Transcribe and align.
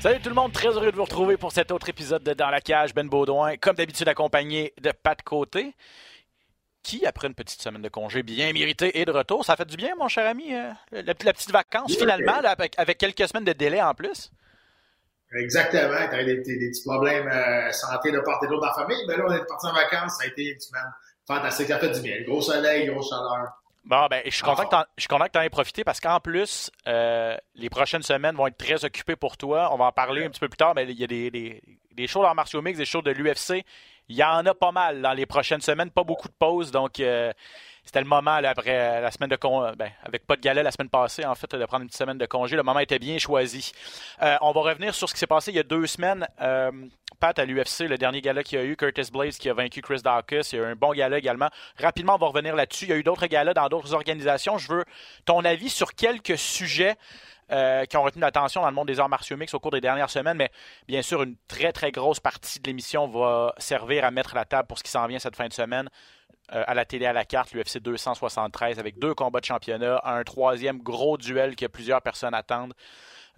Salut 0.00 0.20
tout 0.20 0.28
le 0.28 0.34
monde, 0.34 0.52
très 0.52 0.68
heureux 0.68 0.92
de 0.92 0.96
vous 0.96 1.04
retrouver 1.04 1.36
pour 1.36 1.50
cet 1.50 1.72
autre 1.72 1.88
épisode 1.88 2.22
de 2.22 2.32
Dans 2.32 2.50
la 2.50 2.60
cage, 2.60 2.94
Ben 2.94 3.08
Baudouin, 3.08 3.56
comme 3.56 3.74
d'habitude 3.74 4.08
accompagné 4.08 4.72
de 4.80 4.92
Pat 4.92 5.20
Côté, 5.22 5.74
qui, 6.82 7.04
après 7.06 7.26
une 7.26 7.34
petite 7.34 7.60
semaine 7.60 7.82
de 7.82 7.88
congé 7.88 8.22
bien 8.22 8.52
méritée 8.52 9.00
et 9.00 9.04
de 9.04 9.10
retour, 9.10 9.44
ça 9.44 9.56
fait 9.56 9.64
du 9.64 9.76
bien, 9.76 9.96
mon 9.98 10.06
cher 10.06 10.28
ami, 10.28 10.54
euh, 10.54 10.70
la, 10.92 11.02
la 11.02 11.32
petite 11.32 11.50
vacance 11.50 11.96
finalement, 11.96 12.40
là, 12.40 12.50
avec, 12.50 12.78
avec 12.78 12.98
quelques 12.98 13.26
semaines 13.28 13.44
de 13.44 13.52
délai 13.52 13.82
en 13.82 13.94
plus. 13.94 14.30
Exactement. 15.36 15.96
Tu 16.12 16.24
des, 16.24 16.36
des, 16.36 16.58
des 16.58 16.70
petits 16.70 16.84
problèmes 16.84 17.26
euh, 17.26 17.72
santé 17.72 18.12
de 18.12 18.20
part 18.20 18.38
et 18.44 18.46
d'autre 18.46 18.60
dans 18.60 18.68
la 18.68 18.74
famille. 18.74 19.04
Mais 19.08 19.16
là, 19.16 19.24
on 19.26 19.32
est 19.32 19.44
parti 19.44 19.66
en 19.66 19.72
vacances. 19.72 20.18
Ça 20.18 20.24
a 20.24 20.26
été 20.28 20.52
une 20.52 20.60
semaine 20.60 20.92
fantastique. 21.26 21.66
Ça 21.66 21.80
fait 21.80 21.90
du 21.90 22.00
bien. 22.00 22.22
Gros 22.24 22.40
soleil, 22.40 22.86
grosse 22.86 23.10
chaleur. 23.10 23.48
Bon, 23.86 24.06
ben, 24.10 24.20
je 24.24 24.30
suis 24.30 24.42
content 24.42 24.68
Ah. 24.72 24.86
que 24.96 25.02
que 25.06 25.30
tu 25.30 25.38
en 25.38 25.42
aies 25.42 25.48
profité 25.48 25.84
parce 25.84 26.00
qu'en 26.00 26.18
plus, 26.18 26.70
euh, 26.88 27.36
les 27.54 27.70
prochaines 27.70 28.02
semaines 28.02 28.34
vont 28.34 28.48
être 28.48 28.58
très 28.58 28.84
occupées 28.84 29.14
pour 29.14 29.36
toi. 29.36 29.72
On 29.72 29.76
va 29.76 29.84
en 29.86 29.92
parler 29.92 30.24
un 30.24 30.28
petit 30.30 30.40
peu 30.40 30.48
plus 30.48 30.56
tard, 30.56 30.74
mais 30.74 30.84
il 30.84 30.98
y 30.98 31.04
a 31.04 31.06
des, 31.06 31.30
des, 31.30 31.62
des 31.92 32.06
shows 32.08 32.22
dans 32.22 32.34
martiaux 32.34 32.62
mix, 32.62 32.78
des 32.78 32.84
shows 32.84 33.02
de 33.02 33.12
l'UFC. 33.12 33.64
Il 34.08 34.16
y 34.16 34.24
en 34.24 34.44
a 34.44 34.54
pas 34.54 34.72
mal 34.72 35.02
dans 35.02 35.12
les 35.12 35.24
prochaines 35.26 35.60
semaines, 35.60 35.90
pas 35.92 36.02
beaucoup 36.04 36.26
de 36.28 36.34
pauses, 36.36 36.72
donc 36.72 36.98
euh, 36.98 37.32
c'était 37.86 38.00
le 38.00 38.06
moment 38.06 38.32
après 38.32 39.00
la 39.00 39.10
semaine 39.12 39.30
de 39.30 39.36
con 39.36 39.72
ben, 39.78 39.90
avec 40.04 40.26
pas 40.26 40.36
de 40.36 40.40
gala 40.40 40.62
la 40.64 40.72
semaine 40.72 40.88
passée, 40.88 41.24
en 41.24 41.36
fait, 41.36 41.54
de 41.54 41.64
prendre 41.64 41.82
une 41.82 41.88
petite 41.88 41.98
semaine 41.98 42.18
de 42.18 42.26
congé. 42.26 42.56
Le 42.56 42.64
moment 42.64 42.80
était 42.80 42.98
bien 42.98 43.16
choisi. 43.18 43.72
Euh, 44.22 44.36
on 44.40 44.50
va 44.50 44.60
revenir 44.60 44.94
sur 44.94 45.08
ce 45.08 45.14
qui 45.14 45.20
s'est 45.20 45.26
passé 45.28 45.52
il 45.52 45.56
y 45.56 45.60
a 45.60 45.62
deux 45.62 45.86
semaines. 45.86 46.26
Euh, 46.40 46.72
Pat 47.20 47.38
à 47.38 47.44
l'UFC, 47.44 47.88
le 47.88 47.96
dernier 47.96 48.20
gala 48.20 48.42
qu'il 48.42 48.58
y 48.58 48.62
a 48.62 48.64
eu, 48.64 48.76
Curtis 48.76 49.10
Blaze 49.12 49.38
qui 49.38 49.48
a 49.48 49.54
vaincu 49.54 49.80
Chris 49.80 50.02
Dawkins. 50.02 50.42
Il 50.52 50.58
y 50.58 50.60
a 50.60 50.64
eu 50.64 50.66
un 50.72 50.74
bon 50.74 50.92
gala 50.92 51.16
également. 51.16 51.48
Rapidement, 51.78 52.16
on 52.16 52.18
va 52.18 52.26
revenir 52.26 52.56
là-dessus. 52.56 52.86
Il 52.86 52.90
y 52.90 52.92
a 52.92 52.96
eu 52.96 53.04
d'autres 53.04 53.26
galas 53.26 53.54
dans 53.54 53.68
d'autres 53.68 53.94
organisations. 53.94 54.58
Je 54.58 54.68
veux 54.68 54.84
ton 55.24 55.44
avis 55.44 55.70
sur 55.70 55.94
quelques 55.94 56.36
sujets 56.36 56.96
euh, 57.52 57.84
qui 57.84 57.96
ont 57.96 58.02
retenu 58.02 58.20
l'attention 58.22 58.62
dans 58.62 58.68
le 58.68 58.74
monde 58.74 58.88
des 58.88 58.98
arts 58.98 59.08
martiaux 59.08 59.36
mix 59.36 59.54
au 59.54 59.60
cours 59.60 59.70
des 59.70 59.80
dernières 59.80 60.10
semaines, 60.10 60.36
mais 60.36 60.50
bien 60.88 61.00
sûr, 61.00 61.22
une 61.22 61.36
très, 61.46 61.72
très 61.72 61.92
grosse 61.92 62.18
partie 62.18 62.58
de 62.58 62.66
l'émission 62.66 63.06
va 63.06 63.54
servir 63.58 64.04
à 64.04 64.10
mettre 64.10 64.34
la 64.34 64.44
table 64.44 64.66
pour 64.66 64.78
ce 64.78 64.82
qui 64.82 64.90
s'en 64.90 65.06
vient 65.06 65.20
cette 65.20 65.36
fin 65.36 65.46
de 65.46 65.52
semaine. 65.52 65.88
Euh, 66.52 66.62
à 66.66 66.74
la 66.74 66.84
télé 66.84 67.06
à 67.06 67.12
la 67.12 67.24
carte, 67.24 67.52
l'UFC 67.52 67.78
273, 67.78 68.78
avec 68.78 68.98
deux 68.98 69.14
combats 69.14 69.40
de 69.40 69.44
championnat, 69.44 70.00
un 70.04 70.22
troisième 70.22 70.78
gros 70.78 71.18
duel 71.18 71.56
que 71.56 71.66
plusieurs 71.66 72.00
personnes 72.02 72.34
attendent. 72.34 72.74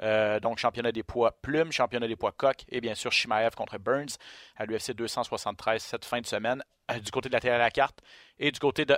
Euh, 0.03 0.39
donc, 0.41 0.59
championnat 0.59 0.93
des 0.93 1.03
poids 1.03 1.33
plumes, 1.41 1.73
championnat 1.73 2.07
des 2.07 2.17
poids 2.17 2.33
coq 2.33 2.65
et 2.69 2.81
bien 2.81 2.95
sûr 2.95 3.11
Shimaev 3.11 3.55
contre 3.57 3.79
Burns 3.79 4.17
à 4.57 4.67
l'UFC 4.67 4.93
273 4.93 5.83
cette 5.83 6.05
fin 6.05 6.21
de 6.21 6.27
semaine 6.27 6.63
euh, 6.91 6.99
du 7.01 7.11
côté 7.11 7.29
de 7.29 7.35
la 7.35 7.41
télé 7.41 7.55
à 7.55 7.59
la 7.59 7.71
carte 7.71 8.01
et 8.39 8.53
du 8.53 8.61
côté 8.61 8.85
de 8.85 8.97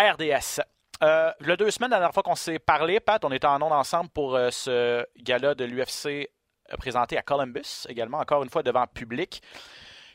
RDS. 0.00 0.62
Le 1.00 1.56
deux 1.56 1.70
semaines, 1.70 1.90
la 1.90 1.98
dernière 1.98 2.14
fois 2.14 2.22
qu'on 2.22 2.36
s'est 2.36 2.58
parlé, 2.58 3.00
Pat, 3.00 3.24
on 3.24 3.32
était 3.32 3.46
en 3.46 3.60
ondes 3.60 3.72
ensemble 3.72 4.08
pour 4.10 4.38
ce 4.50 5.04
gala 5.18 5.54
de 5.54 5.64
l'UFC 5.64 6.30
présenté 6.76 7.16
à 7.16 7.22
Columbus, 7.22 7.86
également, 7.88 8.18
encore 8.18 8.42
une 8.42 8.50
fois 8.50 8.62
devant 8.62 8.86
public. 8.86 9.42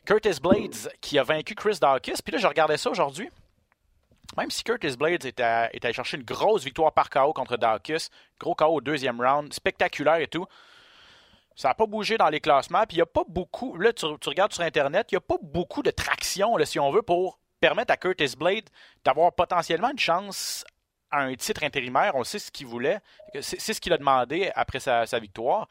Curtis 0.05 0.39
Blades 0.41 0.91
qui 0.99 1.17
a 1.17 1.23
vaincu 1.23 1.55
Chris 1.55 1.77
Dawkins. 1.79 2.15
Puis 2.23 2.33
là, 2.33 2.37
je 2.37 2.47
regardais 2.47 2.77
ça 2.77 2.89
aujourd'hui. 2.89 3.29
Même 4.37 4.49
si 4.49 4.63
Curtis 4.63 4.97
Blades 4.97 5.25
est, 5.25 5.39
allé 5.39 5.93
chercher 5.93 6.17
une 6.17 6.23
grosse 6.23 6.63
victoire 6.63 6.91
par 6.91 7.09
KO 7.09 7.33
contre 7.33 7.57
Dawkins, 7.57 8.07
gros 8.39 8.55
KO 8.55 8.65
au 8.65 8.81
deuxième 8.81 9.21
round, 9.21 9.53
spectaculaire 9.53 10.17
et 10.17 10.27
tout, 10.27 10.45
ça 11.55 11.69
n'a 11.69 11.73
pas 11.75 11.85
bougé 11.85 12.17
dans 12.17 12.29
les 12.29 12.39
classements. 12.39 12.83
Puis 12.87 12.95
il 12.95 12.99
n'y 12.99 13.03
a 13.03 13.07
pas 13.07 13.23
beaucoup, 13.27 13.77
là, 13.77 13.93
tu, 13.93 14.05
regardes 14.05 14.53
sur 14.53 14.63
Internet, 14.63 15.11
il 15.11 15.15
n'y 15.15 15.17
a 15.17 15.21
pas 15.21 15.37
beaucoup 15.41 15.83
de 15.83 15.91
traction, 15.91 16.57
là, 16.57 16.65
si 16.65 16.79
on 16.79 16.91
veut, 16.91 17.03
pour 17.03 17.37
permettre 17.59 17.93
à 17.93 17.97
Curtis 17.97 18.35
Blade 18.37 18.69
d'avoir 19.05 19.31
potentiellement 19.33 19.91
une 19.91 19.99
chance 19.99 20.65
à 21.11 21.21
un 21.21 21.35
titre 21.35 21.63
intérimaire. 21.63 22.15
On 22.15 22.23
sait 22.23 22.39
ce 22.39 22.51
qu'il 22.51 22.67
voulait. 22.67 22.99
C'est 23.41 23.61
c'est 23.61 23.73
ce 23.73 23.79
qu'il 23.79 23.93
a 23.93 23.97
demandé 23.97 24.51
après 24.55 24.79
sa, 24.79 25.05
sa 25.05 25.19
victoire. 25.19 25.69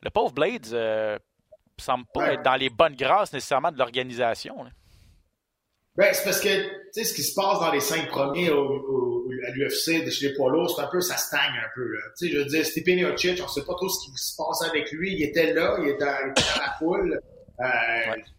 Le 0.00 0.10
pauvre 0.10 0.32
Blades 0.32 0.72
euh, 0.72 1.18
semble 1.82 2.04
pas 2.12 2.20
Ouais. 2.20 2.34
être 2.34 2.42
dans 2.42 2.54
les 2.56 2.70
bonnes 2.70 2.94
grâces 2.96 3.32
nécessairement 3.32 3.72
de 3.72 3.78
l'organisation. 3.78 4.54
Ben, 5.96 6.12
c'est 6.12 6.24
parce 6.24 6.40
que, 6.40 6.48
tu 6.48 6.70
sais, 6.92 7.04
ce 7.04 7.14
qui 7.14 7.22
se 7.22 7.34
passe 7.34 7.60
dans 7.60 7.70
les 7.70 7.80
cinq 7.80 8.08
premiers 8.08 8.50
au, 8.50 8.64
au- 8.68 9.30
à 9.46 9.50
l'UFC 9.50 10.04
de 10.04 10.10
chez 10.10 10.28
les 10.28 10.34
poids 10.34 10.50
lourds, 10.50 10.74
c'est 10.74 10.82
un 10.82 10.88
peu, 10.88 11.00
ça 11.00 11.16
stagne 11.16 11.52
un 11.56 11.68
peu, 11.74 11.84
là. 11.86 12.00
Tu 12.18 12.26
sais, 12.26 12.32
je 12.32 12.38
veux 12.38 12.44
dire, 12.46 12.64
Stipe 12.66 12.86
Miocic, 12.88 13.40
on 13.42 13.48
sait 13.48 13.64
pas 13.64 13.74
trop 13.74 13.88
ce 13.88 14.04
qui 14.06 14.16
se 14.16 14.34
passe 14.36 14.62
avec 14.68 14.90
lui. 14.90 15.12
Il 15.14 15.22
était 15.22 15.52
là, 15.52 15.76
il 15.80 15.88
était, 15.90 16.04
il 16.24 16.30
était 16.30 16.42
dans 16.56 16.62
la 16.64 16.72
foule. 16.78 17.20
Euh, 17.60 17.64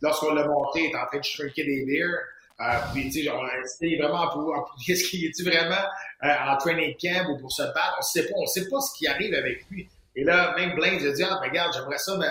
Lorsqu'on 0.01 0.33
l'a 0.33 0.45
monté, 0.47 0.81
il 0.83 0.85
était 0.87 0.97
en 0.97 1.05
train 1.05 1.19
de 1.19 1.23
shrinker 1.23 1.65
des 1.65 1.85
beers. 1.85 2.11
Euh, 2.59 2.63
puis, 2.93 3.03
tu 3.05 3.11
sais, 3.11 3.23
genre, 3.23 3.45
c'était 3.65 3.97
vraiment 3.97 4.29
est-ce 4.89 5.09
qu'il 5.09 5.25
est 5.25 5.41
vraiment 5.43 5.85
euh, 6.23 6.27
en 6.51 6.57
training 6.57 6.93
camp 7.01 7.29
ou 7.29 7.37
pour 7.37 7.51
se 7.53 7.61
battre? 7.63 7.95
On 7.99 8.01
sait 8.01 8.23
pas, 8.27 8.35
on 8.37 8.45
sait 8.47 8.67
pas 8.67 8.79
ce 8.81 8.97
qui 8.97 9.07
arrive 9.07 9.33
avec 9.33 9.65
lui. 9.69 9.87
Et 10.17 10.23
là, 10.25 10.53
même 10.57 10.75
Blaine 10.75 10.95
a 11.05 11.11
dit, 11.11 11.23
ah, 11.23 11.39
ben, 11.41 11.49
regarde, 11.49 11.73
j'aimerais 11.73 11.97
ça 11.97 12.17
me 12.17 12.25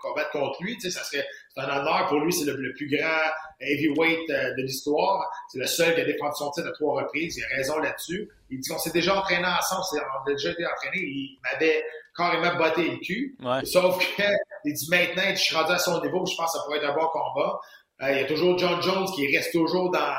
combattre 0.00 0.30
contre 0.30 0.62
lui, 0.62 0.74
tu 0.74 0.82
sais, 0.82 0.90
ça 0.90 1.04
serait, 1.04 1.26
c'est 1.54 1.60
un 1.60 1.80
honneur 1.80 2.06
pour 2.08 2.20
lui, 2.20 2.32
c'est 2.32 2.44
le, 2.44 2.56
le 2.56 2.72
plus 2.74 2.88
grand 2.88 3.30
heavyweight 3.60 4.30
euh, 4.30 4.54
de 4.54 4.62
l'histoire. 4.62 5.30
C'est 5.50 5.58
le 5.58 5.66
seul 5.66 5.94
qui 5.94 6.00
a 6.00 6.04
défendu 6.04 6.34
son 6.36 6.50
titre 6.50 6.68
à 6.68 6.72
trois 6.72 7.02
reprises. 7.02 7.36
Il 7.36 7.44
a 7.44 7.56
raison 7.56 7.78
là-dessus. 7.78 8.28
Il 8.50 8.60
dit 8.60 8.68
qu'on 8.68 8.78
s'est 8.78 8.90
déjà 8.90 9.18
entraîné 9.18 9.46
ensemble, 9.46 9.82
on 9.92 10.30
a 10.30 10.32
déjà 10.32 10.50
été 10.50 10.66
entraîné. 10.66 10.98
Il 10.98 11.38
m'avait 11.42 11.84
carrément 12.16 12.56
botté 12.56 12.88
le 12.88 12.96
cul. 12.98 13.36
Ouais. 13.40 13.64
Sauf 13.64 13.98
que, 14.16 14.22
il 14.64 14.74
dit 14.74 14.88
maintenant, 14.90 15.30
je 15.30 15.40
suis 15.40 15.56
rendu 15.56 15.72
à 15.72 15.78
son 15.78 16.00
niveau, 16.02 16.24
je 16.26 16.36
pense 16.36 16.52
que 16.52 16.58
ça 16.58 16.64
pourrait 16.64 16.78
être 16.78 16.90
un 16.90 16.94
bon 16.94 17.08
combat. 17.12 17.60
Euh, 18.02 18.12
il 18.12 18.20
y 18.20 18.24
a 18.24 18.26
toujours 18.26 18.58
John 18.58 18.80
Jones 18.82 19.06
qui 19.14 19.34
reste 19.34 19.52
toujours 19.52 19.90
dans 19.90 20.14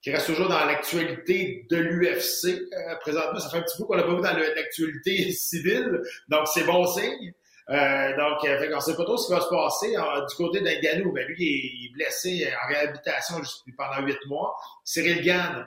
qui 0.00 0.12
reste 0.12 0.26
toujours 0.26 0.48
dans 0.48 0.64
l'actualité 0.64 1.66
de 1.70 1.76
l'UFC. 1.76 2.46
Euh, 2.46 2.94
présentement, 3.00 3.40
ça 3.40 3.50
fait 3.50 3.58
un 3.58 3.62
petit 3.62 3.78
bout 3.78 3.86
qu'on 3.86 3.96
l'a 3.96 4.04
pas 4.04 4.14
vu 4.14 4.22
dans 4.22 4.36
l'actualité 4.36 5.32
civile, 5.32 6.02
donc 6.28 6.46
c'est 6.46 6.64
bon 6.64 6.86
signe. 6.86 7.32
Euh, 7.70 8.16
donc, 8.16 8.44
euh, 8.44 8.58
fait 8.58 8.70
qu'on 8.70 8.80
sait 8.80 8.96
pas 8.96 9.04
trop 9.04 9.16
ce 9.16 9.26
qui 9.26 9.32
va 9.32 9.40
se 9.40 9.48
passer. 9.48 9.96
Euh, 9.96 10.24
du 10.26 10.34
côté 10.36 10.60
d'Ngannou, 10.60 11.12
ben 11.12 11.26
lui, 11.26 11.36
il 11.38 11.86
est, 11.86 11.92
blessé 11.92 12.48
en 12.64 12.68
réhabilitation 12.68 13.36
pendant 13.76 14.06
huit 14.06 14.18
mois. 14.26 14.56
Cyril 14.84 15.22
Gann, 15.22 15.66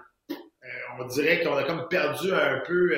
on 0.99 1.05
dirait 1.05 1.41
qu'on 1.43 1.55
a 1.57 1.63
comme 1.63 1.87
perdu 1.87 2.33
un 2.33 2.59
peu 2.65 2.95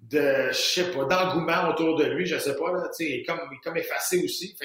de, 0.00 0.48
je 0.48 0.52
sais 0.52 0.92
pas, 0.92 1.04
d'engouement 1.04 1.68
autour 1.70 1.96
de 1.96 2.04
lui, 2.04 2.26
je 2.26 2.38
sais 2.38 2.56
pas, 2.56 2.72
là, 2.72 2.88
il 3.00 3.20
est 3.20 3.24
comme, 3.24 3.40
il 3.50 3.56
est 3.56 3.60
comme 3.62 3.76
effacé 3.76 4.22
aussi. 4.22 4.56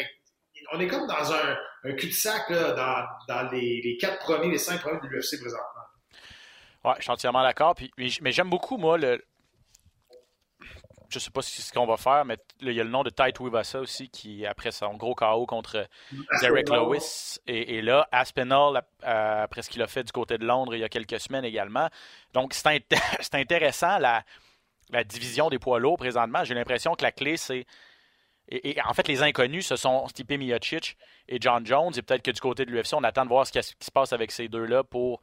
On 0.72 0.80
est 0.80 0.88
comme 0.88 1.08
dans 1.08 1.34
un, 1.34 1.94
cul-de-sac, 1.96 2.52
dans, 2.52 3.06
dans 3.28 3.50
les, 3.52 3.82
les 3.82 3.98
quatre 3.98 4.20
premiers, 4.20 4.52
les 4.52 4.58
cinq 4.58 4.82
premiers 4.82 5.00
de 5.02 5.08
l'UFC 5.08 5.40
présentement. 5.40 5.80
Ouais, 6.86 6.94
je 6.98 7.04
suis 7.04 7.12
entièrement 7.12 7.44
d'accord. 7.44 7.76
Mais 7.98 8.32
j'aime 8.32 8.50
beaucoup, 8.50 8.78
moi, 8.78 8.98
le. 8.98 9.24
Je 11.10 11.18
sais 11.20 11.32
pas 11.32 11.42
si 11.42 11.52
c'est 11.56 11.62
ce 11.64 11.74
qu'on 11.74 11.88
va 11.88 11.98
faire, 11.98 12.24
mais 12.26 12.38
il 12.62 12.72
y 12.72 12.80
a 12.80 12.84
le 12.84 12.90
nom 12.90 13.02
de 13.04 13.10
Tite 13.10 13.40
Wivasa 13.40 13.80
aussi, 13.80 14.10
qui, 14.10 14.46
après 14.46 14.72
son 14.72 14.94
gros 14.94 15.16
KO 15.16 15.46
contre 15.48 15.88
Derek. 16.42 16.70
Lewis, 16.70 17.40
et, 17.48 17.78
et 17.78 17.82
là, 17.82 18.08
Aspinall, 18.12 18.84
euh, 19.04 19.44
après 19.44 19.62
ce 19.64 19.70
qu'il 19.70 19.82
a 19.82 19.88
fait 19.88 20.04
du 20.04 20.12
côté 20.12 20.38
de 20.38 20.46
Londres 20.46 20.76
il 20.76 20.80
y 20.82 20.84
a 20.84 20.90
quelques 20.90 21.20
semaines 21.20 21.46
également. 21.46 21.90
Donc, 22.34 22.54
c'est 22.54 22.68
int- 22.70 23.00
c'est 23.22 23.36
intéressant, 23.36 23.98
la, 23.98 24.24
la 24.92 25.04
division 25.04 25.50
des 25.50 25.58
poids 25.60 25.80
lourds 25.80 25.98
présentement. 25.98 26.44
J'ai 26.44 26.54
l'impression 26.54 26.94
que 26.96 27.04
la 27.04 27.12
clé, 27.12 27.38
c'est. 27.38 27.66
Et, 28.52 28.72
et 28.78 28.82
en 28.84 28.94
fait, 28.94 29.08
les 29.08 29.22
inconnus, 29.24 29.68
ce 29.68 29.76
sont 29.76 30.08
Stipe 30.08 30.32
Miocic 30.32 30.98
et 31.28 31.38
John 31.40 31.66
Jones. 31.66 31.92
Et 31.96 32.02
peut-être 32.02 32.24
que 32.24 32.32
du 32.32 32.40
côté 32.42 32.66
de 32.66 32.72
l'UFC, 32.72 32.94
on 32.94 33.04
attend 33.04 33.24
de 33.24 33.30
voir 33.30 33.46
ce 33.48 33.52
qui, 33.52 33.62
ce 33.62 33.74
qui 33.76 33.86
se 33.86 33.92
passe 33.92 34.12
avec 34.14 34.32
ces 34.32 34.48
deux-là 34.48 34.84
pour 34.84 35.22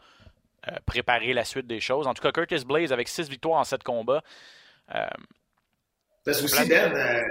euh, 0.68 0.72
préparer 0.84 1.32
la 1.32 1.44
suite 1.44 1.66
des 1.66 1.80
choses. 1.80 2.06
En 2.06 2.14
tout 2.14 2.22
cas, 2.22 2.30
Curtis 2.32 2.64
Blaze 2.64 2.92
avec 2.92 3.08
six 3.08 3.28
victoires 3.28 3.58
en 3.60 3.64
sept 3.64 3.82
combats. 3.82 4.22
Euh, 4.94 5.06
Parce 6.26 6.40
que 6.40 6.44
aussi, 6.44 6.56
Ben, 6.68 6.94
euh, 6.94 7.22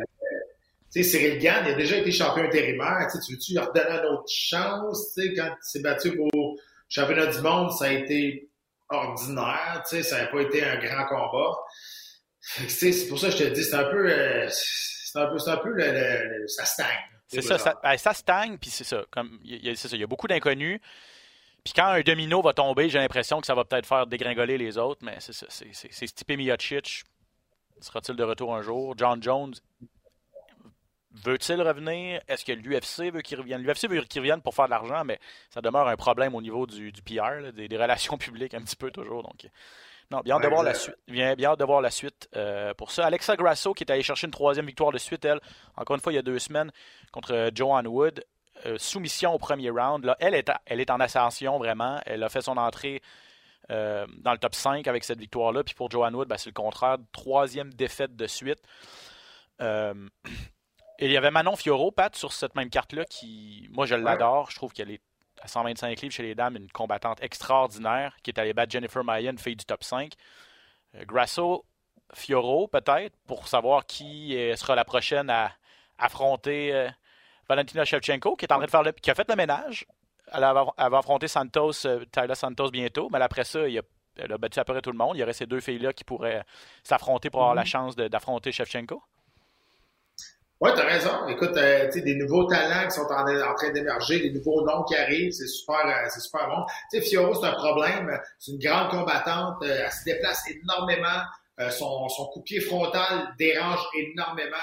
tu 0.92 1.04
sais, 1.04 1.18
Cyril 1.18 1.38
Gann, 1.40 1.64
il 1.68 1.72
a 1.74 1.76
déjà 1.76 1.98
été 1.98 2.12
champion 2.12 2.44
intérimaire. 2.46 3.08
Tu 3.12 3.34
veux-tu 3.34 3.52
lui 3.52 3.60
redonner 3.60 4.00
une 4.00 4.06
autre 4.06 4.30
chance? 4.30 5.14
Tu 5.14 5.22
sais, 5.22 5.34
quand 5.36 5.48
il 5.50 5.56
s'est 5.62 5.82
battu 5.82 6.18
au 6.34 6.58
championnat 6.90 7.28
du 7.28 7.40
monde, 7.42 7.72
ça 7.72 7.86
a 7.86 7.92
été 7.92 8.50
ordinaire. 8.90 9.84
Tu 9.90 9.98
sais, 9.98 10.04
ça 10.04 10.22
n'a 10.22 10.28
pas 10.28 10.42
été 10.42 10.64
un 10.64 10.78
grand 10.78 11.06
combat. 11.08 11.56
C'est 12.68 13.08
pour 13.08 13.20
ça 13.20 13.28
que 13.30 13.34
je 13.34 13.44
te 13.44 13.50
dis, 13.54 13.64
c'est 13.64 13.76
un 13.76 13.86
peu, 13.86 14.10
euh, 14.10 14.48
c'est 14.50 15.20
un 15.20 15.28
peu, 15.28 15.38
c'est 15.40 15.50
un 15.50 15.58
peu 15.58 15.70
le, 15.70 15.84
le- 15.86 16.40
le- 16.42 16.48
ça 16.48 16.66
stagne. 16.66 16.88
c'est 17.28 17.42
ça, 17.42 17.58
ça, 17.58 17.80
ben, 17.84 17.98
ça 17.98 18.14
stagne, 18.14 18.58
puis 18.60 18.70
c'est 18.70 18.84
ça. 18.84 19.04
Comme, 19.12 19.40
il 19.44 19.66
y 19.66 19.70
a- 19.70 19.76
c'est 19.76 19.88
ça, 19.88 19.96
il 19.96 20.00
y 20.00 20.04
a 20.04 20.08
beaucoup 20.08 20.28
d'inconnus. 20.28 20.80
Puis 21.64 21.74
quand 21.76 21.88
un 21.88 22.02
domino 22.02 22.44
va 22.44 22.54
tomber, 22.54 22.90
j'ai 22.90 23.00
l'impression 23.00 23.42
que 23.42 23.48
ça 23.48 23.56
va 23.56 23.66
peut-être 23.66 23.88
faire 23.88 24.06
dégringoler 24.06 24.60
les 24.60 24.78
autres, 24.78 25.04
mais 25.04 25.16
c'est 25.20 25.34
ça. 25.34 25.48
C'est 25.50 26.08
Stipe 26.08 26.38
Miocic. 26.38 27.04
Sera-t-il 27.82 28.16
de 28.16 28.24
retour 28.24 28.56
un 28.56 28.62
jour? 28.62 28.94
John 28.98 29.22
Jones, 29.22 29.54
veut-il 31.12 31.62
revenir? 31.62 32.22
Est-ce 32.28 32.46
que 32.46 32.52
l'UFC 32.52 33.14
veut 33.14 33.22
qu'il 33.22 33.40
revienne? 33.40 33.62
L'UFC 33.62 33.88
veut 33.90 34.02
qu'il 34.02 34.22
revienne 34.22 34.42
pour 34.42 34.54
faire 34.54 34.66
de 34.66 34.72
l'argent, 34.72 35.04
mais 35.04 35.20
ça 35.50 35.62
demeure 35.62 35.88
un 35.88 35.96
problème 35.96 36.36
au 36.36 36.42
niveau 36.42 36.66
du, 36.66 36.92
PR, 37.04 37.52
des, 37.54 37.78
relations 37.78 38.18
publiques 38.20 38.54
un 38.54 38.62
petit 38.62 38.76
peu 38.76 38.92
toujours. 38.92 39.24
Donc, 39.24 39.48
non, 40.12 40.22
bien 40.22 40.36
hâte 40.36 40.44
de 40.44 40.48
voir 40.48 40.64
la 40.64 40.74
suite. 40.74 40.96
Bien, 41.08 41.36
bien 41.36 41.50
hâte 41.52 41.60
de 41.60 41.66
voir 41.66 41.82
la 41.82 41.92
suite 41.92 42.30
euh, 42.36 42.74
pour 42.74 42.92
ça. 42.92 43.06
Alexa 43.06 43.36
Grasso 43.36 43.74
qui 43.74 43.84
est 43.84 43.92
allée 43.92 44.04
chercher 44.04 44.28
une 44.28 44.32
troisième 44.32 44.66
victoire 44.66 44.92
de 44.92 44.98
suite, 44.98 45.26
elle, 45.26 45.40
encore 45.76 45.96
une 45.96 46.02
fois, 46.02 46.14
il 46.14 46.16
y 46.16 46.20
a 46.20 46.24
deux 46.24 46.40
semaines, 46.40 46.72
contre 47.12 47.34
euh, 47.34 47.50
Joanne 47.54 47.88
Wood. 47.88 48.24
Euh, 48.66 48.78
soumission 48.78 49.34
au 49.34 49.38
premier 49.38 49.70
round. 49.70 50.06
Là, 50.06 50.16
elle, 50.20 50.34
est, 50.34 50.50
elle 50.66 50.80
est 50.80 50.90
en 50.90 51.00
ascension 51.02 51.58
vraiment. 51.58 52.00
Elle 52.06 52.24
a 52.24 52.30
fait 52.30 52.42
son 52.42 52.56
entrée 52.56 53.02
dans 53.70 54.32
le 54.32 54.38
top 54.38 54.56
5 54.56 54.88
avec 54.88 55.04
cette 55.04 55.20
victoire-là. 55.20 55.64
Puis 55.64 55.76
pour 55.76 55.90
Joanne 55.90 56.16
Wood, 56.16 56.28
ben, 56.28 56.38
c'est 56.38 56.50
le 56.50 56.54
contraire. 56.54 56.98
Troisième 57.12 57.74
défaite 57.74 58.16
de 58.16 58.28
suite. 58.28 58.60
Et 60.98 61.08
il 61.08 61.12
y 61.12 61.18
avait 61.18 61.32
Manon 61.32 61.56
Fioro, 61.56 61.92
Pat, 61.92 62.16
sur 62.16 62.32
cette 62.32 62.56
même 62.56 62.70
carte-là, 62.70 63.04
qui, 63.06 63.68
moi, 63.72 63.86
je 63.86 63.96
l'adore. 63.96 64.50
Je 64.50 64.56
trouve 64.56 64.72
qu'elle 64.72 64.92
est 64.92 65.02
à 65.42 65.48
125 65.48 66.02
livres 66.02 66.14
chez 66.14 66.24
les 66.24 66.36
dames, 66.36 66.56
une 66.56 66.72
combattante 66.72 67.22
extraordinaire 67.22 68.16
qui 68.24 68.32
est 68.32 68.40
allée 68.40 68.54
battre 68.54 68.72
Jennifer 68.72 69.04
Mayen, 69.04 69.38
fille 69.38 69.56
du 69.56 69.66
top 69.66 69.84
5. 69.84 70.14
Euh, 70.96 71.06
Grasso, 71.06 71.66
Fioro, 72.14 72.68
peut-être, 72.68 73.16
pour 73.28 73.48
savoir 73.48 73.86
qui 73.86 74.38
euh, 74.38 74.56
sera 74.56 74.76
la 74.76 74.86
prochaine 74.86 75.30
à 75.30 75.52
affronter 75.98 76.74
euh, 76.74 76.90
Valentina 77.50 77.84
Shevchenko, 77.84 78.36
qui 78.36 78.46
est 78.46 78.52
en 78.54 78.58
train 78.58 78.66
de 78.66 78.72
faire 78.72 78.84
le, 78.84 78.92
qui 78.94 79.12
a 79.12 79.16
fait 79.16 79.28
le 79.28 79.36
ménage. 79.36 79.86
Elle 80.32 80.42
va, 80.42 80.66
affronter 80.78 81.28
Santos, 81.28 81.74
Tyler 82.12 82.36
Santos 82.36 82.70
bientôt, 82.72 83.10
mais 83.12 83.22
après 83.22 83.44
ça, 83.44 83.68
il 83.68 83.78
a, 83.78 83.82
elle 84.18 84.32
a 84.32 84.38
battu 84.38 84.60
à 84.60 84.66
peu 84.66 84.74
près 84.74 84.82
tout 84.82 84.92
le 84.92 84.98
monde. 84.98 85.16
Il 85.16 85.20
y 85.20 85.24
aurait 85.24 85.34
ces 85.34 85.46
deux 85.46 85.60
filles-là 85.60 85.94
qui 85.94 86.04
pourraient 86.04 86.44
s'affronter 86.84 87.30
pour 87.30 87.42
avoir 87.42 87.56
la 87.56 87.64
mm-hmm. 87.64 87.66
chance 87.66 87.96
d'affronter 87.96 88.52
Shevchenko. 88.52 89.02
Oui, 90.62 90.72
tu 90.74 90.80
as 90.80 90.86
raison. 90.86 91.28
Écoute, 91.28 91.58
euh, 91.58 91.86
tu 91.88 92.00
sais, 92.00 92.02
des 92.02 92.16
nouveaux 92.16 92.46
talents 92.46 92.88
qui 92.88 92.96
sont 92.96 93.02
en, 93.02 93.56
train 93.56 93.72
d'émerger, 93.72 94.22
des 94.22 94.32
nouveaux 94.32 94.66
noms 94.66 94.84
qui 94.84 94.96
arrivent, 94.96 95.32
c'est 95.32 95.48
super, 95.48 95.86
euh, 95.86 96.08
c'est 96.08 96.22
super 96.22 96.48
bon. 96.48 96.66
Tu 96.92 97.02
sais, 97.02 97.02
Fioro, 97.02 97.34
c'est 97.34 97.48
un 97.48 97.54
problème. 97.54 98.18
C'est 98.40 98.54
une 98.54 98.60
grande 98.60 98.90
combattante. 98.90 99.62
Euh, 99.64 99.84
elle 99.84 99.92
se 99.92 100.06
déplace 100.06 100.44
énormément. 100.50 101.24
son, 101.72 102.08
son 102.08 102.26
coup 102.28 102.40
de 102.40 102.44
pied 102.44 102.62
frontal 102.62 103.34
dérange 103.38 103.86
énormément. 103.96 104.56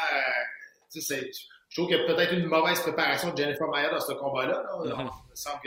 tu 0.90 1.02
sais, 1.02 1.30
je 1.68 1.76
trouve 1.76 1.88
qu'il 1.88 1.98
y 1.98 2.02
a 2.02 2.06
peut-être 2.06 2.32
une 2.34 2.46
mauvaise 2.46 2.80
préparation 2.80 3.30
de 3.30 3.36
Jennifer 3.36 3.68
Mayer 3.68 3.90
dans 3.90 4.00
ce 4.00 4.12
combat-là. 4.12 4.62
Là. 4.62 4.78
Il 4.84 4.90
me 5.32 5.36
semble 5.36 5.60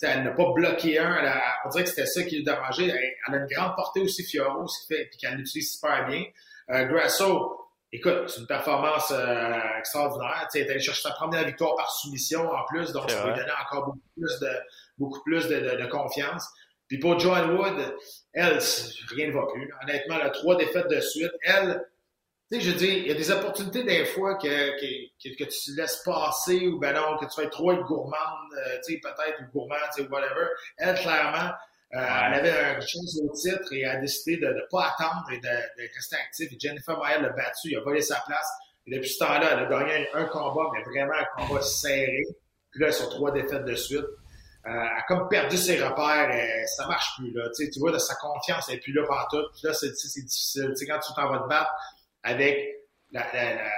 qu'elle 0.00 0.24
n'a 0.24 0.30
pas 0.30 0.52
bloqué 0.52 0.98
un. 0.98 1.40
on 1.64 1.68
dirait 1.70 1.84
que 1.84 1.90
c'était 1.90 2.06
ça 2.06 2.22
qui 2.22 2.42
l'a 2.42 2.54
dérangé. 2.54 2.88
Elle, 2.88 3.34
a 3.34 3.38
une 3.38 3.46
grande 3.46 3.74
portée 3.74 4.00
aussi, 4.00 4.24
Fioro, 4.24 4.66
ce 4.66 4.80
qui 4.80 4.94
fait, 4.94 5.04
puis 5.06 5.18
qu'elle 5.18 5.34
l'utilise 5.34 5.72
super 5.72 6.06
bien. 6.06 6.24
Grasso, 6.68 7.58
Écoute, 7.90 8.28
c'est 8.28 8.40
une 8.40 8.46
performance 8.46 9.10
euh, 9.12 9.78
extraordinaire. 9.78 10.40
Tu 10.42 10.46
sais, 10.50 10.60
elle 10.60 10.66
est 10.66 10.70
allée 10.72 10.80
chercher 10.80 11.02
sa 11.08 11.12
première 11.12 11.44
victoire 11.46 11.74
par 11.74 11.90
soumission 11.90 12.46
en 12.46 12.64
plus, 12.66 12.92
donc 12.92 13.10
ça 13.10 13.26
lui 13.26 13.34
donner 13.34 13.50
encore 13.64 13.86
beaucoup 13.86 13.98
plus 14.14 14.40
de, 14.40 14.50
beaucoup 14.98 15.22
plus 15.22 15.48
de, 15.48 15.86
confiance. 15.86 16.46
Puis 16.86 16.98
pour 16.98 17.18
Joanne 17.18 17.56
Wood, 17.56 17.96
elle, 18.34 18.58
rien 19.08 19.28
ne 19.28 19.32
va 19.32 19.46
plus. 19.52 19.72
Honnêtement, 19.82 20.16
elle 20.20 20.26
a 20.26 20.30
trois 20.30 20.56
défaites 20.56 20.88
de 20.88 21.00
suite. 21.00 21.32
Elle, 21.42 21.82
tu 22.50 22.60
sais, 22.60 22.66
je 22.66 22.76
dis, 22.76 22.86
il 22.86 23.06
y 23.08 23.10
a 23.10 23.14
des 23.14 23.30
opportunités 23.30 23.84
des 23.84 24.06
fois 24.06 24.36
que, 24.36 24.80
que, 24.80 25.36
que, 25.36 25.44
tu 25.44 25.76
laisses 25.76 26.02
passer 26.02 26.66
ou 26.66 26.78
ben 26.78 26.94
non, 26.94 27.18
que 27.18 27.26
tu 27.26 27.42
vas 27.42 27.46
trop 27.48 27.72
être 27.72 27.84
gourmande, 27.84 28.52
euh, 28.56 28.78
tu 28.86 28.94
sais, 28.94 29.00
peut-être, 29.00 29.42
ou 29.42 29.52
gourmand, 29.52 29.76
tu 29.94 30.02
sais, 30.02 30.08
whatever. 30.08 30.46
Elle, 30.78 30.94
clairement, 30.98 31.50
euh, 31.94 31.98
elle 31.98 32.34
avait 32.34 32.74
une 32.74 32.80
chance 32.80 33.18
au 33.22 33.30
titre 33.34 33.70
et 33.72 33.84
a 33.84 33.96
décidé 33.96 34.38
de 34.38 34.46
ne 34.46 34.60
pas 34.70 34.94
attendre 34.94 35.26
et 35.30 35.38
de, 35.38 35.42
de, 35.42 35.88
rester 35.94 36.16
active. 36.16 36.48
Et 36.52 36.58
Jennifer 36.58 36.98
Mayer 36.98 37.20
l'a 37.20 37.30
battu, 37.30 37.68
il 37.68 37.76
a 37.76 37.80
volé 37.80 38.00
sa 38.00 38.20
place. 38.26 38.50
Et 38.86 38.96
depuis 38.96 39.10
ce 39.10 39.18
temps-là, 39.18 39.50
elle 39.52 39.58
a 39.58 39.66
gagné 39.66 40.08
un, 40.14 40.24
combat, 40.24 40.70
mais 40.72 40.82
vraiment 40.84 41.14
un 41.14 41.42
combat 41.46 41.60
serré. 41.60 42.22
Puis 42.70 42.80
là, 42.80 42.92
sur 42.92 43.10
trois 43.10 43.30
défaites 43.30 43.64
de 43.64 43.74
suite. 43.74 44.00
Euh, 44.66 44.70
elle 44.70 44.98
a 44.98 45.02
comme 45.06 45.28
perdu 45.28 45.56
ses 45.56 45.82
repères, 45.82 46.30
et 46.30 46.66
ça 46.66 46.86
marche 46.86 47.16
plus. 47.16 47.32
Là. 47.32 47.48
Tu, 47.56 47.64
sais, 47.64 47.70
tu 47.70 47.78
vois, 47.78 47.92
de 47.92 47.98
sa 47.98 48.14
confiance, 48.16 48.68
elle 48.68 48.74
n'est 48.74 48.80
plus 48.80 48.92
là 48.92 49.04
pour 49.06 49.28
tout. 49.30 49.46
Puis 49.52 49.62
là, 49.64 49.72
c'est, 49.72 49.90
difficile. 49.90 50.70
Tu 50.70 50.76
sais, 50.76 50.86
quand 50.86 50.98
tu 50.98 51.12
t'en 51.14 51.30
vas 51.30 51.38
te 51.38 51.48
battre 51.48 51.70
avec 52.22 52.68
la, 53.10 53.26
la, 53.32 53.70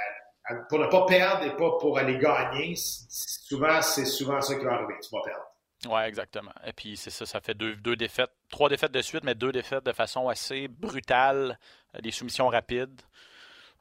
pour 0.69 0.79
ne 0.79 0.87
pas 0.87 1.07
perdre 1.07 1.45
et 1.45 1.57
pas 1.57 1.79
pour 1.79 1.99
aller 1.99 2.19
gagner, 2.19 2.75
souvent, 2.77 3.81
c'est 3.83 4.05
souvent 4.05 4.41
ça 4.41 4.57
qui 4.57 4.65
va 4.65 4.75
arriver. 4.75 4.95
Tu 5.03 5.15
vas 5.15 5.23
perdre. 5.23 5.45
Oui, 5.89 6.03
exactement. 6.03 6.53
Et 6.67 6.73
puis 6.73 6.97
c'est 6.97 7.11
ça, 7.11 7.25
ça 7.25 7.41
fait 7.41 7.55
deux, 7.55 7.75
deux, 7.77 7.97
défaites, 7.97 8.31
trois 8.51 8.69
défaites 8.69 8.93
de 8.93 9.01
suite, 9.01 9.25
mais 9.25 9.35
deux 9.35 9.53
défaites 9.53 9.85
de 9.85 9.93
façon 9.93 10.29
assez 10.29 10.69
brutale, 10.69 11.59
euh, 11.95 12.01
des 12.01 12.11
soumissions 12.11 12.49
rapides 12.49 13.01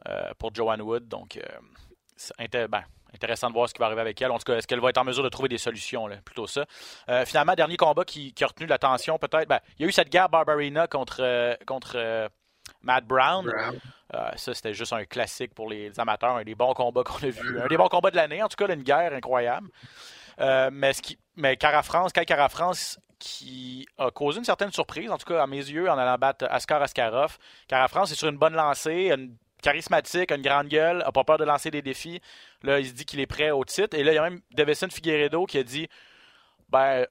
euh, 0.08 0.32
pour 0.38 0.56
Joanne 0.56 0.82
Wood. 0.82 1.10
Donc, 1.10 1.36
euh, 1.36 1.42
c'est 2.16 2.34
ben, 2.70 2.84
intéressant 3.14 3.50
de 3.50 3.54
voir 3.54 3.68
ce 3.68 3.74
qui 3.74 3.80
va 3.80 3.88
arriver 3.88 4.02
avec 4.02 4.22
elle. 4.22 4.32
En 4.32 4.38
tout 4.38 4.46
cas, 4.46 4.56
est-ce 4.56 4.68
qu'elle 4.68 4.80
va 4.80 4.90
être 4.90 4.98
en 4.98 5.04
mesure 5.04 5.24
de 5.24 5.30
trouver 5.30 5.50
des 5.50 5.58
solutions, 5.58 6.08
là, 6.08 6.18
plutôt 6.24 6.48
ça. 6.48 6.66
finalement, 7.26 7.54
dernier 7.56 7.78
combat 7.78 8.06
qui, 8.06 8.34
a 8.42 8.46
retenu 8.46 8.68
l'attention, 8.68 9.18
peut-être, 9.18 9.48
ben, 9.48 9.60
il 9.78 9.84
y 9.84 9.86
a 9.86 9.90
eu 9.90 9.92
cette 9.92 10.10
guerre 10.10 10.30
Barbarina 10.30 10.88
contre, 10.88 11.58
contre 11.66 12.30
Matt 12.82 13.06
Brown. 13.06 13.52
ça, 14.12 14.54
c'était 14.54 14.74
juste 14.74 14.94
un 14.94 15.06
classique 15.06 15.54
pour 15.54 15.70
les 15.70 16.00
amateurs, 16.00 16.38
un 16.38 16.44
des 16.44 16.56
bons 16.56 16.74
combats 16.74 17.04
qu'on 17.04 17.26
a 17.26 17.30
vus. 17.30 17.60
Un 17.60 17.68
des 17.68 17.78
bons 17.78 17.90
combats 17.90 18.12
de 18.12 18.16
l'année, 18.16 18.42
en 18.42 18.48
tout 18.48 18.56
cas, 18.56 18.74
une 18.74 18.84
guerre 18.84 19.14
incroyable. 19.14 19.70
Euh, 20.40 20.70
mais, 20.72 20.94
ce 20.94 21.02
qui, 21.02 21.18
mais 21.36 21.58
Cara 21.58 21.84
France, 21.84 22.14
Kai 22.14 22.26
Cara 22.26 22.50
France, 22.50 23.00
qui 23.18 23.86
a 23.98 24.10
causé 24.12 24.40
une 24.40 24.46
certaine 24.46 24.72
surprise, 24.72 25.12
en 25.12 25.18
tout 25.18 25.26
cas 25.26 25.44
à 25.44 25.48
mes 25.48 25.58
yeux, 25.58 25.90
en 25.90 25.98
allant 25.98 26.18
battre 26.18 26.48
Askar 26.50 26.82
Askarov. 26.82 27.38
Cara 27.68 27.88
France 27.88 28.12
est 28.12 28.16
sur 28.16 28.30
une 28.30 28.38
bonne 28.38 28.54
lancée, 28.54 29.12
une 29.14 29.36
charismatique, 29.62 30.32
une 30.32 30.42
grande 30.42 30.68
gueule, 30.68 31.00
n'a 31.00 31.12
pas 31.12 31.26
peur 31.26 31.38
de 31.38 31.44
lancer 31.44 31.70
des 31.70 31.82
défis. 31.82 32.22
Là, 32.64 32.80
il 32.80 32.88
se 32.88 32.94
dit 32.94 33.04
qu'il 33.04 33.20
est 33.20 33.28
prêt 33.28 33.52
au 33.52 33.66
titre. 33.66 33.98
Et 33.98 34.04
là, 34.04 34.14
il 34.14 34.16
y 34.16 34.18
a 34.18 34.22
même 34.22 34.40
Davison 34.52 34.88
Figueredo 34.90 35.46
qui 35.46 35.58
a 35.58 35.64
dit 35.64 35.90
Ben, 36.70 37.06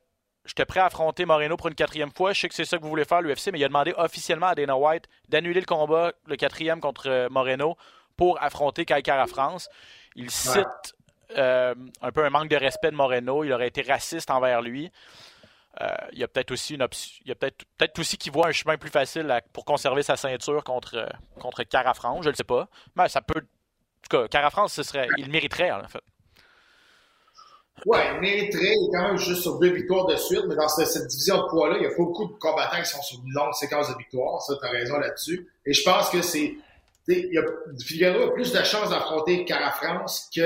j'étais 0.49 0.65
prêt 0.65 0.81
à 0.81 0.87
affronter 0.87 1.25
Moreno 1.25 1.57
pour 1.57 1.69
une 1.69 1.75
quatrième 1.75 2.11
fois. 2.11 2.33
Je 2.33 2.41
sais 2.41 2.49
que 2.49 2.55
c'est 2.55 2.65
ça 2.65 2.79
que 2.79 2.83
vous 2.83 2.89
voulez 2.89 3.05
faire, 3.05 3.23
l'UFC, 3.23 3.51
mais 3.53 3.61
il 3.61 3.65
a 3.65 3.69
demandé 3.69 3.95
officiellement 3.97 4.49
à 4.49 4.55
Dana 4.55 4.77
White 4.77 5.05
d'annuler 5.29 5.61
le 5.61 5.67
combat, 5.67 6.13
le 6.27 6.37
quatrième 6.37 6.81
contre 6.81 7.09
euh, 7.09 7.29
Moreno, 7.29 7.77
pour 8.17 8.43
affronter 8.43 8.85
Kai 8.85 9.03
Cara 9.03 9.27
France. 9.27 9.69
Il 10.17 10.31
cite 10.31 10.97
euh, 11.37 11.75
un 12.03 12.11
peu 12.11 12.25
un 12.25 12.31
manque 12.31 12.49
de 12.49 12.57
respect 12.57 12.91
de 12.91 12.97
Moreno. 12.97 13.45
Il 13.45 13.53
aurait 13.53 13.69
été 13.69 13.83
raciste 13.83 14.31
envers 14.31 14.63
lui. 14.63 14.91
Euh, 15.81 15.87
il 16.13 16.19
y 16.19 16.25
a 16.25 16.29
peut-être 16.29 16.51
aussi 16.51 16.75
une 16.75 16.83
option. 16.83 17.21
Il 17.25 17.29
y 17.29 17.33
a 17.33 17.37
peut-être 17.37 17.65
peut 17.79 18.01
aussi 18.01 18.17
qu'il 18.17 18.33
voit 18.33 18.49
un 18.49 18.53
chemin 18.53 18.77
plus 18.77 18.91
facile 18.91 19.33
pour 19.53 19.65
conserver 19.65 20.03
sa 20.03 20.17
ceinture 20.17 20.65
contre, 20.65 21.09
contre 21.39 21.63
Carafranc. 21.63 22.23
Je 22.23 22.31
ne 22.31 22.35
sais 22.35 22.45
pas. 22.45 22.69
Mais 22.97 23.09
ça 23.09 23.21
peut. 23.21 23.41
En 23.41 24.09
tout 24.09 24.23
cas, 24.23 24.29
Carafranc, 24.29 24.67
ce 24.69 24.83
serait. 24.83 25.07
Il 25.19 25.31
mériterait, 25.31 25.71
en 25.71 25.87
fait. 25.87 26.03
Oui, 27.87 27.99
il 28.15 28.21
mériterait. 28.21 28.75
Il 28.75 28.89
est 28.89 28.97
quand 28.97 29.09
même 29.09 29.19
juste 29.19 29.43
sur 29.43 29.59
deux 29.59 29.71
victoires 29.71 30.07
de 30.07 30.17
suite, 30.17 30.45
mais 30.49 30.55
dans 30.55 30.69
cette, 30.69 31.07
division 31.07 31.43
de 31.45 31.49
poids-là, 31.49 31.77
il 31.79 31.83
y 31.85 31.87
a 31.87 31.95
beaucoup 31.97 32.27
de 32.27 32.33
combattants 32.39 32.81
qui 32.81 32.89
sont 32.89 33.03
sur 33.03 33.21
une 33.25 33.33
longue 33.33 33.55
séquence 33.55 33.91
de 33.91 33.97
victoires. 33.99 34.41
Ça, 34.43 34.55
tu 34.61 34.67
as 34.67 34.71
raison 34.71 34.99
là-dessus. 34.99 35.49
Et 35.67 35.73
je 35.73 35.83
pense 35.83 36.11
que 36.11 36.23
c'est. 36.23 36.55
Il 37.11 37.33
y 37.33 37.39
a, 37.39 38.31
plus 38.33 38.53
de 38.53 38.63
chances 38.65 38.91
d'affronter 38.91 39.47
Carafrance 39.47 40.29
que 40.35 40.41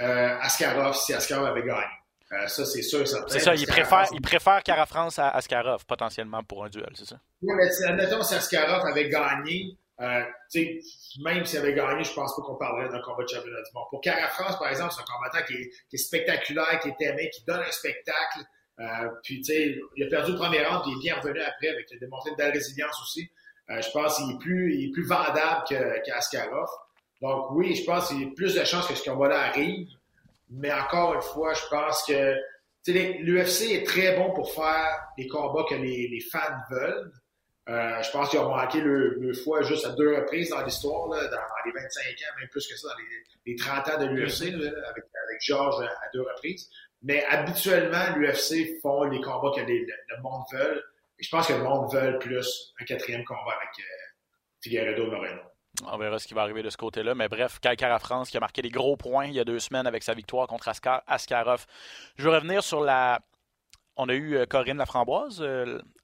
euh, 0.00 0.38
Askarov 0.40 0.96
si 0.96 1.14
Askarov 1.14 1.46
avait 1.46 1.62
gagné. 1.62 1.84
Euh, 2.32 2.46
ça, 2.48 2.64
c'est 2.64 2.82
sûr. 2.82 3.06
C'est 3.06 3.38
ça, 3.38 3.54
il 3.54 3.66
préfère, 3.66 4.08
il 4.12 4.20
préfère 4.20 4.62
Cara 4.62 4.86
France 4.86 5.18
à 5.18 5.28
Askarov, 5.28 5.84
potentiellement, 5.86 6.42
pour 6.42 6.64
un 6.64 6.70
duel, 6.70 6.90
c'est 6.94 7.04
ça? 7.04 7.16
Oui, 7.42 7.54
mais 7.54 7.68
admettons, 7.86 8.22
si 8.22 8.34
Askarov 8.34 8.86
avait 8.86 9.08
gagné, 9.08 9.76
euh, 10.00 10.24
même 11.22 11.44
s'il 11.44 11.58
avait 11.58 11.74
gagné, 11.74 12.02
je 12.02 12.12
pense 12.12 12.34
pas 12.34 12.42
qu'on 12.42 12.56
parlerait 12.56 12.88
d'un 12.88 13.00
combat 13.02 13.22
de 13.22 13.28
championnat 13.28 13.62
du 13.62 13.70
monde. 13.74 13.84
Pour 13.90 14.00
Cara 14.00 14.28
France, 14.28 14.58
par 14.58 14.68
exemple, 14.68 14.92
c'est 14.94 15.02
un 15.02 15.14
combattant 15.14 15.44
qui 15.46 15.54
est, 15.54 15.96
spectaculaire, 15.96 16.80
qui 16.80 16.88
est 16.88 17.06
aimé, 17.06 17.30
qui 17.32 17.44
donne 17.44 17.60
un 17.60 17.70
spectacle. 17.70 18.40
Euh, 18.80 19.08
puis, 19.22 19.42
tu 19.42 19.52
sais, 19.52 19.78
il 19.96 20.04
a 20.04 20.08
perdu 20.08 20.32
le 20.32 20.38
premier 20.38 20.64
round, 20.64 20.82
puis 20.82 20.92
il 20.92 20.96
est 20.96 21.12
bien 21.12 21.20
revenu 21.20 21.40
après 21.40 21.68
avec 21.68 21.86
il 21.90 21.96
a 22.02 22.06
de 22.06 22.42
la 22.42 22.50
résilience 22.50 23.00
aussi. 23.02 23.30
Euh, 23.70 23.80
je 23.80 23.90
pense 23.90 24.16
qu'il 24.16 24.30
est 24.30 24.38
plus, 24.38 24.74
il 24.74 24.88
est 24.88 24.92
plus 24.92 25.06
vendable 25.06 25.62
qu'Askarov. 26.04 26.68
Donc 27.20 27.52
oui, 27.52 27.74
je 27.76 27.84
pense 27.84 28.08
qu'il 28.08 28.20
y 28.20 28.24
a 28.24 28.28
plus 28.34 28.54
de 28.54 28.64
chances 28.64 28.88
que 28.88 28.94
ce 28.94 29.08
combat-là 29.08 29.40
arrive. 29.40 29.88
Mais 30.50 30.72
encore 30.72 31.14
une 31.14 31.22
fois, 31.22 31.54
je 31.54 31.62
pense 31.70 32.04
que 32.04 32.36
l'UFC 32.86 33.70
est 33.70 33.86
très 33.86 34.16
bon 34.16 34.32
pour 34.34 34.52
faire 34.52 35.00
des 35.16 35.28
combats 35.28 35.64
que 35.68 35.76
les, 35.76 36.20
fans 36.30 36.40
veulent. 36.70 37.12
Euh, 37.68 38.02
je 38.02 38.10
pense 38.10 38.28
qu'ils 38.28 38.40
ont 38.40 38.48
manqué 38.48 38.80
le, 38.80 39.32
fois 39.34 39.62
juste 39.62 39.86
à 39.86 39.90
deux 39.90 40.16
reprises 40.16 40.50
dans 40.50 40.64
l'histoire, 40.64 41.08
dans, 41.08 41.16
les 41.16 41.72
25 41.72 42.02
ans, 42.02 42.38
même 42.40 42.48
plus 42.48 42.66
que 42.66 42.76
ça, 42.76 42.88
dans 42.88 42.94
les, 43.46 43.56
30 43.56 43.88
ans 43.88 43.98
de 44.00 44.06
l'UFC, 44.06 44.42
avec, 44.42 45.04
avec 45.24 45.40
Georges 45.40 45.84
à, 45.84 46.10
deux 46.12 46.22
reprises. 46.22 46.68
Mais 47.02 47.24
habituellement, 47.26 48.16
l'UFC 48.16 48.80
font 48.80 49.04
les 49.04 49.20
combats 49.20 49.50
que 49.54 49.60
le 49.60 50.22
monde 50.22 50.42
veut. 50.52 50.84
Et 51.18 51.22
je 51.22 51.30
pense 51.30 51.46
que 51.46 51.52
le 51.52 51.62
monde 51.62 51.92
veut 51.92 52.18
plus 52.18 52.72
un 52.80 52.84
quatrième 52.84 53.24
combat 53.24 53.52
avec 53.56 53.70
euh, 53.78 53.82
Figueredo 54.60 55.06
Moreno. 55.10 55.40
On 55.86 55.98
verra 55.98 56.18
ce 56.18 56.26
qui 56.26 56.34
va 56.34 56.42
arriver 56.42 56.62
de 56.62 56.70
ce 56.70 56.76
côté-là. 56.76 57.14
Mais 57.14 57.28
bref, 57.28 57.60
Kaikara 57.60 57.98
France 57.98 58.30
qui 58.30 58.36
a 58.36 58.40
marqué 58.40 58.62
des 58.62 58.70
gros 58.70 58.96
points 58.96 59.26
il 59.26 59.34
y 59.34 59.40
a 59.40 59.44
deux 59.44 59.58
semaines 59.58 59.86
avec 59.86 60.02
sa 60.02 60.14
victoire 60.14 60.46
contre 60.48 60.68
Askarov. 60.68 61.66
Je 62.16 62.24
veux 62.24 62.34
revenir 62.34 62.62
sur 62.62 62.80
la, 62.80 63.20
on 63.96 64.08
a 64.08 64.14
eu 64.14 64.46
Corinne 64.46 64.78
Laframboise 64.78 65.42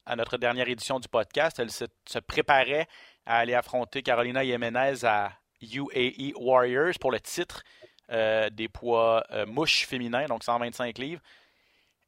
à 0.08 0.16
notre 0.16 0.38
dernière 0.38 0.68
édition 0.68 0.98
du 0.98 1.06
podcast. 1.06 1.60
Elle 1.60 1.70
se, 1.70 1.84
préparait 2.26 2.88
à 3.26 3.38
aller 3.38 3.54
affronter 3.54 4.02
Carolina 4.02 4.42
Jiménez 4.42 5.04
à 5.04 5.32
UAE 5.60 6.32
Warriors 6.36 6.94
pour 7.00 7.12
le 7.12 7.20
titre 7.20 7.62
des 8.10 8.68
poids 8.72 9.22
mouches 9.46 9.84
féminins, 9.86 10.24
donc 10.24 10.42
125 10.42 10.96
livres. 10.96 11.20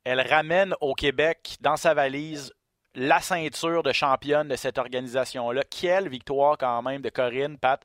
Elle 0.05 0.21
ramène 0.21 0.75
au 0.81 0.95
Québec 0.95 1.57
dans 1.61 1.77
sa 1.77 1.93
valise 1.93 2.55
la 2.95 3.21
ceinture 3.21 3.83
de 3.83 3.93
championne 3.93 4.49
de 4.49 4.57
cette 4.57 4.79
organisation-là. 4.79 5.63
Quelle 5.65 6.09
victoire 6.09 6.59
quand 6.59 6.83
même 6.83 7.03
de 7.03 7.11
Corinne, 7.11 7.59
Pat. 7.59 7.85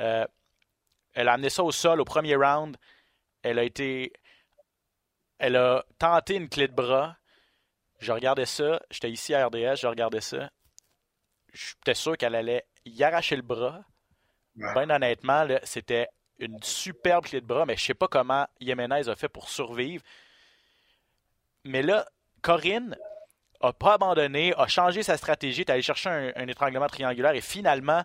Euh, 0.00 0.26
elle 1.14 1.28
a 1.28 1.32
amené 1.32 1.48
ça 1.48 1.64
au 1.64 1.72
sol 1.72 2.00
au 2.00 2.04
premier 2.04 2.36
round. 2.36 2.76
Elle 3.42 3.58
a 3.58 3.64
été. 3.64 4.12
Elle 5.38 5.56
a 5.56 5.84
tenté 5.98 6.36
une 6.36 6.48
clé 6.48 6.68
de 6.68 6.74
bras. 6.74 7.16
Je 7.98 8.12
regardais 8.12 8.46
ça. 8.46 8.80
J'étais 8.90 9.10
ici 9.10 9.34
à 9.34 9.46
RDS, 9.46 9.76
je 9.80 9.86
regardais 9.86 10.20
ça. 10.20 10.50
J'étais 11.52 11.94
sûr 11.94 12.16
qu'elle 12.16 12.34
allait 12.34 12.66
y 12.84 13.02
arracher 13.02 13.36
le 13.36 13.42
bras. 13.42 13.80
Bien 14.54 14.88
honnêtement, 14.90 15.46
c'était 15.64 16.08
une 16.38 16.62
superbe 16.62 17.24
clé 17.24 17.40
de 17.40 17.46
bras, 17.46 17.66
mais 17.66 17.76
je 17.76 17.84
sais 17.84 17.94
pas 17.94 18.08
comment 18.08 18.46
Yemenez 18.60 19.08
a 19.08 19.16
fait 19.16 19.28
pour 19.28 19.48
survivre. 19.48 20.02
Mais 21.64 21.82
là, 21.82 22.06
Corinne 22.42 22.96
a 23.60 23.72
pas 23.72 23.94
abandonné, 23.94 24.54
a 24.56 24.66
changé 24.66 25.02
sa 25.02 25.16
stratégie, 25.16 25.62
est 25.62 25.70
allé 25.70 25.82
chercher 25.82 26.32
un, 26.36 26.48
étranglement 26.48 26.86
triangulaire 26.86 27.34
et 27.34 27.40
finalement, 27.40 28.02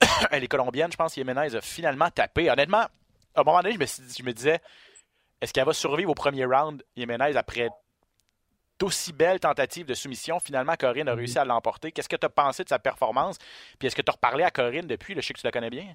elle 0.30 0.44
est 0.44 0.48
colombienne, 0.48 0.90
je 0.90 0.96
pense, 0.96 1.16
Yemenez 1.16 1.54
a 1.56 1.60
finalement 1.60 2.10
tapé. 2.10 2.50
Honnêtement, 2.50 2.86
à 3.34 3.40
un 3.40 3.42
moment 3.44 3.62
donné, 3.62 3.74
je 3.74 3.78
me, 3.78 3.86
je 3.86 4.22
me 4.22 4.32
disais, 4.32 4.60
est-ce 5.40 5.52
qu'elle 5.52 5.64
va 5.64 5.72
survivre 5.72 6.10
au 6.10 6.14
premier 6.14 6.44
round, 6.44 6.84
Yemenez, 6.96 7.36
après 7.36 7.68
d'aussi 8.78 9.12
belles 9.12 9.40
tentatives 9.40 9.86
de 9.86 9.94
soumission? 9.94 10.38
Finalement, 10.38 10.74
Corinne 10.78 11.08
a 11.08 11.12
mm-hmm. 11.12 11.16
réussi 11.16 11.38
à 11.38 11.44
l'emporter. 11.44 11.92
Qu'est-ce 11.92 12.08
que 12.08 12.16
tu 12.16 12.26
as 12.26 12.30
pensé 12.30 12.64
de 12.64 12.68
sa 12.68 12.78
performance? 12.78 13.38
Puis 13.78 13.88
est-ce 13.88 13.96
que 13.96 14.02
tu 14.02 14.10
as 14.10 14.14
reparlé 14.14 14.44
à 14.44 14.50
Corinne 14.50 14.86
depuis? 14.86 15.14
je 15.14 15.20
sais 15.20 15.34
que 15.34 15.40
tu 15.40 15.46
la 15.46 15.52
connais 15.52 15.70
bien. 15.70 15.94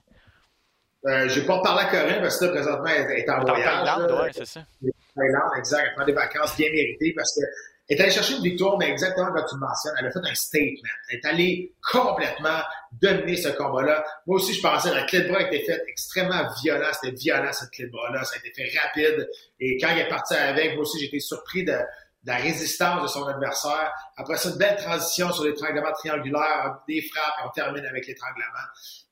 Euh, 1.05 1.29
j'ai 1.29 1.45
pas 1.45 1.57
reparlé 1.57 1.83
à 1.83 1.89
Corinne 1.89 2.21
parce 2.21 2.39
que 2.39 2.45
là, 2.45 2.51
présentement, 2.51 2.87
elle 2.87 3.19
est 3.19 3.29
en 3.29 3.39
voyage. 3.39 3.85
Thaïlande, 3.85 4.19
oui, 4.21 4.29
c'est 4.33 4.45
ça. 4.45 4.61
Thaïlande, 5.15 5.51
exact. 5.57 5.87
Elle 5.87 5.95
prend 5.95 6.05
des 6.05 6.13
vacances 6.13 6.57
bien 6.57 6.69
méritées 6.71 7.13
parce 7.15 7.33
que 7.35 7.45
elle 7.89 7.97
est 7.97 8.01
allée 8.01 8.11
chercher 8.11 8.35
une 8.35 8.43
victoire, 8.43 8.77
mais 8.77 8.89
exactement 8.89 9.31
comme 9.31 9.45
tu 9.49 9.55
le 9.55 9.61
mentionnes, 9.61 9.93
elle 9.99 10.05
a 10.05 10.11
fait 10.11 10.19
un 10.19 10.35
statement. 10.35 10.89
Elle 11.09 11.17
est 11.17 11.25
allée 11.25 11.73
complètement 11.91 12.59
dominer 13.01 13.35
ce 13.35 13.49
combat-là. 13.49 14.03
Moi 14.27 14.35
aussi, 14.35 14.53
je 14.53 14.61
pensais 14.61 14.91
que 14.91 14.95
la 14.95 15.03
clé 15.03 15.21
de 15.21 15.27
bras 15.27 15.39
a 15.39 15.41
été 15.41 15.65
faite 15.65 15.81
extrêmement 15.87 16.43
violent. 16.61 16.89
C'était 16.93 17.15
violent, 17.15 17.51
cette 17.51 17.71
clé 17.71 17.85
de 17.85 17.91
bras-là. 17.91 18.23
Ça 18.25 18.35
a 18.35 18.39
été 18.45 18.51
fait 18.53 18.77
rapide. 18.77 19.27
Et 19.59 19.77
quand 19.81 19.89
il 19.91 19.99
est 19.99 20.07
parti 20.07 20.35
avec, 20.35 20.73
moi 20.75 20.83
aussi, 20.83 20.99
j'ai 20.99 21.07
été 21.07 21.19
surpris 21.19 21.65
de, 21.65 21.73
la 22.23 22.35
résistance 22.35 23.01
de 23.01 23.07
son 23.07 23.25
adversaire. 23.27 23.91
Après 24.17 24.37
ça, 24.37 24.49
une 24.49 24.57
belle 24.57 24.77
transition 24.77 25.31
sur 25.31 25.45
l'étranglement 25.45 25.91
triangulaire, 25.93 26.79
des 26.87 27.01
frappes, 27.01 27.35
et 27.39 27.47
on 27.47 27.51
termine 27.51 27.85
avec 27.85 28.07
l'étranglement. 28.07 28.45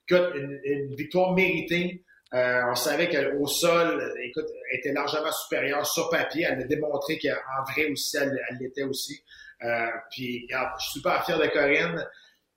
Écoute, 0.10 0.34
une, 0.36 0.96
victoire 0.96 1.34
méritée. 1.34 2.04
Euh, 2.34 2.62
on 2.70 2.76
savait 2.76 3.08
qu'au 3.08 3.48
sol, 3.48 4.14
écoute, 4.22 4.48
elle 4.72 4.80
était 4.80 4.92
largement 4.92 5.32
supérieure 5.32 5.86
sur 5.86 6.10
papier. 6.10 6.46
Elle 6.50 6.62
a 6.62 6.66
démontré 6.66 7.18
qu'en 7.18 7.72
vrai 7.72 7.90
aussi, 7.90 8.18
elle 8.18 8.38
l'était 8.60 8.84
aussi. 8.84 9.24
Euh, 9.64 9.88
puis, 10.12 10.48
je 10.50 10.84
suis 10.84 11.00
super 11.00 11.26
fier 11.26 11.40
de 11.40 11.48
Corinne. 11.48 12.06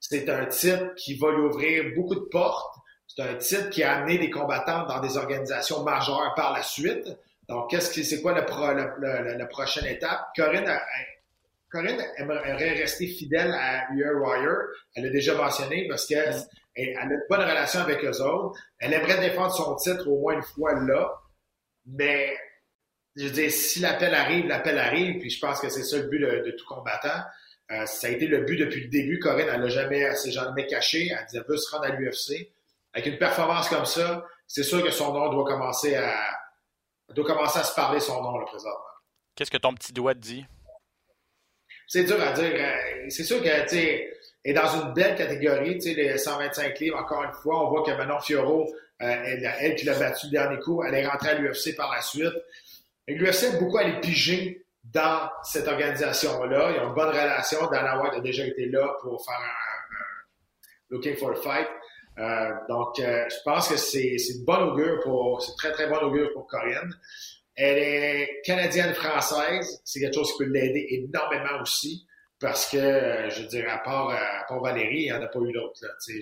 C'est 0.01 0.29
un 0.29 0.47
titre 0.47 0.95
qui 0.97 1.15
va 1.17 1.31
lui 1.31 1.43
ouvrir 1.43 1.85
beaucoup 1.95 2.17
de 2.17 2.27
portes. 2.31 2.75
C'est 3.07 3.23
un 3.23 3.35
titre 3.35 3.71
qui 3.71 3.83
a 3.83 3.99
amené 3.99 4.19
des 4.19 4.31
combattants 4.31 4.87
dans 4.87 5.01
des 5.01 5.17
organisations 5.17 5.83
majeures 5.83 6.33
par 6.35 6.53
la 6.53 6.63
suite. 6.63 7.07
Donc, 7.51 7.69
qu'est-ce 7.69 7.93
que 7.93 8.05
c'est 8.05 8.23
quoi 8.23 8.33
la 8.33 8.43
prochaine 8.43 9.87
étape? 9.87 10.29
Corinne, 10.37 10.71
Corinne 11.69 12.01
aimerait 12.17 12.75
rester 12.75 13.09
fidèle 13.09 13.53
à 13.53 13.89
Wire. 13.93 14.57
Elle 14.95 15.07
l'a 15.07 15.11
déjà 15.11 15.35
mentionné 15.35 15.89
parce 15.89 16.07
que 16.07 16.15
elle 16.15 16.97
a 16.97 17.03
une 17.03 17.21
bonne 17.29 17.41
relation 17.41 17.81
avec 17.81 18.05
eux 18.05 18.23
autres. 18.23 18.57
Elle 18.79 18.93
aimerait 18.93 19.19
défendre 19.19 19.53
son 19.53 19.75
titre 19.75 20.07
au 20.07 20.21
moins 20.21 20.35
une 20.35 20.45
fois 20.45 20.75
là. 20.75 21.11
Mais, 21.87 22.37
je 23.17 23.25
veux 23.25 23.33
dire, 23.33 23.51
si 23.51 23.81
l'appel 23.81 24.15
arrive, 24.15 24.47
l'appel 24.47 24.79
arrive. 24.79 25.19
Puis 25.19 25.31
je 25.31 25.41
pense 25.41 25.59
que 25.59 25.69
c'est 25.69 25.83
ça 25.83 25.97
le 25.97 26.05
but 26.05 26.21
de, 26.21 26.53
tout 26.53 26.67
combattant. 26.69 27.21
Euh, 27.73 27.85
ça 27.87 28.07
a 28.07 28.11
été 28.11 28.29
le 28.29 28.43
but 28.43 28.59
depuis 28.59 28.83
le 28.83 28.89
début. 28.91 29.19
Corinne, 29.19 29.49
elle 29.53 29.61
l'a 29.61 29.69
jamais, 29.69 29.99
elle 29.99 30.17
s'est 30.17 30.31
jamais 30.31 30.69
cachée. 30.69 31.11
Elle 31.11 31.27
disait, 31.27 31.43
veut 31.49 31.57
se 31.57 31.69
rendre 31.75 31.87
à 31.87 31.97
l'UFC. 31.97 32.53
Avec 32.95 33.07
une 33.07 33.19
performance 33.19 33.69
comme 33.69 33.87
ça, 33.87 34.25
c'est 34.47 34.63
sûr 34.63 34.85
que 34.85 34.93
son 34.93 35.13
nom 35.13 35.33
doit 35.33 35.45
commencer 35.45 35.97
à, 35.97 36.40
doit 37.15 37.27
commencer 37.27 37.59
à 37.59 37.65
se 37.65 37.75
parler 37.75 38.01
son 38.01 38.23
nom, 38.23 38.39
là, 38.39 38.47
présentement. 38.47 38.79
Qu'est-ce 39.35 39.51
que 39.51 39.57
ton 39.57 39.75
petit 39.75 39.93
doigt 39.93 40.15
te 40.15 40.21
dit? 40.21 40.45
C'est 41.87 42.05
dur 42.05 42.21
à 42.21 42.33
dire. 42.33 42.53
Euh, 42.55 43.07
c'est 43.09 43.25
sûr 43.25 43.43
que, 43.43 43.69
tu 43.69 43.77
est 44.43 44.53
dans 44.53 44.69
une 44.69 44.93
belle 44.95 45.17
catégorie, 45.17 45.75
tu 45.75 45.93
sais, 45.93 45.95
les 45.95 46.17
125 46.17 46.79
livres, 46.79 46.99
encore 46.99 47.25
une 47.25 47.33
fois. 47.33 47.67
On 47.67 47.71
voit 47.71 47.83
que 47.83 47.91
Manon 47.91 48.21
Fioro, 48.21 48.73
euh, 49.03 49.07
elle, 49.07 49.55
elle, 49.61 49.75
qui 49.75 49.87
l'a 49.87 49.99
battu 49.99 50.27
le 50.27 50.33
dernier 50.33 50.59
coup, 50.61 50.83
elle 50.83 50.95
est 50.95 51.07
rentrée 51.07 51.31
à 51.31 51.35
l'UFC 51.35 51.75
par 51.77 51.93
la 51.93 52.01
suite. 52.01 52.33
L'UFC 53.07 53.45
aime 53.45 53.59
beaucoup 53.59 53.79
aller 53.79 53.99
piger 54.01 54.65
dans 54.85 55.31
cette 55.43 55.69
organisation-là. 55.69 56.73
Ils 56.73 56.81
ont 56.81 56.89
une 56.89 56.95
bonne 56.95 57.09
relation. 57.09 57.67
Dana 57.71 58.01
White 58.01 58.15
a 58.15 58.21
déjà 58.21 58.47
été 58.47 58.67
là 58.67 58.97
pour 59.01 59.25
faire 59.25 59.35
un, 59.35 59.81
looking 60.91 61.17
for 61.17 61.33
a 61.33 61.37
fight. 61.37 61.69
Euh, 62.19 62.51
donc, 62.69 62.99
euh, 62.99 63.25
je 63.29 63.37
pense 63.45 63.69
que 63.69 63.77
c'est 63.77 64.17
une 64.17 64.45
bonne 64.45 64.63
augure 64.71 65.01
pour, 65.01 65.43
c'est 65.43 65.57
très, 65.57 65.73
très 65.73 65.89
bonne 65.89 66.05
augure 66.05 66.33
pour 66.33 66.47
Corinne. 66.47 66.95
Elle 67.57 67.79
est 67.79 68.43
canadienne-française. 68.45 69.81
C'est 69.85 70.01
quelque 70.01 70.15
chose 70.15 70.33
qui 70.33 70.45
peut 70.45 70.51
l'aider 70.51 70.87
énormément 70.91 71.61
aussi 71.63 72.07
parce 72.41 72.71
que, 72.71 72.79
euh, 72.79 73.31
je 73.31 73.43
veux 73.43 73.49
dire, 73.49 73.67
à 73.71 73.79
part, 73.79 74.11
euh, 74.11 74.61
Valérie, 74.61 75.03
il 75.03 75.05
n'y 75.05 75.13
en 75.13 75.23
a 75.23 75.27
pas 75.27 75.39
eu 75.41 75.53
d'autres. 75.53 75.79
Je, 76.09 76.13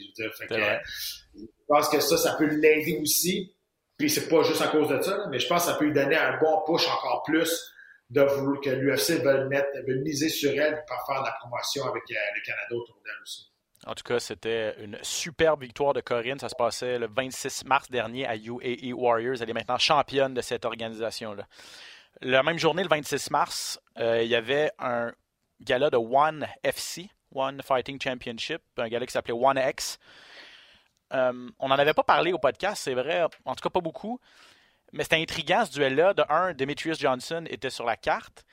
je 1.35 1.47
pense 1.69 1.89
que 1.89 2.01
ça, 2.01 2.17
ça 2.17 2.35
peut 2.37 2.47
l'aider 2.47 2.99
aussi. 3.01 3.55
Puis 3.97 4.11
c'est 4.11 4.29
pas 4.29 4.43
juste 4.43 4.63
à 4.63 4.69
cause 4.69 4.89
de 4.89 5.01
ça, 5.01 5.27
mais 5.31 5.41
je 5.41 5.49
pense 5.49 5.65
que 5.65 5.73
ça 5.73 5.77
peut 5.77 5.87
lui 5.87 5.93
donner 5.93 6.17
un 6.17 6.39
bon 6.39 6.63
push 6.67 6.87
encore 6.87 7.25
plus 7.25 7.73
de 8.11 8.23
vouloir 8.23 8.61
que 8.61 8.71
l'UFC 8.71 9.23
veut 9.23 9.49
mettre, 9.49 9.69
veut 9.87 9.97
miser 9.97 10.29
sur 10.29 10.53
elle 10.53 10.85
pour 10.87 11.07
faire 11.07 11.21
de 11.21 11.27
la 11.27 11.35
promotion 11.41 11.85
avec 11.85 12.05
le 12.09 12.47
Canada 12.47 12.75
autour 12.75 13.01
d'elle 13.05 13.21
aussi. 13.23 13.51
En 13.89 13.95
tout 13.95 14.05
cas, 14.05 14.21
c'était 14.21 14.77
une 14.83 14.99
superbe 15.03 15.63
victoire 15.63 15.95
de 15.95 16.01
Corinne. 16.01 16.39
Ça 16.39 16.51
se 16.51 16.55
passait 16.55 16.99
le 16.99 17.09
26 17.09 17.65
mars 17.65 17.91
dernier 17.91 18.27
à 18.27 18.37
UAE 18.37 18.93
Warriors. 18.93 19.37
Elle 19.41 19.49
est 19.49 19.55
maintenant 19.55 19.79
championne 19.79 20.35
de 20.35 20.43
cette 20.43 20.67
organisation-là. 20.67 21.47
La 22.21 22.43
même 22.43 22.59
journée, 22.59 22.83
le 22.83 22.89
26 22.89 23.31
mars, 23.31 23.81
il 23.97 24.27
y 24.27 24.35
avait 24.35 24.71
un 24.79 25.13
gala 25.63 25.89
de 25.89 25.97
One 25.97 26.47
FC, 26.63 27.09
One 27.35 27.63
Fighting 27.63 28.01
Championship, 28.01 28.61
un 28.77 28.89
gala 28.89 29.07
qui 29.07 29.13
s'appelait 29.13 29.35
One 29.35 29.59
X. 29.59 29.99
Euh, 31.15 31.49
on 31.59 31.69
n'en 31.69 31.79
avait 31.79 31.95
pas 31.95 32.03
parlé 32.03 32.33
au 32.33 32.39
podcast, 32.39 32.83
c'est 32.85 32.95
vrai, 32.95 33.23
en 33.45 33.55
tout 33.55 33.63
cas 33.63 33.71
pas 33.71 33.81
beaucoup. 33.81 34.21
Mais 34.93 35.03
c'était 35.03 35.17
intriguant 35.17 35.65
ce 35.65 35.73
duel-là. 35.73 36.15
De 36.15 36.25
un, 36.29 36.53
Demetrius 36.55 36.99
Johnson 36.99 37.45
était 37.49 37.71
sur 37.71 37.85
la 37.85 37.97
carte. 37.97 38.45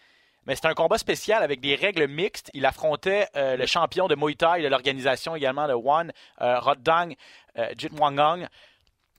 Mais 0.45 0.55
c'était 0.55 0.67
un 0.67 0.73
combat 0.73 0.97
spécial 0.97 1.41
avec 1.43 1.59
des 1.59 1.75
règles 1.75 2.07
mixtes. 2.07 2.51
Il 2.53 2.65
affrontait 2.65 3.27
euh, 3.35 3.57
le 3.57 3.65
champion 3.65 4.07
de 4.07 4.15
Muay 4.15 4.35
Thai 4.35 4.61
de 4.61 4.67
l'organisation 4.67 5.35
également, 5.35 5.67
de 5.67 5.73
One, 5.73 6.11
euh, 6.41 6.59
Rodang 6.59 7.15
euh, 7.57 7.69
Jitwangong. 7.77 8.47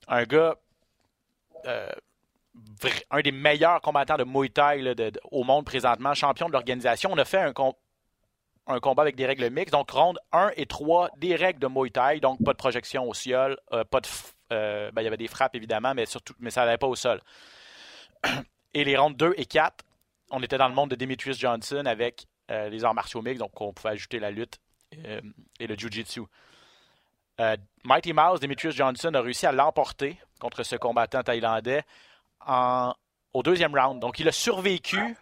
Un 0.07 0.23
gars, 0.23 0.55
un 3.11 3.21
des 3.21 3.31
meilleurs 3.31 3.81
combattants 3.81 4.17
de 4.17 4.23
Muay 4.23 4.49
Thai 4.49 4.93
au 5.31 5.43
monde 5.43 5.65
présentement, 5.65 6.13
champion 6.13 6.47
de 6.47 6.53
l'organisation. 6.53 7.09
On 7.11 7.17
a 7.17 7.25
fait 7.25 7.41
un, 7.41 7.53
combat 8.79 9.01
avec 9.01 9.15
des 9.15 9.25
règles 9.25 9.49
mixtes. 9.49 9.73
Donc, 9.73 9.89
ronde 9.91 10.19
1 10.31 10.51
et 10.55 10.65
3, 10.65 11.11
des 11.17 11.35
règles 11.35 11.59
de 11.59 11.67
Muay 11.67 11.89
Thai, 11.89 12.19
donc 12.19 12.43
pas 12.43 12.53
de 12.53 12.57
projection 12.57 13.07
au 13.07 13.13
sol, 13.13 13.57
euh, 13.73 13.83
pas 13.83 14.01
de. 14.01 14.07
Euh, 14.53 14.91
ben, 14.91 15.01
il 15.01 15.05
y 15.05 15.07
avait 15.07 15.17
des 15.17 15.27
frappes 15.27 15.55
évidemment, 15.55 15.93
mais 15.93 16.05
surtout, 16.05 16.33
mais 16.39 16.51
ça 16.51 16.63
n'allait 16.63 16.77
pas 16.77 16.87
au 16.87 16.95
sol. 16.95 17.21
Et 18.73 18.83
les 18.83 18.95
rondes 18.95 19.17
2 19.17 19.33
et 19.37 19.45
4, 19.45 19.83
on 20.31 20.41
était 20.43 20.57
dans 20.57 20.67
le 20.67 20.73
monde 20.73 20.91
de 20.91 20.95
Demetrius 20.95 21.37
Johnson 21.39 21.83
avec 21.85 22.25
euh, 22.51 22.69
les 22.69 22.83
arts 22.83 22.93
martiaux 22.93 23.21
mixtes, 23.21 23.39
donc 23.39 23.59
on 23.59 23.73
pouvait 23.73 23.91
ajouter 23.91 24.19
la 24.19 24.31
lutte 24.31 24.59
et 25.59 25.67
le 25.67 25.75
jiu-jitsu. 25.75 26.21
Mighty 27.83 28.13
Mouse, 28.13 28.39
Demetrius 28.39 28.73
Johnson, 28.73 29.13
a 29.13 29.21
réussi 29.21 29.45
à 29.45 29.51
l'emporter 29.51 30.17
contre 30.39 30.63
ce 30.63 30.75
combattant 30.75 31.23
thaïlandais 31.23 31.83
en, 32.45 32.93
au 33.33 33.43
deuxième 33.43 33.77
round. 33.77 33.99
Donc, 33.99 34.19
il 34.19 34.27
a 34.27 34.31
survécu 34.31 35.17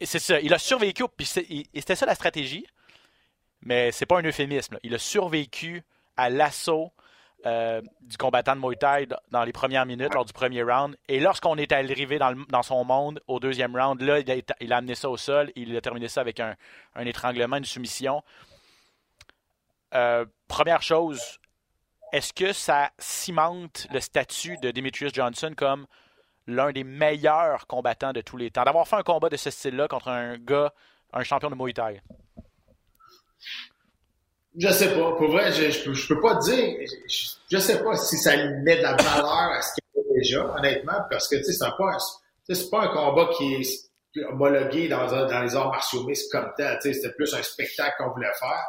c'est 0.00 0.18
ça. 0.18 0.40
Il 0.40 0.54
a 0.54 0.58
survécu. 0.58 1.04
Puis 1.16 1.26
c'était 1.26 1.96
ça 1.96 2.06
la 2.06 2.14
stratégie. 2.14 2.66
Mais 3.62 3.92
c'est 3.92 4.06
pas 4.06 4.18
un 4.18 4.22
euphémisme. 4.22 4.78
Il 4.82 4.94
a 4.94 4.98
survécu 4.98 5.82
à 6.16 6.30
l'assaut 6.30 6.92
euh, 7.44 7.82
du 8.02 8.16
combattant 8.16 8.54
de 8.54 8.60
Muay 8.60 8.76
Thai 8.76 9.08
dans 9.30 9.42
les 9.42 9.52
premières 9.52 9.84
minutes, 9.84 10.14
lors 10.14 10.24
du 10.24 10.32
premier 10.32 10.62
round. 10.62 10.96
Et 11.08 11.18
lorsqu'on 11.18 11.56
est 11.56 11.72
arrivé 11.72 12.18
dans, 12.18 12.62
son 12.62 12.84
monde 12.84 13.20
au 13.26 13.40
deuxième 13.40 13.76
round, 13.76 14.00
là, 14.00 14.20
il 14.20 14.72
a, 14.72 14.76
amené 14.76 14.94
ça 14.94 15.10
au 15.10 15.16
sol. 15.16 15.50
Il 15.56 15.76
a 15.76 15.80
terminé 15.80 16.06
ça 16.06 16.20
avec 16.20 16.38
un, 16.38 16.54
étranglement, 17.00 17.56
une 17.56 17.64
soumission. 17.64 18.22
Euh, 19.94 20.24
première 20.46 20.82
chose, 20.82 21.40
est-ce 22.12 22.32
que 22.32 22.52
ça 22.52 22.92
cimente 22.98 23.88
le 23.92 23.98
statut 23.98 24.56
de 24.58 24.70
Demetrius 24.70 25.12
Johnson 25.12 25.52
comme 25.56 25.86
l'un 26.46 26.70
des 26.70 26.84
meilleurs 26.84 27.66
combattants 27.66 28.12
de 28.12 28.20
tous 28.20 28.36
les 28.36 28.52
temps? 28.52 28.62
D'avoir 28.62 28.86
fait 28.86 28.96
un 28.96 29.02
combat 29.02 29.28
de 29.28 29.36
ce 29.36 29.50
style-là 29.50 29.88
contre 29.88 30.08
un 30.08 30.38
gars, 30.38 30.72
un 31.12 31.24
champion 31.24 31.50
de 31.50 31.56
Muay 31.56 31.72
Thai? 31.72 32.00
Je 34.58 34.68
sais 34.68 34.94
pas. 34.94 35.12
Pour 35.12 35.30
vrai, 35.30 35.50
je, 35.52 35.70
je, 35.70 35.84
peux, 35.84 35.94
je 35.94 36.08
peux 36.08 36.20
pas 36.20 36.34
dire. 36.36 36.78
Je, 37.50 37.58
sais 37.58 37.82
pas 37.82 37.96
si 37.96 38.16
ça 38.18 38.36
met 38.36 38.76
de 38.76 38.82
la 38.82 38.94
valeur 38.94 39.30
à 39.30 39.62
ce 39.62 39.74
qu'il 39.74 39.84
y 39.96 40.00
a 40.00 40.14
déjà, 40.14 40.54
honnêtement, 40.56 41.00
parce 41.10 41.28
que, 41.28 41.42
c'est 41.42 41.58
pas, 41.58 41.96
c'est 42.46 42.70
pas 42.70 42.82
un 42.82 42.88
combat 42.88 43.30
qui 43.36 43.54
est 43.54 44.24
homologué 44.24 44.88
dans, 44.88 45.06
dans 45.06 45.42
les 45.42 45.56
arts 45.56 45.70
martiaux 45.70 46.04
mixtes 46.04 46.30
comme 46.30 46.52
tel. 46.56 46.78
C'était 46.82 47.12
plus 47.12 47.32
un 47.34 47.42
spectacle 47.42 47.94
qu'on 47.98 48.10
voulait 48.10 48.32
faire. 48.38 48.66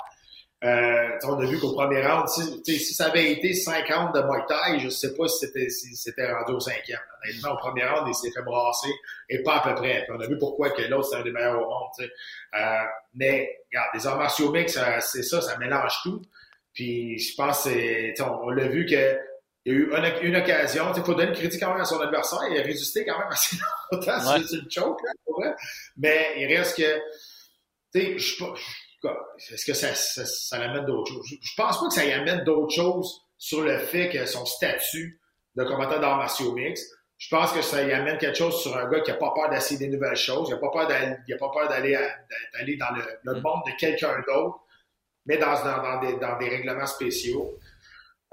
Euh, 0.63 1.17
on 1.24 1.39
a 1.39 1.46
vu 1.46 1.60
qu'au 1.60 1.74
premier 1.74 2.05
round, 2.05 2.27
si, 2.29 2.62
si, 2.63 2.93
ça 2.93 3.08
avait 3.08 3.34
été 3.34 3.53
50 3.53 4.15
de 4.15 4.22
Muay 4.22 4.46
Thai, 4.48 4.79
je 4.79 4.88
sais 4.88 5.13
pas 5.13 5.27
si 5.27 5.46
c'était 5.46 5.70
si 5.70 5.93
c'était 5.96 6.32
rendu 6.32 6.53
au 6.53 6.60
cinquième. 6.60 7.00
Honnêtement, 7.24 7.51
au 7.53 7.58
premier 7.58 7.86
round, 7.86 8.08
il 8.08 8.15
s'est 8.15 8.32
fait 8.32 8.41
brasser 8.43 8.91
et 9.27 9.43
pas 9.43 9.58
à 9.58 9.60
peu 9.62 9.75
près. 9.75 10.03
Puis 10.03 10.15
on 10.17 10.22
a 10.22 10.27
vu 10.27 10.38
pourquoi 10.38 10.70
que 10.70 10.82
l'autre, 10.84 11.10
c'est 11.10 11.17
un 11.17 11.24
des 11.24 11.32
meilleurs 11.32 11.62
au 11.62 11.70
monde. 11.70 11.89
Euh, 12.00 12.84
mais, 13.13 13.60
regarde, 13.70 13.89
les 13.93 14.08
arts 14.08 14.17
martiaux 14.17 14.51
mix, 14.51 14.79
c'est 15.01 15.24
ça, 15.24 15.41
ça 15.41 15.58
mélange 15.58 16.00
tout. 16.03 16.22
Puis 16.74 17.20
je 17.20 17.36
pense 17.36 17.65
que 17.65 18.22
on, 18.24 18.46
on 18.46 18.50
l'a 18.50 18.67
vu 18.67 18.86
que 18.86 19.17
il 19.65 19.74
y 19.74 19.75
a 19.75 19.79
eu 19.79 19.91
une, 20.22 20.29
une 20.29 20.36
occasion. 20.36 20.93
Il 20.96 21.03
faut 21.03 21.13
donner 21.13 21.29
une 21.29 21.36
critique 21.36 21.62
quand 21.62 21.72
même 21.72 21.82
à 21.82 21.86
son 21.86 22.00
adversaire. 22.00 22.39
Il 22.51 22.60
a 22.60 22.63
résisté 22.63 23.05
quand 23.05 23.17
même 23.17 23.29
assez 23.29 23.58
longtemps. 23.91 24.34
Ouais. 24.34 24.41
C'est 24.50 24.58
une 24.58 24.72
choke, 24.72 25.01
là, 25.03 25.12
pour 25.25 25.41
vrai. 25.41 25.55
Mais 25.98 26.34
il 26.38 26.46
reste 26.48 26.77
que, 26.77 26.98
tu 27.93 28.01
sais, 28.01 28.17
je 28.17 28.36
sais 28.36 28.43
pas 28.43 28.53
est-ce 29.51 29.65
que 29.65 29.74
ça, 29.74 29.93
ça, 29.95 30.25
ça 30.25 30.60
l'amène 30.60 30.86
d'autres 30.86 31.12
choses? 31.12 31.25
Je, 31.41 31.55
pense 31.55 31.79
pas 31.79 31.88
que 31.88 31.93
ça 31.93 32.05
y 32.05 32.12
amène 32.12 32.43
d'autres 32.43 32.74
choses 32.74 33.22
sur 33.38 33.62
le 33.62 33.77
fait 33.77 34.10
que 34.10 34.25
son 34.25 34.45
statut 34.45 35.19
de 35.55 35.63
combattant 35.63 36.00
d'arts 36.00 36.17
martiaux 36.17 36.53
mix. 36.53 36.81
Je 37.17 37.29
pense 37.29 37.53
que 37.53 37.62
ça 37.62 37.83
y 37.83 37.91
amène 37.93 38.17
quelque 38.17 38.38
chose 38.38 38.62
sur 38.62 38.75
un 38.75 38.89
gars 38.89 39.01
qui 39.01 39.12
a 39.12 39.15
pas 39.15 39.31
peur 39.33 39.50
d'essayer 39.50 39.79
des 39.79 39.88
nouvelles 39.88 40.15
choses, 40.15 40.48
qui 40.48 40.53
a 40.53 40.57
pas 40.57 40.72
peur 40.72 40.88
d'aller, 40.88 41.15
il 41.27 41.33
a 41.33 41.38
pas 41.38 41.51
peur 41.53 41.69
d'aller, 41.69 41.98
d'aller 42.53 42.75
dans 42.75 42.91
le, 42.91 43.01
le, 43.24 43.41
monde 43.41 43.62
de 43.65 43.72
quelqu'un 43.77 44.22
d'autre, 44.27 44.60
mais 45.25 45.38
dans, 45.38 45.53
dans, 45.63 45.81
dans, 45.81 46.00
des, 46.01 46.17
dans 46.17 46.38
des 46.38 46.50
règlements 46.50 46.86
spéciaux. 46.86 47.57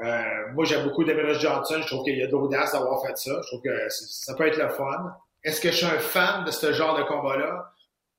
Euh, 0.03 0.53
moi, 0.55 0.65
j'aime 0.65 0.85
beaucoup 0.85 1.05
Demetrius 1.05 1.41
Johnson. 1.41 1.77
Je 1.83 1.87
trouve 1.87 2.05
qu'il 2.05 2.17
y 2.17 2.23
a 2.23 2.27
d'audace 2.27 2.73
d'avoir 2.73 3.03
fait 3.03 3.17
ça. 3.17 3.41
Je 3.43 3.47
trouve 3.49 3.63
que 3.63 3.89
ça 3.91 4.35
peut 4.35 4.47
être 4.47 4.57
le 4.57 4.69
fun. 4.71 5.15
Est-ce 5.45 5.61
que 5.61 5.71
je 5.71 5.77
suis 5.77 5.87
un 5.87 5.99
fan 5.99 6.45
de 6.45 6.51
ce 6.51 6.73
genre 6.73 6.97
de 6.97 7.03
combat-là? 7.03 7.73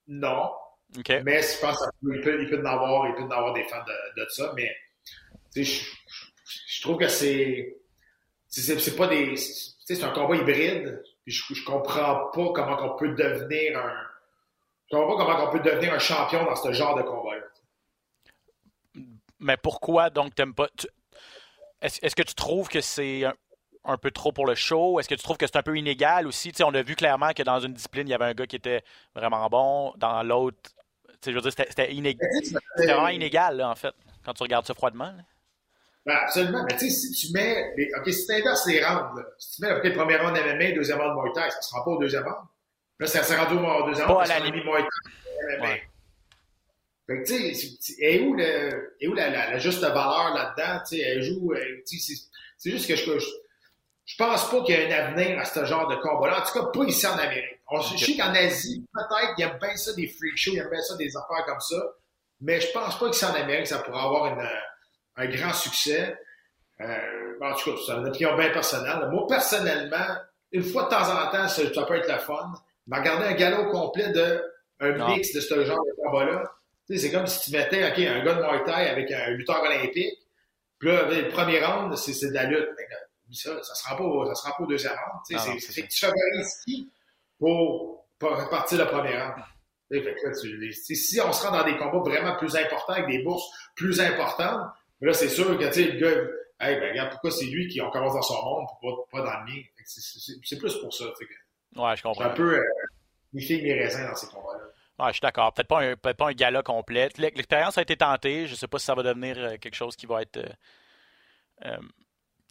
Non. 0.08 0.52
Okay. 1.00 1.22
Mais 1.24 1.42
je 1.42 1.60
pense 1.60 1.78
qu'il 1.78 2.22
peut, 2.22 2.42
il 2.42 2.50
peut 2.50 2.62
en 2.62 2.66
avoir, 2.66 3.08
il 3.08 3.16
peut 3.16 3.24
en 3.24 3.32
avoir 3.32 3.54
des 3.54 3.64
fans 3.64 3.84
de, 3.86 4.22
de 4.22 4.28
ça, 4.30 4.52
mais 4.56 4.70
je, 5.56 5.86
je 6.68 6.82
trouve 6.82 6.98
que 6.98 7.08
c'est 7.08 7.78
c'est 8.48 8.96
pas 8.98 9.08
des 9.08 9.36
c'est 9.38 10.04
un 10.04 10.12
combat 10.12 10.36
hybride. 10.36 11.02
Puis 11.24 11.34
je, 11.34 11.54
je 11.54 11.64
comprends 11.64 12.30
pas 12.34 12.52
comment 12.54 12.78
on 12.82 12.98
peut 12.98 13.14
devenir 13.14 13.78
un 13.78 13.94
je 14.92 14.98
comprends 14.98 15.16
pas 15.16 15.26
comment 15.26 15.48
on 15.48 15.52
peut 15.52 15.60
devenir 15.60 15.94
un 15.94 16.00
champion 16.00 16.44
dans 16.44 16.56
ce 16.56 16.74
genre 16.74 16.96
de 16.98 17.04
combat-là. 17.04 17.46
Mais 19.40 19.58
pourquoi 19.58 20.10
donc 20.10 20.36
t'aimes 20.36 20.54
pas 20.54 20.68
tu... 20.78 20.88
Est-ce 21.82 22.06
est 22.06 22.14
que 22.14 22.22
tu 22.22 22.36
trouves 22.36 22.68
que 22.68 22.82
c'est 22.82 23.24
un, 23.24 23.34
un, 23.86 23.98
peu 23.98 24.12
trop 24.12 24.32
pour 24.32 24.46
le 24.46 24.54
show? 24.54 25.00
Est-ce 25.00 25.10
que 25.10 25.16
tu 25.16 25.24
trouves 25.24 25.38
que 25.38 25.48
c'est 25.48 25.56
un 25.56 25.64
peu 25.64 25.76
inégal 25.78 26.28
aussi? 26.28 26.52
sais 26.54 26.64
on 26.64 26.74
a 26.76 26.84
vu 26.84 26.96
clairement 26.96 27.32
que 27.34 27.42
dans 27.42 27.60
une 27.60 27.74
discipline, 27.74 28.08
il 28.08 28.12
y 28.12 28.14
avait 28.14 28.26
un 28.26 28.34
gars 28.34 28.46
qui 28.46 28.58
était 28.58 28.84
vraiment 29.16 29.48
bon, 29.48 29.94
dans 29.98 30.22
l'autre, 30.22 30.72
je 31.26 31.32
veux 31.32 31.42
dire, 31.42 31.52
c'était 31.52 31.94
inégal. 31.94 32.30
C'était 32.44 32.94
vraiment 32.94 33.10
inégal, 33.10 33.58
là, 33.58 33.70
en 33.70 33.76
fait, 33.76 33.94
quand 34.26 34.34
tu 34.34 34.44
regardes 34.44 34.66
ça 34.66 34.74
froidement. 34.74 35.14
Ben 36.06 36.16
absolument. 36.16 36.66
Mais 36.68 36.78
tu 36.78 36.90
sais, 36.90 36.90
si 36.90 37.12
tu 37.12 37.34
mets. 37.34 37.74
Les... 37.78 37.92
OK, 38.00 38.12
si 38.12 38.26
tu 38.26 38.34
inverses 38.34 38.66
les 38.66 38.84
rounds, 38.84 39.20
là, 39.20 39.26
si 39.38 39.56
tu 39.56 39.62
mets 39.62 39.72
OK, 39.74 39.94
premier 39.94 40.18
round 40.18 40.36
MMA, 40.36 40.72
deuxième 40.72 41.00
round 41.00 41.16
Muay 41.16 41.32
Thai, 41.34 41.52
ça 41.52 41.58
ne 41.58 41.62
se 41.62 41.74
rend 41.76 41.84
pas 41.84 41.92
au 41.92 42.00
deuxième 42.00 42.24
round. 42.24 42.48
Là, 43.00 43.08
ça 43.08 43.24
s'est 43.24 43.36
rendu 43.36 43.54
au 43.56 43.88
deuxième 43.88 44.08
round. 44.08 44.26
Pas 44.26 44.34
à 44.34 44.40
la 44.40 44.46
limite. 44.46 44.66
Muay 44.66 44.82
Thai, 44.82 45.58
MMA. 45.58 45.68
Ouais. 45.68 45.84
Fait 47.08 47.22
que 47.22 47.28
tu 47.28 47.56
sais, 47.56 47.94
et 48.00 48.20
où, 48.22 48.34
le, 48.34 48.96
et 49.00 49.08
où 49.08 49.14
la, 49.14 49.30
la, 49.30 49.52
la 49.52 49.58
juste 49.60 49.82
valeur 49.82 50.34
là-dedans? 50.34 50.80
Tu 50.88 50.98
sais, 50.98 51.02
elle 51.02 51.22
joue. 51.22 51.54
C'est 51.86 52.72
juste 52.72 52.88
que 52.88 52.96
je, 52.96 53.20
je, 53.20 53.26
je 54.12 54.18
pense 54.18 54.50
pas 54.50 54.62
qu'il 54.64 54.76
y 54.76 54.78
a 54.78 54.88
un 54.88 55.06
avenir 55.06 55.40
à 55.40 55.46
ce 55.46 55.64
genre 55.64 55.88
de 55.88 55.96
combat-là. 55.96 56.42
En 56.42 56.46
tout 56.46 56.60
cas, 56.60 56.66
pas 56.66 56.84
ici 56.84 57.08
en 57.08 57.18
Amérique. 57.18 57.62
On 57.70 57.80
okay. 57.80 57.98
Je 57.98 58.06
sais 58.06 58.18
qu'en 58.18 58.36
Asie, 58.36 58.86
peut-être 58.94 59.36
qu'il 59.36 59.46
y 59.46 59.50
a 59.50 59.54
bien 59.54 59.76
ça 59.78 59.94
des 59.94 60.08
freak 60.08 60.36
shows, 60.36 60.52
il 60.52 60.58
y 60.58 60.60
a 60.60 60.68
bien 60.68 60.82
ça 60.82 60.98
des 60.98 61.16
affaires 61.16 61.46
comme 61.46 61.62
ça, 61.62 61.82
mais 62.42 62.60
je 62.60 62.72
pense 62.74 63.00
pas 63.00 63.10
qu'ici 63.10 63.24
en 63.24 63.34
Amérique, 63.34 63.68
ça 63.68 63.78
pourrait 63.80 64.02
avoir 64.02 64.34
une, 64.34 64.46
un 65.16 65.26
grand 65.28 65.54
succès. 65.54 66.18
Euh, 66.82 67.38
en 67.40 67.56
tout 67.56 67.72
cas, 67.72 67.78
c'est 67.86 67.94
une 67.94 68.08
opinion 68.08 68.36
bien 68.36 68.50
personnelle. 68.50 69.08
Moi, 69.12 69.28
personnellement, 69.28 70.18
une 70.52 70.64
fois 70.64 70.84
de 70.84 70.90
temps 70.90 71.10
en 71.10 71.32
temps, 71.32 71.48
ça, 71.48 71.74
ça 71.74 71.84
peut 71.84 71.96
être 71.96 72.10
la 72.10 72.20
fun. 72.20 72.52
Mais 72.88 72.98
regarder 72.98 73.28
un 73.28 73.36
galop 73.36 73.72
complet 73.72 74.10
de 74.10 74.44
un 74.82 74.92
non. 74.92 75.08
mix 75.08 75.32
de 75.32 75.40
ce 75.40 75.64
genre 75.64 75.86
de 75.86 76.04
combat-là, 76.04 76.44
c'est 76.90 77.12
comme 77.12 77.28
si 77.28 77.50
tu 77.50 77.58
mettais 77.58 77.90
okay, 77.90 78.10
un 78.10 78.26
gars 78.26 78.34
de 78.34 78.42
Muay 78.42 78.64
Thai 78.66 78.90
avec 78.90 79.10
un 79.10 79.30
lutteur 79.30 79.62
olympique, 79.64 80.18
puis 80.80 80.90
là, 80.90 81.04
le 81.08 81.30
premier 81.30 81.64
round, 81.64 81.96
c'est 81.96 82.28
de 82.28 82.34
la 82.34 82.44
lutte. 82.44 82.68
Ça, 83.34 83.62
ça 83.64 83.76
se 83.76 83.88
rend 83.88 83.96
pas, 83.96 84.34
ça 84.34 84.36
se 84.36 84.48
rend 84.48 84.58
pas 84.58 84.64
au 84.64 84.68
deuxième 84.68 84.94
round. 84.94 85.42
C'est 85.60 85.82
que 85.82 85.88
tu 85.88 86.00
favorises 86.00 86.62
qui 86.66 86.90
pour, 87.40 88.06
pour 88.20 88.50
partir 88.50 88.78
le 88.78 88.86
premier 88.86 89.18
rang. 89.18 89.34
Fait 89.90 90.02
que 90.02 90.28
là, 90.28 90.34
tu, 90.40 90.74
si 90.74 91.20
on 91.20 91.34
se 91.34 91.46
rend 91.46 91.52
dans 91.52 91.66
des 91.66 91.78
combats 91.78 92.00
vraiment 92.00 92.38
plus 92.38 92.56
importants, 92.56 92.94
avec 92.94 93.08
des 93.08 93.24
bourses 93.24 93.50
plus 93.76 94.00
importantes, 94.00 94.72
là, 95.02 95.14
c'est 95.14 95.28
sûr 95.28 95.46
que 95.48 95.52
le 95.52 95.58
gars, 95.58 95.78
hey, 96.62 96.80
ben, 96.80 96.90
regarde, 96.92 97.12
pourquoi 97.12 97.32
c'est 97.32 97.46
lui 97.46 97.68
qui 97.68 97.82
on 97.82 97.90
commence 97.90 98.14
dans 98.14 98.22
son 98.22 98.42
monde, 98.42 98.68
pas, 98.82 98.90
pas 99.12 99.26
dans 99.26 99.40
le 99.40 99.52
mien? 99.52 99.62
C'est 99.86 100.58
plus 100.58 100.78
pour 100.78 100.94
ça. 100.94 101.06
Que, 101.20 101.82
ouais, 101.82 101.96
je 101.98 102.04
comprends. 102.04 102.24
un 102.24 102.30
peu 102.30 102.58
euh, 102.58 102.64
mes 103.34 103.42
filles, 103.42 103.64
mes 103.64 103.74
raisins 103.74 104.08
dans 104.08 104.16
ces 104.16 104.28
combats-là. 104.28 104.72
Ouais, 105.00 105.08
je 105.08 105.14
suis 105.14 105.22
d'accord. 105.22 105.52
Peut-être 105.54 105.68
pas, 105.68 105.82
un, 105.82 105.96
peut 105.96 106.14
pas 106.14 106.30
un 106.30 106.34
gala 106.34 106.62
complet. 106.62 107.10
L'expérience 107.18 107.78
a 107.78 107.82
été 107.82 107.98
tentée. 107.98 108.46
Je 108.46 108.52
ne 108.52 108.58
sais 108.58 108.68
pas 108.68 108.78
si 108.78 108.86
ça 108.86 108.94
va 108.94 109.02
devenir 109.02 109.36
euh, 109.38 109.58
quelque 109.58 109.76
chose 109.76 109.96
qui 109.96 110.06
va 110.06 110.22
être. 110.22 110.38
Euh, 110.38 110.50
euh, 111.66 111.78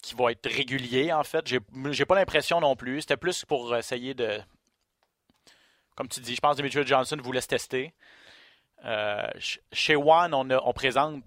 qui 0.01 0.15
va 0.15 0.33
être 0.33 0.49
régulier, 0.49 1.13
en 1.13 1.25
fait. 1.25 1.47
J'ai 1.47 2.05
pas 2.05 2.15
l'impression 2.15 2.61
non 2.61 2.77
plus. 2.77 3.03
C'était 3.03 3.17
plus 3.17 3.45
pour 3.45 3.77
essayer 3.77 4.15
de, 4.15 4.41
comme 6.01 6.09
tu 6.09 6.21
dis, 6.21 6.35
je 6.35 6.41
pense 6.41 6.57
que 6.57 6.63
Demetrius 6.63 6.87
Johnson 6.87 7.19
voulait 7.23 7.43
se 7.43 7.49
tester. 7.49 7.93
Euh, 8.87 9.29
chez 9.71 9.97
One, 9.97 10.33
on, 10.33 10.73
présente 10.73 11.23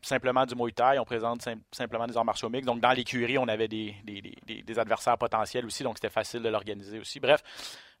simplement 0.00 0.46
du 0.46 0.54
Muay 0.54 0.72
Thai, 0.72 0.98
on 0.98 1.04
présente 1.04 1.42
sim, 1.42 1.60
simplement 1.70 2.06
des 2.06 2.16
arts 2.16 2.24
martiaux 2.24 2.48
mixtes. 2.48 2.64
Donc, 2.64 2.80
dans 2.80 2.92
l'écurie, 2.92 3.36
on 3.36 3.46
avait 3.46 3.68
des, 3.68 3.94
adversaires 4.78 5.18
potentiels 5.18 5.66
aussi, 5.66 5.82
donc 5.82 5.98
c'était 5.98 6.08
facile 6.08 6.42
de 6.42 6.48
l'organiser 6.48 6.98
aussi. 6.98 7.20
Bref, 7.20 7.42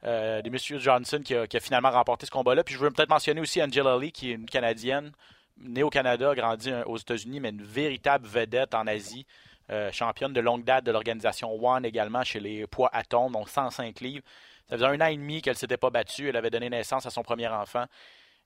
euh, 0.04 0.40
Johnson 0.78 1.20
qui 1.22 1.34
a, 1.34 1.46
qui 1.46 1.58
a, 1.58 1.60
finalement 1.60 1.90
remporté 1.90 2.24
ce 2.24 2.30
combat-là. 2.30 2.64
Puis, 2.64 2.76
je 2.76 2.80
veux 2.80 2.90
peut-être 2.90 3.10
mentionner 3.10 3.42
aussi 3.42 3.62
Angela 3.62 3.98
Lee, 3.98 4.10
qui 4.10 4.30
est 4.30 4.34
une 4.34 4.46
Canadienne, 4.46 5.12
née 5.58 5.82
au 5.82 5.90
Canada, 5.90 6.34
grandie 6.34 6.72
aux 6.86 6.96
États-Unis, 6.96 7.40
mais 7.40 7.50
une 7.50 7.62
véritable 7.62 8.26
vedette 8.26 8.74
en 8.74 8.86
Asie. 8.86 9.26
Euh, 9.70 9.90
championne 9.92 10.34
de 10.34 10.40
longue 10.40 10.62
date 10.62 10.84
de 10.84 10.92
l'organisation 10.92 11.50
One 11.64 11.86
également 11.86 12.22
chez 12.22 12.38
les 12.38 12.66
poids 12.66 12.90
atomes, 12.92 13.32
donc 13.32 13.48
105 13.48 14.00
livres. 14.00 14.24
Ça 14.68 14.76
faisait 14.76 14.86
un 14.86 15.00
an 15.00 15.06
et 15.06 15.16
demi 15.16 15.40
qu'elle 15.40 15.54
ne 15.54 15.58
s'était 15.58 15.78
pas 15.78 15.88
battue. 15.88 16.28
Elle 16.28 16.36
avait 16.36 16.50
donné 16.50 16.68
naissance 16.68 17.06
à 17.06 17.10
son 17.10 17.22
premier 17.22 17.48
enfant. 17.48 17.86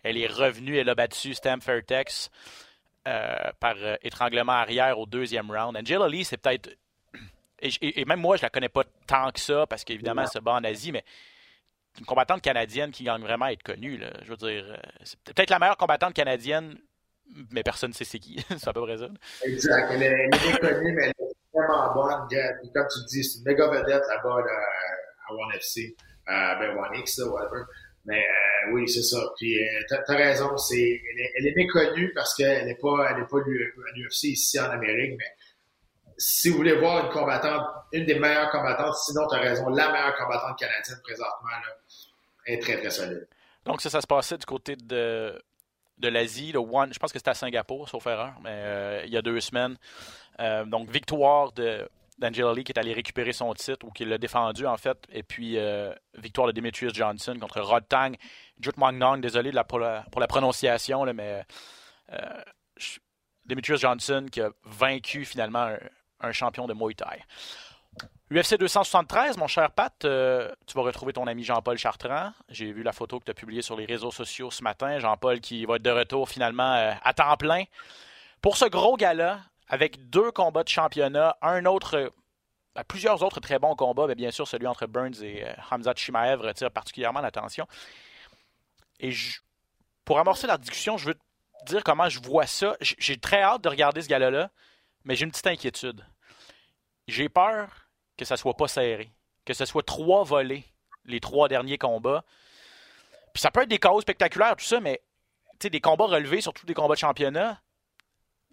Elle 0.04 0.16
est 0.16 0.28
revenue. 0.28 0.76
Elle 0.76 0.88
a 0.88 0.94
battu 0.94 1.34
Stam 1.34 1.60
Fairtex 1.60 2.30
euh, 3.08 3.36
par 3.58 3.74
euh, 3.78 3.96
étranglement 4.02 4.52
arrière 4.52 4.98
au 4.98 5.06
deuxième 5.06 5.50
round. 5.50 5.76
Angela 5.76 6.08
Lee, 6.08 6.24
c'est 6.24 6.36
peut-être. 6.36 6.70
Et, 7.60 7.70
et, 7.80 8.02
et, 8.02 8.04
même 8.04 8.20
moi, 8.20 8.36
je 8.36 8.42
la 8.42 8.50
connais 8.50 8.68
pas 8.68 8.84
tant 9.08 9.32
que 9.32 9.40
ça 9.40 9.66
parce 9.66 9.82
qu'évidemment, 9.82 10.22
elle 10.22 10.28
se 10.28 10.38
bat 10.38 10.52
en 10.52 10.62
Asie, 10.62 10.92
mais 10.92 11.04
une 11.98 12.06
combattante 12.06 12.40
canadienne 12.40 12.92
qui 12.92 13.02
gagne 13.02 13.20
vraiment 13.20 13.46
à 13.46 13.52
être 13.52 13.64
connue. 13.64 13.96
Là. 13.96 14.12
Je 14.22 14.28
veux 14.30 14.36
dire, 14.36 14.80
c'est 15.02 15.18
peut-être 15.24 15.50
la 15.50 15.58
meilleure 15.58 15.76
combattante 15.76 16.14
canadienne, 16.14 16.78
mais 17.50 17.62
personne 17.62 17.90
ne 17.90 17.94
sait 17.94 18.04
c'est 18.04 18.18
qui. 18.18 18.44
c'est 18.48 18.68
à 18.68 18.72
peu 18.72 18.82
près 18.82 18.98
ça. 18.98 19.08
Exact. 19.44 19.90
Elle 19.92 20.02
est, 20.02 20.28
bien 20.28 20.56
connue, 20.56 20.92
mais 20.92 21.04
elle 21.04 21.26
est 21.26 21.34
vraiment 21.52 21.94
bonne. 21.94 22.28
Comme 22.74 22.86
tu 22.88 23.04
dis, 23.08 23.24
c'est 23.24 23.38
une 23.38 23.44
méga 23.44 23.68
vedette 23.68 24.04
là-bas 24.08 24.40
là, 24.40 24.52
à 25.28 25.34
One 25.34 25.54
FC 25.54 25.96
euh, 26.28 26.54
ben 26.56 26.76
One 26.76 26.94
X, 26.96 27.18
là, 27.18 27.26
whatever. 27.26 27.62
Mais 28.04 28.20
euh, 28.20 28.72
oui, 28.72 28.88
c'est 28.88 29.02
ça. 29.02 29.18
Puis 29.36 29.62
euh, 29.62 29.80
t'as 29.88 30.02
as 30.06 30.16
raison, 30.16 30.56
c'est 30.56 30.76
elle, 30.76 31.20
est, 31.20 31.32
elle 31.38 31.46
est 31.48 31.56
méconnue 31.56 32.12
parce 32.14 32.34
qu'elle 32.34 32.66
n'est 32.66 32.76
pas 32.76 33.08
elle 33.10 33.22
est 33.22 33.26
pas 33.26 33.38
à 33.38 33.96
l'UFC 33.96 34.24
ici 34.24 34.58
en 34.58 34.70
Amérique, 34.70 35.14
mais 35.18 35.32
si 36.16 36.48
vous 36.48 36.56
voulez 36.56 36.74
voir 36.74 37.04
une 37.04 37.12
combattante, 37.12 37.66
une 37.92 38.06
des 38.06 38.18
meilleures 38.18 38.50
combattantes, 38.50 38.96
sinon 38.96 39.26
tu 39.28 39.36
as 39.36 39.40
raison, 39.40 39.68
la 39.68 39.92
meilleure 39.92 40.16
combattante 40.16 40.58
canadienne 40.58 41.00
présentement, 41.04 41.48
là, 41.48 41.76
est 42.46 42.60
très 42.62 42.78
très 42.78 42.90
solide. 42.90 43.28
Donc 43.64 43.82
ça, 43.82 43.90
ça 43.90 44.00
se 44.00 44.06
passait 44.06 44.38
du 44.38 44.46
côté 44.46 44.76
de 44.76 45.40
de 45.98 46.08
l'Asie, 46.08 46.52
le 46.52 46.60
One, 46.60 46.92
je 46.92 46.98
pense 46.98 47.12
que 47.12 47.18
c'était 47.18 47.30
à 47.30 47.34
Singapour, 47.34 47.88
sauf 47.88 48.06
erreur, 48.06 48.34
mais 48.42 48.50
euh, 48.50 49.02
il 49.06 49.12
y 49.12 49.16
a 49.16 49.22
deux 49.22 49.40
semaines. 49.40 49.76
Euh, 50.40 50.64
donc 50.64 50.88
victoire 50.90 51.52
d'Angela 51.52 52.52
Lee 52.52 52.64
qui 52.64 52.72
est 52.72 52.78
allé 52.78 52.92
récupérer 52.92 53.32
son 53.32 53.52
titre 53.54 53.84
ou 53.86 53.90
qui 53.90 54.04
l'a 54.04 54.18
défendu 54.18 54.66
en 54.66 54.76
fait. 54.76 54.98
Et 55.12 55.22
puis 55.22 55.58
euh, 55.58 55.92
victoire 56.14 56.46
de 56.46 56.52
Demetrius 56.52 56.94
Johnson 56.94 57.36
contre 57.40 57.60
Rod 57.60 57.88
Tang. 57.88 58.14
Jut 58.60 58.76
Magnong, 58.76 59.20
désolé 59.20 59.52
pour, 59.68 59.78
la, 59.78 60.04
prononciation, 60.28 61.04
là, 61.04 61.12
mais 61.12 61.44
euh, 62.12 62.42
Demetrius 63.46 63.80
Johnson 63.80 64.26
qui 64.30 64.40
a 64.40 64.50
vaincu 64.64 65.24
finalement 65.24 65.66
un, 65.66 65.78
un, 66.20 66.32
champion 66.32 66.66
de 66.66 66.74
Muay 66.74 66.94
Thai. 66.94 67.22
UFC 68.30 68.58
273, 68.58 69.38
mon 69.38 69.46
cher 69.46 69.70
Pat, 69.70 70.04
euh, 70.04 70.52
tu 70.66 70.74
vas 70.74 70.82
retrouver 70.82 71.14
ton 71.14 71.26
ami 71.26 71.44
Jean-Paul 71.44 71.78
Chartrand. 71.78 72.32
J'ai 72.50 72.72
vu 72.72 72.82
la 72.82 72.92
photo 72.92 73.18
que 73.18 73.24
tu 73.24 73.30
as 73.30 73.34
publiée 73.34 73.62
sur 73.62 73.74
les 73.74 73.86
réseaux 73.86 74.10
sociaux 74.10 74.50
ce 74.50 74.62
matin. 74.62 74.98
Jean-Paul 74.98 75.40
qui 75.40 75.64
va 75.64 75.76
être 75.76 75.82
de 75.82 75.90
retour 75.90 76.28
finalement 76.28 76.74
euh, 76.74 76.92
à 77.02 77.14
temps 77.14 77.34
plein. 77.38 77.64
Pour 78.42 78.58
ce 78.58 78.66
gros 78.66 78.98
gala, 78.98 79.40
avec 79.66 80.10
deux 80.10 80.30
combats 80.30 80.62
de 80.62 80.68
championnat, 80.68 81.38
un 81.40 81.64
autre, 81.64 82.12
ben, 82.74 82.84
plusieurs 82.84 83.22
autres 83.22 83.40
très 83.40 83.58
bons 83.58 83.74
combats, 83.74 84.06
mais 84.06 84.14
bien 84.14 84.30
sûr 84.30 84.46
celui 84.46 84.66
entre 84.66 84.86
Burns 84.86 85.22
et 85.22 85.46
euh, 85.46 85.52
Hamzat 85.70 85.94
Shimaev 85.96 86.42
retire 86.42 86.70
particulièrement 86.70 87.22
l'attention. 87.22 87.66
Et 89.00 89.14
pour 90.04 90.18
amorcer 90.18 90.46
la 90.46 90.58
discussion, 90.58 90.98
je 90.98 91.06
veux 91.06 91.14
te 91.14 91.64
dire 91.64 91.82
comment 91.82 92.10
je 92.10 92.20
vois 92.20 92.46
ça. 92.46 92.76
J'ai 92.82 93.16
très 93.16 93.40
hâte 93.40 93.62
de 93.62 93.70
regarder 93.70 94.02
ce 94.02 94.08
gala-là, 94.08 94.50
mais 95.04 95.16
j'ai 95.16 95.24
une 95.24 95.30
petite 95.30 95.46
inquiétude. 95.46 96.04
J'ai 97.06 97.30
peur 97.30 97.87
que 98.18 98.24
ça 98.24 98.36
soit 98.36 98.54
pas 98.54 98.68
serré, 98.68 99.10
que 99.46 99.54
ce 99.54 99.64
soit 99.64 99.84
trois 99.84 100.24
volets, 100.24 100.64
les 101.06 101.20
trois 101.20 101.48
derniers 101.48 101.78
combats. 101.78 102.24
Puis 103.32 103.40
ça 103.40 103.50
peut 103.50 103.62
être 103.62 103.68
des 103.68 103.78
causes 103.78 104.02
spectaculaires, 104.02 104.56
tout 104.56 104.64
ça, 104.64 104.80
mais 104.80 105.00
des 105.60 105.80
combats 105.80 106.06
relevés, 106.06 106.40
surtout 106.40 106.66
des 106.66 106.74
combats 106.74 106.94
de 106.94 107.00
championnat, 107.00 107.60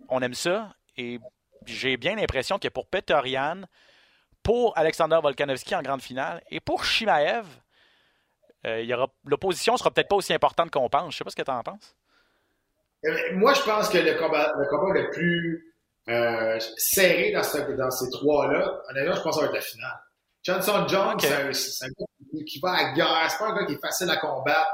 on 0.10 0.21
aime 0.21 0.34
ça. 0.34 0.73
Et 0.97 1.19
j'ai 1.65 1.97
bien 1.97 2.15
l'impression 2.15 2.58
que 2.58 2.67
pour 2.67 2.88
Peterian, 2.88 3.63
pour 4.41 4.78
Alexander 4.78 5.19
Volkanovski 5.21 5.75
en 5.75 5.82
grande 5.82 6.01
finale 6.01 6.41
et 6.49 6.60
pour 6.60 6.86
Shimaev, 6.86 7.45
euh, 8.65 9.08
l'opposition 9.25 9.78
sera 9.78 9.91
peut-être 9.91 10.08
pas 10.08 10.15
aussi 10.15 10.34
importante 10.34 10.71
qu'on 10.71 10.89
pense. 10.89 11.13
Je 11.13 11.17
sais 11.17 11.23
pas 11.23 11.30
ce 11.30 11.36
que 11.36 11.41
tu 11.43 11.51
en 11.51 11.63
penses. 11.63 11.95
Euh, 13.06 13.34
moi, 13.34 13.54
je 13.54 13.62
pense 13.62 13.89
que 13.89 13.97
le, 13.97 14.13
combat 14.17 14.51
le 14.56 15.10
plus 15.12 15.74
euh, 16.07 16.59
serré 16.77 17.31
dans, 17.31 17.41
dans 17.75 17.91
ces 17.91 18.09
trois-là, 18.11 18.81
honnêtement, 18.89 19.15
je 19.15 19.21
pense 19.21 19.35
que 19.35 19.41
ça 19.41 19.47
va 19.47 19.47
être 19.47 19.55
la 19.55 19.61
finale. 19.61 19.99
Johnson 20.43 20.87
Jones, 20.87 21.53
c'est 21.53 21.85
un, 21.85 21.87
gars 21.87 22.43
qui 22.45 22.59
va 22.59 22.73
à 22.73 22.93
guerre, 22.93 23.27
c'est 23.29 23.39
pas 23.39 23.47
un 23.47 23.55
gars 23.55 23.65
qui 23.65 23.73
est 23.73 23.81
facile 23.81 24.09
à 24.11 24.17
combattre. 24.17 24.69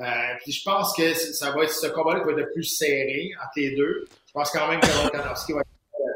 Euh, 0.00 0.04
puis 0.42 0.50
je 0.50 0.64
pense 0.64 0.96
que 0.96 1.14
ça 1.14 1.52
va 1.52 1.62
être 1.62 1.70
ce 1.70 1.86
combat-là 1.86 2.20
qui 2.20 2.26
va 2.26 2.32
être 2.32 2.38
le 2.38 2.50
plus 2.50 2.64
serré 2.64 3.30
entre 3.40 3.52
les 3.56 3.76
deux. 3.76 4.06
Je 4.26 4.32
pense 4.32 4.50
quand 4.50 4.68
même 4.68 4.80
que 4.80 4.86
Volkanovski 4.86 5.52
va 5.52 5.60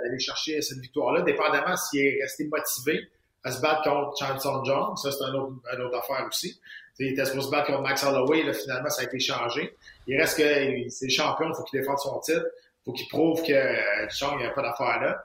aller 0.07 0.18
chercher 0.18 0.61
cette 0.62 0.79
victoire-là, 0.79 1.22
dépendamment 1.22 1.76
s'il 1.76 2.05
est 2.05 2.22
resté 2.22 2.48
motivé 2.48 3.09
à 3.44 3.52
se 3.52 3.61
battre 3.61 3.83
contre 3.85 4.16
Johnson 4.18 4.64
Jones. 4.64 4.96
Ça, 4.96 5.12
c'est 5.12 5.22
une 5.22 5.37
autre, 5.37 5.52
une 5.72 5.83
autre 5.83 5.98
affaire 5.98 6.26
aussi. 6.26 6.61
il 6.98 7.12
était 7.12 7.24
supposé 7.24 7.46
se 7.46 7.50
battre 7.52 7.68
contre 7.68 7.83
Max 7.83 8.02
Holloway, 8.02 8.42
là, 8.42 8.52
finalement, 8.52 8.90
ça 8.90 9.02
a 9.02 9.05
été 9.05 9.20
changé. 9.20 9.76
Il 10.09 10.20
reste 10.20 10.38
que 10.38 10.90
c'est 10.90 11.09
champion, 11.09 11.50
il 11.50 11.55
faut 11.55 11.62
qu'il 11.62 11.79
défende 11.79 11.98
son 12.00 12.18
titre 12.18 12.46
faut 12.87 12.92
qu'il 12.92 13.09
prouve 13.09 13.42
que 13.42 13.53
euh, 13.53 14.09
il 14.33 14.38
n'y 14.38 14.44
a 14.44 14.51
pas 14.51 14.62
d'affaire 14.62 15.01
là. 15.01 15.25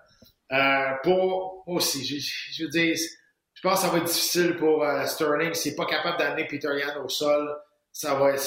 Euh, 0.51 0.97
pour 1.03 1.63
moi 1.65 1.77
aussi, 1.77 2.03
je, 2.03 2.17
je, 2.19 2.63
veux 2.63 2.69
dire, 2.69 2.93
je 3.53 3.61
pense 3.61 3.79
que 3.79 3.85
ça 3.85 3.91
va 3.91 3.99
être 3.99 4.05
difficile 4.05 4.57
pour 4.57 4.83
euh, 4.83 5.05
Sterling. 5.05 5.53
S'il 5.53 5.71
n'est 5.71 5.75
pas 5.77 5.85
capable 5.85 6.17
d'amener 6.17 6.45
Peter 6.45 6.67
Yan 6.77 7.01
au 7.03 7.07
sol, 7.07 7.55
ça 7.91 8.15
va, 8.15 8.31
il 8.33 8.37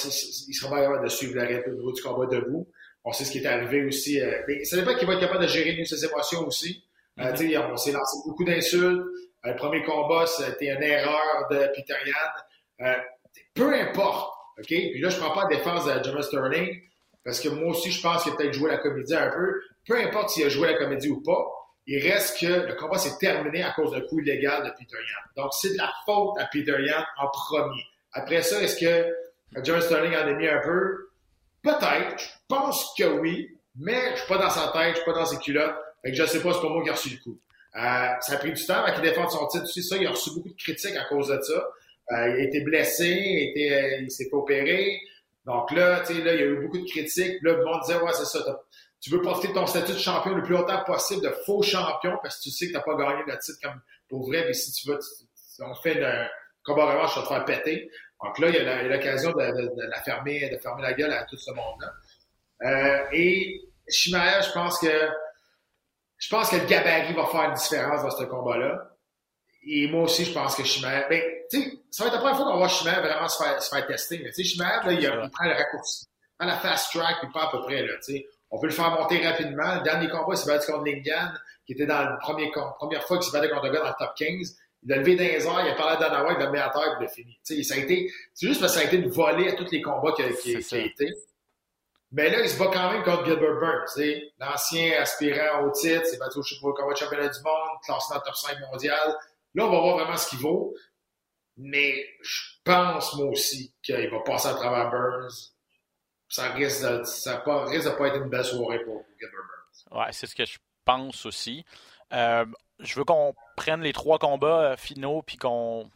sera 0.54 0.70
pas 0.70 0.82
capable 0.82 1.04
de 1.04 1.08
suivre 1.08 1.36
la 1.36 1.44
rythme 1.44 1.70
au 1.70 1.74
niveau 1.74 1.92
du 1.92 2.02
combat 2.02 2.26
debout. 2.26 2.68
On 3.04 3.12
sait 3.12 3.24
ce 3.24 3.30
qui 3.30 3.38
est 3.38 3.46
arrivé 3.46 3.84
aussi. 3.84 4.20
Euh, 4.20 4.42
mais 4.48 4.64
ça 4.64 4.76
dépend 4.76 4.94
qu'il 4.96 5.06
va 5.06 5.14
être 5.14 5.20
capable 5.20 5.42
de 5.42 5.48
gérer 5.48 5.82
ses 5.84 6.04
émotions 6.04 6.46
aussi. 6.46 6.84
Euh, 7.20 7.32
mm-hmm. 7.32 7.72
On 7.72 7.76
s'est 7.76 7.92
lancé 7.92 8.18
beaucoup 8.26 8.44
d'insultes. 8.44 9.02
Le 9.44 9.56
premier 9.56 9.82
combat, 9.82 10.26
c'était 10.26 10.74
une 10.74 10.82
erreur 10.82 11.46
de 11.50 11.70
Peter 11.74 11.94
Yan. 12.06 12.94
peu 13.54 13.72
importe. 13.74 14.32
OK? 14.58 14.66
Puis 14.66 15.00
là, 15.00 15.08
je 15.10 15.18
prends 15.18 15.34
pas 15.34 15.48
la 15.48 15.56
défense 15.56 15.84
de 15.86 16.02
Jamal 16.02 16.22
Sterling. 16.22 16.80
Parce 17.24 17.40
que 17.40 17.48
moi 17.48 17.70
aussi, 17.70 17.90
je 17.90 18.02
pense 18.02 18.22
qu'il 18.22 18.32
a 18.32 18.36
peut-être 18.36 18.52
joué 18.52 18.70
la 18.70 18.78
comédie 18.78 19.14
un 19.14 19.30
peu. 19.30 19.60
Peu 19.86 19.98
importe 19.98 20.30
s'il 20.30 20.44
a 20.44 20.48
joué 20.48 20.70
la 20.70 20.78
comédie 20.78 21.08
ou 21.08 21.22
pas, 21.22 21.46
il 21.86 22.02
reste 22.02 22.38
que 22.40 22.66
le 22.66 22.74
combat 22.74 22.98
s'est 22.98 23.16
terminé 23.18 23.62
à 23.62 23.72
cause 23.72 23.92
d'un 23.92 24.00
coup 24.02 24.20
illégal 24.20 24.64
de 24.64 24.70
Peter 24.70 24.96
Yan. 24.96 25.42
Donc, 25.42 25.52
c'est 25.54 25.72
de 25.72 25.78
la 25.78 25.92
faute 26.04 26.38
à 26.38 26.46
Peter 26.46 26.76
Yan 26.78 27.04
en 27.18 27.28
premier. 27.28 27.82
Après 28.12 28.42
ça, 28.42 28.62
est-ce 28.62 28.78
que 28.78 29.14
John 29.62 29.80
Sterling 29.80 30.14
en 30.14 30.28
a 30.28 30.32
mis 30.32 30.48
un 30.48 30.60
peu? 30.60 31.10
Peut-être. 31.62 32.18
Je 32.18 32.28
pense 32.48 32.94
que 32.96 33.04
oui. 33.04 33.50
Mais 33.76 34.12
je 34.12 34.20
suis 34.20 34.28
pas 34.28 34.38
dans 34.38 34.50
sa 34.50 34.68
tête, 34.68 34.90
je 34.90 34.96
suis 34.96 35.04
pas 35.04 35.18
dans 35.18 35.26
ses 35.26 35.38
culottes. 35.38 35.74
Fait 36.02 36.10
que 36.10 36.16
je 36.16 36.24
sais 36.26 36.40
pas, 36.40 36.52
c'est 36.52 36.60
pas 36.60 36.68
moi 36.68 36.82
qui 36.82 36.90
a 36.90 36.92
reçu 36.92 37.10
le 37.10 37.22
coup. 37.22 37.38
Euh, 37.76 38.08
ça 38.20 38.34
a 38.34 38.36
pris 38.36 38.52
du 38.52 38.64
temps 38.64 38.84
avant 38.84 38.92
qu'il 38.92 39.02
défende 39.02 39.30
son 39.30 39.46
titre. 39.48 39.64
Tu 39.64 39.82
sais, 39.82 39.88
ça, 39.88 39.96
il 39.96 40.06
a 40.06 40.10
reçu 40.10 40.30
beaucoup 40.34 40.50
de 40.50 40.54
critiques 40.54 40.96
à 40.96 41.04
cause 41.04 41.28
de 41.28 41.40
ça. 41.40 41.66
Euh, 42.12 42.28
il 42.28 42.40
a 42.40 42.44
été 42.44 42.60
blessé, 42.60 43.06
il, 43.06 43.50
était, 43.50 44.02
il 44.02 44.10
s'est 44.10 44.28
opéré. 44.32 45.00
Donc 45.46 45.70
là, 45.72 46.00
tu 46.00 46.14
sais, 46.14 46.22
là, 46.22 46.34
il 46.34 46.40
y 46.40 46.42
a 46.42 46.46
eu 46.46 46.62
beaucoup 46.62 46.78
de 46.78 46.88
critiques. 46.88 47.42
Là, 47.42 47.52
le 47.52 47.64
monde 47.64 47.80
disait, 47.82 48.00
ouais, 48.00 48.12
c'est 48.12 48.24
ça. 48.24 48.62
Tu 49.00 49.10
veux 49.10 49.20
profiter 49.20 49.48
de 49.48 49.52
ton 49.52 49.66
statut 49.66 49.92
de 49.92 49.98
champion 49.98 50.34
le 50.34 50.42
plus 50.42 50.54
longtemps 50.54 50.82
possible, 50.84 51.22
de 51.22 51.30
faux 51.44 51.62
champion, 51.62 52.16
parce 52.22 52.38
que 52.38 52.44
tu 52.44 52.50
sais 52.50 52.66
que 52.66 52.70
tu 52.70 52.76
n'as 52.76 52.82
pas 52.82 52.94
gagné 52.94 53.22
le 53.26 53.38
titre 53.38 53.58
comme 53.62 53.80
pour 54.08 54.26
vrai. 54.26 54.44
Mais 54.46 54.54
si 54.54 54.72
tu 54.72 54.88
veux, 54.88 54.98
si 55.34 55.62
on 55.62 55.74
fait 55.74 56.02
un 56.02 56.26
combat 56.64 56.86
revanche, 56.86 57.12
tu 57.12 57.20
vas 57.20 57.24
te 57.24 57.28
faire 57.28 57.44
péter. 57.44 57.90
Donc 58.22 58.38
là, 58.38 58.48
il 58.48 58.54
y 58.54 58.58
a 58.58 58.82
l'occasion 58.84 59.32
de, 59.32 59.88
la 59.90 60.00
fermer, 60.00 60.48
de 60.48 60.56
fermer 60.56 60.82
la 60.82 60.94
gueule 60.94 61.12
à 61.12 61.24
tout 61.24 61.36
ce 61.36 61.50
monde-là. 61.50 61.92
Euh, 62.62 63.04
et 63.12 63.60
Chimaev, 63.88 64.44
je 64.46 64.52
pense 64.52 64.78
que 64.78 65.08
je 66.16 66.28
pense 66.30 66.48
que 66.48 66.56
le 66.56 66.64
gabarit 66.64 67.12
va 67.12 67.26
faire 67.26 67.50
une 67.50 67.54
différence 67.54 68.02
dans 68.02 68.10
ce 68.10 68.24
combat-là. 68.24 68.93
Et 69.66 69.88
moi 69.88 70.02
aussi, 70.02 70.24
je 70.24 70.32
pense 70.32 70.56
que 70.56 70.64
Chimaev, 70.64 71.08
ben, 71.08 71.22
tu 71.50 71.62
sais, 71.62 71.78
ça 71.90 72.04
va 72.04 72.08
être 72.08 72.14
la 72.14 72.20
première 72.20 72.36
fois 72.36 72.46
qu'on 72.46 72.58
voit 72.58 72.68
Chimaev 72.68 73.00
vraiment 73.00 73.28
se 73.28 73.42
faire, 73.42 73.62
se 73.62 73.68
faire 73.68 73.86
tester. 73.86 74.22
Tu 74.24 74.32
sais, 74.32 74.44
Chimaev, 74.44 74.86
là, 74.86 74.92
il, 74.92 75.02
il, 75.02 75.30
prend 75.30 75.44
le 75.44 75.54
raccourci. 75.54 76.06
Il 76.06 76.36
prend 76.38 76.46
la 76.46 76.58
fast 76.58 76.92
track, 76.92 77.16
puis 77.20 77.32
pas 77.32 77.44
à 77.44 77.50
peu 77.50 77.60
près, 77.62 77.82
là, 77.82 77.94
tu 78.04 78.14
sais. 78.14 78.26
On 78.50 78.60
peut 78.60 78.66
le 78.66 78.72
faire 78.72 78.90
monter 78.90 79.26
rapidement. 79.26 79.76
Le 79.76 79.82
dernier 79.82 80.08
combat, 80.08 80.32
il 80.32 80.36
s'est 80.36 80.46
battu 80.46 80.70
contre 80.70 80.84
Lingan, 80.84 81.32
qui 81.66 81.72
était 81.72 81.86
dans 81.86 82.02
le 82.02 82.18
premier, 82.20 82.50
première 82.78 83.02
fois 83.04 83.18
qu'il 83.18 83.30
s'est 83.30 83.38
battu 83.38 83.52
contre 83.52 83.66
un 83.66 83.72
gars 83.72 83.80
dans 83.80 83.88
le 83.88 83.94
top 83.98 84.14
15. 84.16 84.56
Il 84.86 84.92
a 84.92 84.96
levé 84.98 85.16
dans 85.16 85.24
les 85.24 85.46
airs, 85.46 85.66
il 85.66 85.70
a 85.70 85.74
parlé 85.74 85.96
à 85.96 85.96
Dana 85.96 86.24
White, 86.24 86.36
il 86.38 86.44
l'a 86.44 86.50
mis 86.50 86.58
à 86.58 86.68
terre, 86.68 86.96
il 87.00 87.04
a 87.04 87.08
fini. 87.08 87.38
Tu 87.44 87.56
sais, 87.56 87.62
ça 87.62 87.74
a 87.74 87.78
été, 87.78 88.12
c'est 88.34 88.46
juste 88.46 88.60
parce 88.60 88.74
que 88.74 88.80
ça 88.80 88.84
a 88.84 88.88
été 88.88 88.98
une 88.98 89.08
volée 89.08 89.48
à 89.48 89.54
tous 89.54 89.70
les 89.72 89.80
combats 89.80 90.12
qu'il 90.12 90.26
qui, 90.36 90.58
qui 90.58 90.74
a 90.74 90.78
été. 90.78 91.10
Mais 92.12 92.30
là, 92.30 92.42
il 92.42 92.48
se 92.48 92.56
bat 92.58 92.70
quand 92.72 92.92
même 92.92 93.02
contre 93.02 93.24
Gilbert 93.24 93.58
Burns, 93.58 94.22
l'ancien 94.38 95.00
aspirant 95.00 95.64
au 95.64 95.70
titre, 95.70 96.06
s'est 96.06 96.18
battu 96.18 96.38
au 96.38 96.72
combat 96.72 96.92
de 96.92 96.98
championnat 96.98 97.28
du 97.28 97.40
monde, 97.42 97.80
classé 97.84 98.06
dans 98.10 98.16
le 98.16 98.24
top 98.24 98.36
5 98.36 98.56
mondial. 98.70 99.16
Là, 99.54 99.66
on 99.66 99.70
va 99.70 99.80
voir 99.80 99.96
vraiment 99.98 100.16
ce 100.16 100.28
qu'il 100.28 100.40
vaut. 100.40 100.74
Mais 101.56 102.04
je 102.22 102.40
pense, 102.64 103.14
moi 103.14 103.26
aussi, 103.26 103.72
qu'il 103.82 104.10
va 104.10 104.20
passer 104.20 104.48
à 104.48 104.54
travers 104.54 104.90
Burns. 104.90 105.52
Ça 106.28 106.50
risque 106.52 106.82
de, 106.82 107.04
ça 107.04 107.36
pas, 107.38 107.66
pas 107.66 108.08
être 108.08 108.16
une 108.16 108.28
belle 108.28 108.44
soirée 108.44 108.82
pour 108.84 109.04
Gilbert 109.20 109.38
Burns. 109.38 110.00
Ouais, 110.00 110.12
c'est 110.12 110.26
ce 110.26 110.34
que 110.34 110.44
je 110.44 110.58
pense 110.84 111.26
aussi. 111.26 111.64
Euh, 112.12 112.44
je 112.80 112.94
veux 112.96 113.04
qu'on 113.04 113.34
prenne 113.56 113.82
les 113.82 113.92
trois 113.92 114.18
combats 114.18 114.72
euh, 114.72 114.76
finaux 114.76 115.22
puis 115.22 115.36
qu'on 115.36 115.90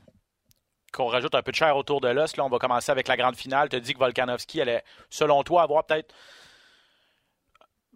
qu'on 0.92 1.06
rajoute 1.06 1.34
un 1.34 1.42
peu 1.42 1.52
de 1.52 1.56
chair 1.56 1.76
autour 1.76 2.00
de 2.00 2.08
l'os. 2.08 2.36
Là, 2.36 2.44
on 2.44 2.48
va 2.48 2.58
commencer 2.58 2.90
avec 2.90 3.08
la 3.08 3.16
grande 3.16 3.36
finale. 3.36 3.68
Tu 3.68 3.76
as 3.76 3.80
dit 3.80 3.92
que 3.92 3.98
Volkanovski 3.98 4.62
allait, 4.62 4.82
selon 5.10 5.42
toi, 5.42 5.62
avoir 5.62 5.84
peut-être 5.84 6.14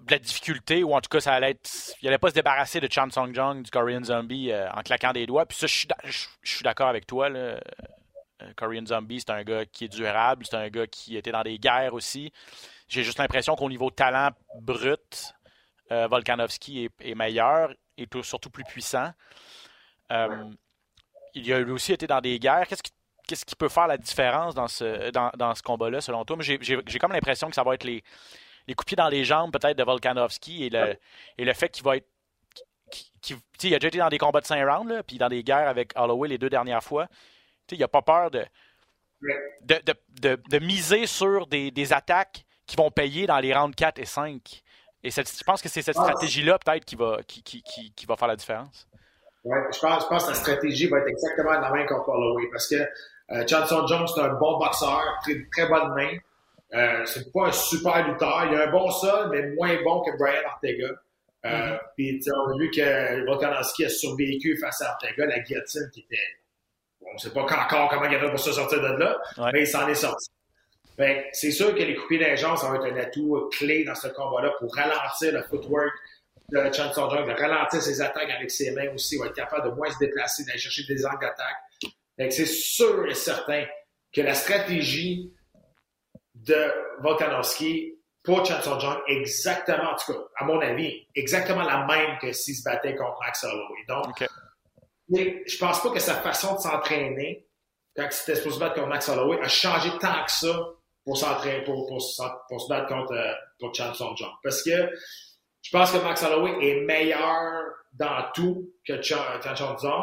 de 0.07 0.11
la 0.11 0.19
difficulté, 0.19 0.83
ou 0.83 0.95
en 0.95 1.01
tout 1.01 1.09
cas, 1.09 1.21
ça 1.21 1.33
allait 1.33 1.51
être. 1.51 1.71
Il 2.01 2.09
allait 2.09 2.19
pas 2.19 2.31
se 2.31 2.35
débarrasser 2.35 2.81
de 2.81 2.89
Chan 2.91 3.09
Song 3.11 3.35
Jong, 3.35 3.63
du 3.63 3.71
Korean 3.71 4.03
Zombie, 4.03 4.51
euh, 4.51 4.71
en 4.73 4.83
claquant 4.83 5.13
des 5.13 5.27
doigts. 5.27 5.47
Puis 5.47 5.59
ça, 5.59 5.67
je 5.67 6.27
suis 6.43 6.63
d'accord 6.63 6.89
avec 6.89 7.07
toi. 7.07 7.29
Là. 7.29 7.39
Euh, 7.39 7.61
Korean 8.57 8.85
Zombie, 8.85 9.21
c'est 9.21 9.31
un 9.31 9.45
gars 9.45 9.65
qui 9.65 9.85
est 9.85 9.89
durable, 9.89 10.45
c'est 10.49 10.57
un 10.57 10.69
gars 10.69 10.87
qui 10.87 11.17
était 11.17 11.31
dans 11.31 11.43
des 11.43 11.59
guerres 11.59 11.95
aussi. 11.95 12.33
J'ai 12.89 13.05
juste 13.05 13.19
l'impression 13.19 13.55
qu'au 13.55 13.69
niveau 13.69 13.91
talent 13.91 14.31
brut, 14.61 15.35
euh, 15.93 16.09
Volkanovski 16.09 16.89
est, 17.01 17.15
meilleur 17.15 17.73
et 17.97 18.09
surtout 18.23 18.51
plus 18.51 18.65
puissant. 18.65 19.13
Il 21.35 21.53
a 21.53 21.61
lui 21.61 21.73
aussi 21.73 21.93
été 21.93 22.07
dans 22.07 22.21
des 22.21 22.39
guerres. 22.39 22.67
Qu'est-ce 22.67 23.45
qui, 23.45 23.57
peut 23.57 23.69
faire 23.69 23.87
la 23.87 23.97
différence 23.97 24.55
dans 24.55 24.69
ce, 24.69 25.11
dans, 25.11 25.55
ce 25.55 25.63
combat-là, 25.63 26.01
selon 26.01 26.25
toi? 26.25 26.37
J'ai 26.41 26.99
comme 26.99 27.13
l'impression 27.13 27.49
que 27.49 27.55
ça 27.55 27.63
va 27.63 27.75
être 27.75 27.85
les, 27.85 28.03
les 28.69 28.75
coups 28.75 28.95
dans 28.95 29.09
les 29.09 29.25
jambes 29.25 29.53
peut-être 29.53 29.77
de 29.77 29.85
Volkanovski 29.85 30.65
et 30.65 30.71
le, 30.71 30.97
et 31.39 31.45
le 31.45 31.53
fait 31.53 31.69
qu'il 31.69 31.85
va 31.85 31.97
être. 31.97 32.07
il 33.63 33.75
a 33.75 33.79
déjà 33.79 33.89
été 33.89 33.99
dans 33.99 34.09
des 34.09 34.19
combats 34.19 34.41
de 34.41 34.47
5 34.47 34.65
rounds, 34.69 34.93
là, 34.93 35.03
puis 35.03 35.19
dans 35.19 35.29
des 35.29 35.43
guerres 35.43 35.69
avec 35.69 35.93
Holloway 35.97 36.29
les 36.29 36.39
deux 36.39 36.51
dernières 36.51 36.83
fois. 36.83 37.09
Il 37.71 37.79
n'a 37.79 37.89
pas 37.89 38.03
peur 38.03 38.31
de 38.31 38.45
de, 39.63 39.81
de, 40.21 40.43
de, 40.49 40.59
miser 40.59 41.07
sur 41.07 41.47
des, 41.47 41.71
des, 41.71 41.93
attaques 41.93 42.45
qui 42.67 42.77
vont 42.77 42.91
payer 42.91 43.27
dans 43.27 43.39
les 43.39 43.55
rounds 43.55 43.75
4 43.75 43.99
et 44.01 44.05
5. 44.05 44.63
Et 45.05 45.11
je 45.11 45.45
pense 45.45 45.63
que 45.63 45.69
c'est 45.69 45.83
cette 45.83 45.97
stratégie-là 45.97 46.59
peut-être 46.59 46.85
qui 46.85 46.97
va, 46.97 47.19
qui, 47.27 47.43
qui, 47.43 47.63
qui, 47.63 48.07
va 48.07 48.17
faire 48.17 48.29
la 48.29 48.37
différence. 48.37 48.89
Oui, 49.45 49.59
je 49.73 49.79
pense, 49.81 50.03
je 50.05 50.09
pense 50.09 50.25
que 50.25 50.31
la 50.31 50.37
stratégie 50.37 50.87
va 50.87 50.99
être 50.99 51.09
exactement 51.09 51.53
la 51.53 51.71
même 51.71 51.87
contre 51.87 52.09
Holloway 52.09 52.49
parce 52.51 52.69
que 52.69 52.77
euh, 53.31 53.47
Johnson 53.47 53.87
Jones, 53.87 54.07
c'est 54.07 54.21
un 54.21 54.35
bon 54.35 54.59
boxeur, 54.59 55.03
très, 55.23 55.35
très 55.51 55.67
bonne 55.69 55.95
main. 55.95 56.17
Euh, 56.75 57.05
c'est 57.05 57.31
pas 57.33 57.49
un 57.49 57.53
super 57.53 58.09
lutteur. 58.09 58.49
Il 58.51 58.57
a 58.57 58.69
un 58.69 58.71
bon 58.71 58.91
sol, 58.91 59.29
mais 59.31 59.51
moins 59.51 59.83
bon 59.83 60.01
que 60.01 60.17
Brian 60.17 60.43
Ortega. 60.47 60.89
Euh, 61.45 61.49
mm-hmm. 61.49 61.79
Puis 61.97 62.21
on 62.35 62.53
a 62.53 62.59
vu 62.59 62.71
que 62.71 63.27
Volkanovski 63.27 63.85
a 63.85 63.89
survécu 63.89 64.57
face 64.57 64.81
à 64.83 64.93
Ortega, 64.93 65.27
la 65.27 65.41
guillotine 65.41 65.91
qui 65.93 66.01
était. 66.01 66.17
On 67.01 67.15
ne 67.15 67.19
sait 67.19 67.31
pas 67.31 67.43
encore 67.43 67.89
comment 67.91 68.05
il 68.05 68.15
a 68.15 68.21
fait 68.21 68.31
pour 68.31 68.39
se 68.39 68.53
sortir 68.53 68.81
de 68.81 68.97
là, 68.97 69.21
mais 69.53 69.63
il 69.63 69.67
s'en 69.67 69.87
est 69.89 69.95
sorti. 69.95 70.31
Ben, 70.97 71.23
c'est 71.33 71.51
sûr 71.51 71.75
que 71.75 71.83
les 71.83 71.97
coupés 71.97 72.19
d'agence 72.19 72.61
ça 72.61 72.71
va 72.71 72.77
être 72.77 72.95
un 72.95 72.97
atout 72.97 73.49
clé 73.51 73.83
dans 73.85 73.95
ce 73.95 74.09
combat-là 74.09 74.53
pour 74.59 74.73
ralentir 74.75 75.33
le 75.33 75.43
footwork 75.43 75.93
de 76.53 76.73
Chan 76.73 76.93
Jung 76.93 77.27
de 77.27 77.33
ralentir 77.33 77.83
ses 77.83 78.01
attaques 78.01 78.31
avec 78.31 78.51
ses 78.51 78.71
mains 78.73 78.93
aussi, 78.95 79.17
va 79.17 79.27
être 79.27 79.35
capable 79.35 79.71
de 79.71 79.75
moins 79.75 79.91
se 79.91 79.99
déplacer, 79.99 80.45
d'aller 80.45 80.59
chercher 80.59 80.85
des 80.87 81.05
angles 81.05 81.21
d'attaque. 81.21 82.31
C'est 82.31 82.47
sûr 82.47 83.07
et 83.09 83.15
certain 83.15 83.65
que 84.13 84.21
la 84.21 84.35
stratégie 84.35 85.33
de 86.47 86.73
Volkanovski 87.01 87.99
pour 88.23 88.45
Chan 88.47 88.61
Jung 88.79 88.99
exactement, 89.09 89.91
en 89.93 89.97
tout 89.97 90.13
cas, 90.13 90.19
à 90.37 90.45
mon 90.45 90.61
avis, 90.61 91.07
exactement 91.15 91.63
la 91.63 91.85
même 91.87 92.19
que 92.19 92.33
s'il 92.33 92.55
se 92.55 92.63
battait 92.63 92.95
contre 92.95 93.19
Max 93.21 93.45
Holloway. 93.45 93.85
Donc, 93.89 94.07
OK. 94.09 94.29
mais 95.09 95.43
je 95.47 95.59
pense 95.59 95.83
pas 95.83 95.91
que 95.91 95.99
sa 95.99 96.15
façon 96.15 96.55
de 96.55 96.61
s'entraîner, 96.61 97.47
quand 97.97 98.05
il 98.05 98.23
était 98.23 98.37
supposé 98.37 98.57
se 98.57 98.61
battre 98.61 98.75
contre 98.77 98.89
Max 98.89 99.09
Holloway, 99.09 99.41
a 99.43 99.49
changé 99.49 99.91
tant 100.01 100.25
que 100.25 100.31
ça 100.31 100.69
pour 101.05 101.17
s'entraîner, 101.17 101.65
pour, 101.65 101.87
pour, 101.87 101.99
pour 102.49 102.61
se 102.61 102.69
battre 102.69 102.87
contre, 102.87 103.13
euh, 103.13 103.33
contre 103.61 103.77
Chan 103.77 103.93
Jung. 103.93 104.31
Parce 104.43 104.63
que 104.63 104.89
je 105.63 105.71
pense 105.71 105.91
que 105.91 105.99
Max 105.99 106.23
Holloway 106.23 106.65
est 106.65 106.81
meilleur 106.83 107.65
dans 107.93 108.31
tout 108.35 108.73
que 108.87 109.03
Chan, 109.03 109.23
Chan 109.43 109.77
Jung. 109.77 109.97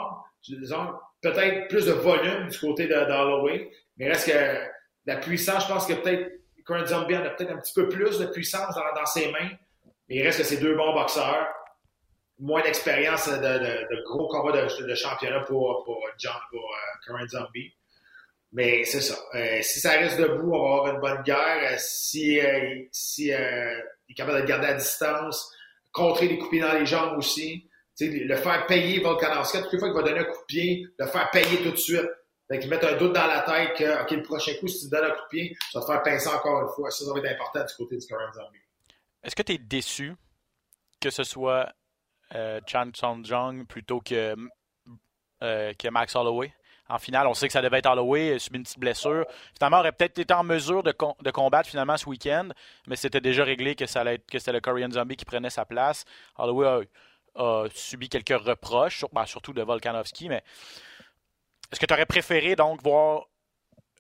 Disons, 0.48 0.88
peut-être 1.22 1.68
plus 1.70 1.86
de 1.86 1.94
volume 1.94 2.48
du 2.48 2.60
côté 2.60 2.88
de, 2.88 2.94
de 2.94 3.12
Holloway, 3.12 3.70
mais 3.98 4.10
reste 4.10 4.30
que 4.32 4.79
la 5.06 5.18
puissance, 5.18 5.64
je 5.64 5.68
pense 5.68 5.86
que 5.86 5.94
peut-être 5.94 6.32
Corinne 6.66 6.86
Zombie 6.86 7.18
en 7.18 7.26
a 7.26 7.30
peut-être 7.30 7.52
un 7.52 7.58
petit 7.58 7.74
peu 7.74 7.90
plus 7.90 8.20
de 8.20 8.28
puissance 8.28 8.76
dans, 8.76 9.06
ses 9.06 9.32
mains, 9.32 9.50
mais 10.08 10.16
il 10.18 10.24
reste 10.24 10.40
que 10.40 10.44
c'est 10.44 10.58
deux 10.58 10.76
bons 10.76 10.94
boxeurs. 10.94 11.48
Moins 12.38 12.62
d'expérience 12.62 13.28
de, 13.28 14.04
gros 14.06 14.28
combats 14.28 14.66
de, 14.66 14.96
championnat 14.96 15.42
pour, 15.42 15.84
pour, 15.84 16.00
John, 16.18 16.32
pour 16.52 16.64
euh, 16.64 17.06
Corinne 17.06 17.28
Zombie. 17.28 17.74
Mais 18.52 18.84
c'est 18.84 19.02
ça. 19.02 19.16
Euh, 19.36 19.60
si 19.62 19.80
ça 19.80 19.92
reste 19.92 20.20
debout, 20.20 20.54
on 20.54 20.60
va 20.60 20.76
avoir 20.76 20.94
une 20.96 21.02
bonne 21.02 21.22
guerre. 21.24 21.72
Euh, 21.72 21.76
si 21.78 22.40
euh, 22.40 22.84
si 22.92 23.32
euh, 23.32 23.80
il 24.08 24.14
est 24.14 24.16
capable 24.16 24.42
de 24.42 24.48
garder 24.48 24.68
à 24.68 24.74
distance, 24.74 25.54
contrer 25.92 26.28
les 26.28 26.38
coups 26.40 26.62
dans 26.62 26.74
les 26.74 26.86
jambes 26.86 27.18
aussi. 27.18 27.66
Le 28.02 28.36
faire 28.38 28.66
payer 28.66 29.02
Volkanovski, 29.02 29.62
toutes 29.62 29.74
les 29.74 29.80
fois 29.80 29.90
qu'il 29.90 29.98
va 29.98 30.08
donner 30.08 30.20
un 30.22 30.24
coup 30.24 30.40
de 30.40 30.46
pied, 30.48 30.88
le 30.98 31.06
faire 31.06 31.30
payer 31.32 31.58
tout 31.64 31.72
de 31.72 31.76
suite. 31.76 32.10
Fait 32.50 32.58
qu'il 32.58 32.70
mette 32.70 32.84
un 32.84 32.98
doute 32.98 33.14
dans 33.14 33.28
la 33.28 33.42
tête 33.42 33.78
que, 33.78 34.16
le 34.16 34.24
prochain 34.24 34.54
coup, 34.60 34.68
si 34.68 34.86
tu 34.86 34.90
donnes 34.90 35.06
un 35.06 35.12
coup 35.12 35.22
de 35.22 35.28
pied, 35.30 35.58
tu 35.72 35.78
vas 35.78 35.82
te 35.82 35.92
faire 35.92 36.02
pincer 36.02 36.30
encore 36.30 36.64
une 36.64 36.70
fois. 36.70 36.90
Ça, 36.90 37.06
ça 37.06 37.14
va 37.14 37.20
être 37.20 37.32
important 37.32 37.64
du 37.64 37.74
côté 37.78 37.98
du 37.98 38.08
Corinne 38.08 38.34
Zombie. 38.34 38.58
Est-ce 39.24 39.36
que 39.36 39.44
tu 39.44 39.54
es 39.54 39.58
déçu 39.60 40.16
que 41.00 41.12
ce 41.12 41.24
soit 41.24 41.72
euh, 42.34 42.60
Chan 42.66 42.90
Sung 42.96 43.24
Jung 43.24 43.68
plutôt 43.68 44.02
que, 44.02 44.36
euh, 45.44 45.74
que 45.74 45.90
Max 45.90 46.16
Holloway? 46.16 46.52
En 46.90 46.98
finale, 46.98 47.28
on 47.28 47.36
sait 47.36 47.46
que 47.46 47.54
ça 47.54 47.62
devait 47.62 47.78
être 47.78 47.90
Holloway, 47.90 48.34
a 48.34 48.40
subi 48.40 48.58
une 48.58 48.64
petite 48.64 48.80
blessure. 48.80 49.26
Finalement, 49.56 49.80
aurait 49.80 49.92
peut-être 49.92 50.18
été 50.18 50.34
en 50.34 50.44
mesure 50.44 50.82
de, 50.82 50.92
de 51.22 51.32
combattre 51.32 51.70
finalement 51.70 51.98
ce 51.98 52.10
week-end, 52.10 52.50
mais 52.88 52.96
c'était 52.96 53.22
déjà 53.22 53.44
réglé 53.44 53.76
que, 53.76 53.86
ça 53.86 54.02
allait 54.02 54.18
que 54.18 54.40
c'était 54.40 54.54
le 54.54 54.60
Korean 54.60 54.90
Zombie 54.90 55.16
qui 55.16 55.26
prenait 55.26 55.52
sa 55.52 55.66
place. 55.66 56.04
Holloway 56.36 56.88
a, 57.36 57.66
subi 57.76 58.10
quelques 58.10 58.42
reproches, 58.42 59.06
ben, 59.14 59.28
surtout 59.28 59.54
de 59.54 59.62
Volkanovski, 59.62 60.30
mais 60.30 60.44
est-ce 61.72 61.80
que 61.80 61.86
tu 61.86 61.94
aurais 61.94 62.06
préféré 62.06 62.56
donc 62.56 62.82
voir 62.84 63.26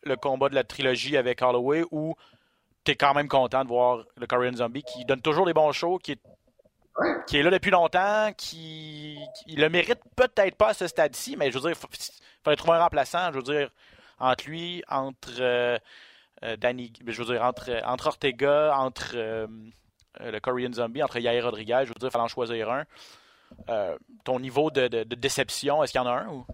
le 0.03 0.15
combat 0.15 0.49
de 0.49 0.55
la 0.55 0.63
trilogie 0.63 1.17
avec 1.17 1.41
Holloway 1.41 1.83
ou 1.91 2.15
tu 2.83 2.95
quand 2.95 3.13
même 3.13 3.27
content 3.27 3.63
de 3.63 3.67
voir 3.67 4.03
le 4.15 4.27
Korean 4.27 4.53
Zombie 4.53 4.83
qui 4.83 5.05
donne 5.05 5.21
toujours 5.21 5.45
des 5.45 5.53
bons 5.53 5.71
shows, 5.71 5.99
qui 5.99 6.13
est, 6.13 7.43
là 7.43 7.51
depuis 7.51 7.71
longtemps, 7.71 8.31
qui, 8.35 9.19
le 9.47 9.67
mérite 9.69 9.99
peut-être 10.15 10.55
pas 10.55 10.69
à 10.69 10.73
ce 10.73 10.87
stade-ci, 10.87 11.35
mais 11.37 11.51
je 11.51 11.59
veux 11.59 11.69
dire, 11.69 11.79
il 11.81 12.43
fallait 12.43 12.57
trouver 12.57 12.77
un 12.77 12.83
remplaçant, 12.83 13.31
je 13.31 13.37
veux 13.37 13.43
dire, 13.43 13.69
entre 14.17 14.47
lui, 14.47 14.83
entre 14.89 15.29
euh, 15.39 15.77
euh, 16.43 16.57
Danny, 16.57 16.91
je 17.05 17.21
veux 17.21 17.33
dire, 17.33 17.43
entre, 17.43 18.07
Ortega, 18.07 18.75
entre 18.77 19.11
euh, 19.15 19.47
le 20.19 20.39
Korean 20.39 20.73
Zombie, 20.73 21.03
entre 21.03 21.19
Yair 21.19 21.43
Rodriguez, 21.43 21.83
je 21.83 21.89
veux 21.89 21.99
dire, 21.99 22.09
il 22.09 22.11
fallait 22.11 22.23
en 22.23 22.27
choisir 22.27 22.69
un. 22.71 22.85
Ton 24.23 24.39
niveau 24.39 24.69
de 24.71 25.03
déception, 25.15 25.83
est-ce 25.83 25.91
qu'il 25.91 26.01
y 26.01 26.03
en 26.03 26.07
a 26.07 26.21
un 26.21 26.27
ou? 26.27 26.45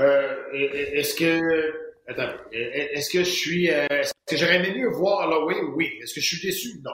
Euh, 0.00 0.36
est-ce 0.52 1.14
que. 1.14 1.74
Attends. 2.08 2.32
Est-ce 2.52 3.10
que 3.10 3.20
je 3.20 3.30
suis. 3.30 3.70
euh, 3.70 3.86
Est-ce 3.90 4.12
que 4.28 4.36
j'aurais 4.36 4.56
aimé 4.56 4.74
mieux 4.76 4.88
voir 4.88 5.28
Holloway? 5.28 5.60
Oui. 5.76 5.90
Est-ce 6.02 6.14
que 6.14 6.20
je 6.20 6.36
suis 6.36 6.46
déçu? 6.46 6.68
Non. 6.84 6.90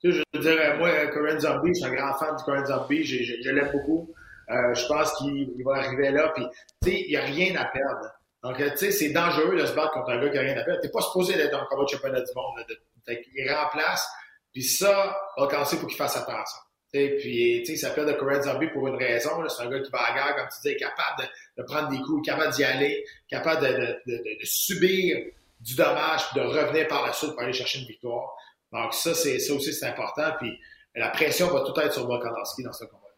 Tu 0.00 0.12
sais, 0.12 0.18
je 0.18 0.38
veux 0.38 0.44
dire, 0.44 0.60
euh, 0.60 0.76
moi, 0.78 1.06
Corinne 1.08 1.40
Zombie, 1.40 1.70
je 1.74 1.80
suis 1.80 1.84
un 1.84 1.94
grand 1.94 2.14
fan 2.18 2.36
du 2.36 2.44
Corinne 2.44 2.66
Zombie. 2.66 3.04
Je, 3.04 3.50
l'aime 3.50 3.70
beaucoup. 3.72 4.14
Euh, 4.50 4.74
je 4.74 4.86
pense 4.86 5.12
qu'il 5.18 5.52
il 5.56 5.64
va 5.64 5.76
arriver 5.76 6.10
là. 6.10 6.32
Puis, 6.34 6.44
tu 6.82 6.90
sais, 6.90 7.00
il 7.06 7.10
n'y 7.10 7.16
a 7.16 7.22
rien 7.24 7.56
à 7.56 7.64
perdre. 7.66 8.10
Donc, 8.42 8.56
tu 8.56 8.76
sais, 8.78 8.90
c'est 8.90 9.10
dangereux 9.10 9.56
de 9.56 9.66
se 9.66 9.74
battre 9.74 9.92
contre 9.92 10.10
un 10.10 10.20
gars 10.20 10.28
qui 10.30 10.36
n'a 10.36 10.42
rien 10.42 10.56
à 10.58 10.64
perdre. 10.64 10.80
T'es 10.80 10.88
pas 10.90 11.02
supposé 11.02 11.34
être 11.38 11.50
dans 11.50 11.60
le 11.60 11.66
combat 11.66 11.84
de 11.84 11.88
championnat 11.88 12.20
du 12.20 12.30
monde. 12.34 12.56
là, 12.58 12.64
de- 12.68 12.78
fait 13.06 13.20
qu'il 13.22 13.50
remplace. 13.52 14.06
Puis 14.52 14.62
ça, 14.62 15.16
Volkanovski, 15.36 15.76
il 15.76 15.80
faut 15.80 15.86
qu'il 15.86 15.96
fasse 15.96 16.16
attention. 16.16 16.58
Puis, 16.92 17.60
tu 17.60 17.66
sais, 17.66 17.72
il 17.74 17.78
s'appelle 17.78 18.06
de 18.06 18.12
Corinne 18.12 18.42
Zombie 18.42 18.66
pour 18.68 18.88
une 18.88 18.96
raison. 18.96 19.48
C'est 19.48 19.62
un 19.62 19.70
gars 19.70 19.80
qui 19.80 19.90
va 19.90 19.98
à 19.98 20.10
la 20.10 20.16
guerre, 20.16 20.36
comme 20.36 20.48
tu 20.48 20.68
dis, 20.68 20.76
capable 20.76 21.28
de, 21.56 21.62
prendre 21.62 21.88
des 21.88 21.98
coups, 22.02 22.26
capable 22.26 22.52
d'y 22.52 22.64
aller, 22.64 23.04
capable 23.28 23.62
de, 23.62 24.00
subir 24.42 25.18
du 25.60 25.76
dommage, 25.76 26.28
puis 26.30 26.40
de 26.40 26.46
revenir 26.46 26.88
par 26.88 27.06
la 27.06 27.12
suite 27.12 27.30
pour 27.30 27.42
aller 27.42 27.52
chercher 27.52 27.80
une 27.80 27.86
victoire. 27.86 28.34
Donc 28.72 28.92
ça, 28.94 29.14
c'est 29.14 29.38
ça 29.38 29.54
aussi, 29.54 29.72
c'est 29.72 29.86
important. 29.86 30.32
Puis 30.40 30.58
la 30.94 31.10
pression 31.10 31.48
va 31.48 31.60
tout 31.60 31.78
être 31.78 31.92
sur 31.92 32.06
Volkanovski 32.06 32.64
dans 32.64 32.72
ce 32.72 32.84
combat. 32.84 33.08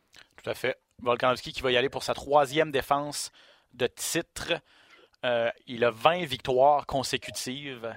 Tout 0.42 0.50
à 0.50 0.54
fait. 0.54 0.78
Volkanovski 1.00 1.52
qui 1.52 1.62
va 1.62 1.72
y 1.72 1.76
aller 1.76 1.88
pour 1.88 2.02
sa 2.02 2.14
troisième 2.14 2.70
défense 2.70 3.32
de 3.72 3.86
titre. 3.86 4.52
Euh, 5.24 5.50
il 5.66 5.84
a 5.84 5.90
20 5.90 6.24
victoires 6.24 6.84
consécutives, 6.86 7.94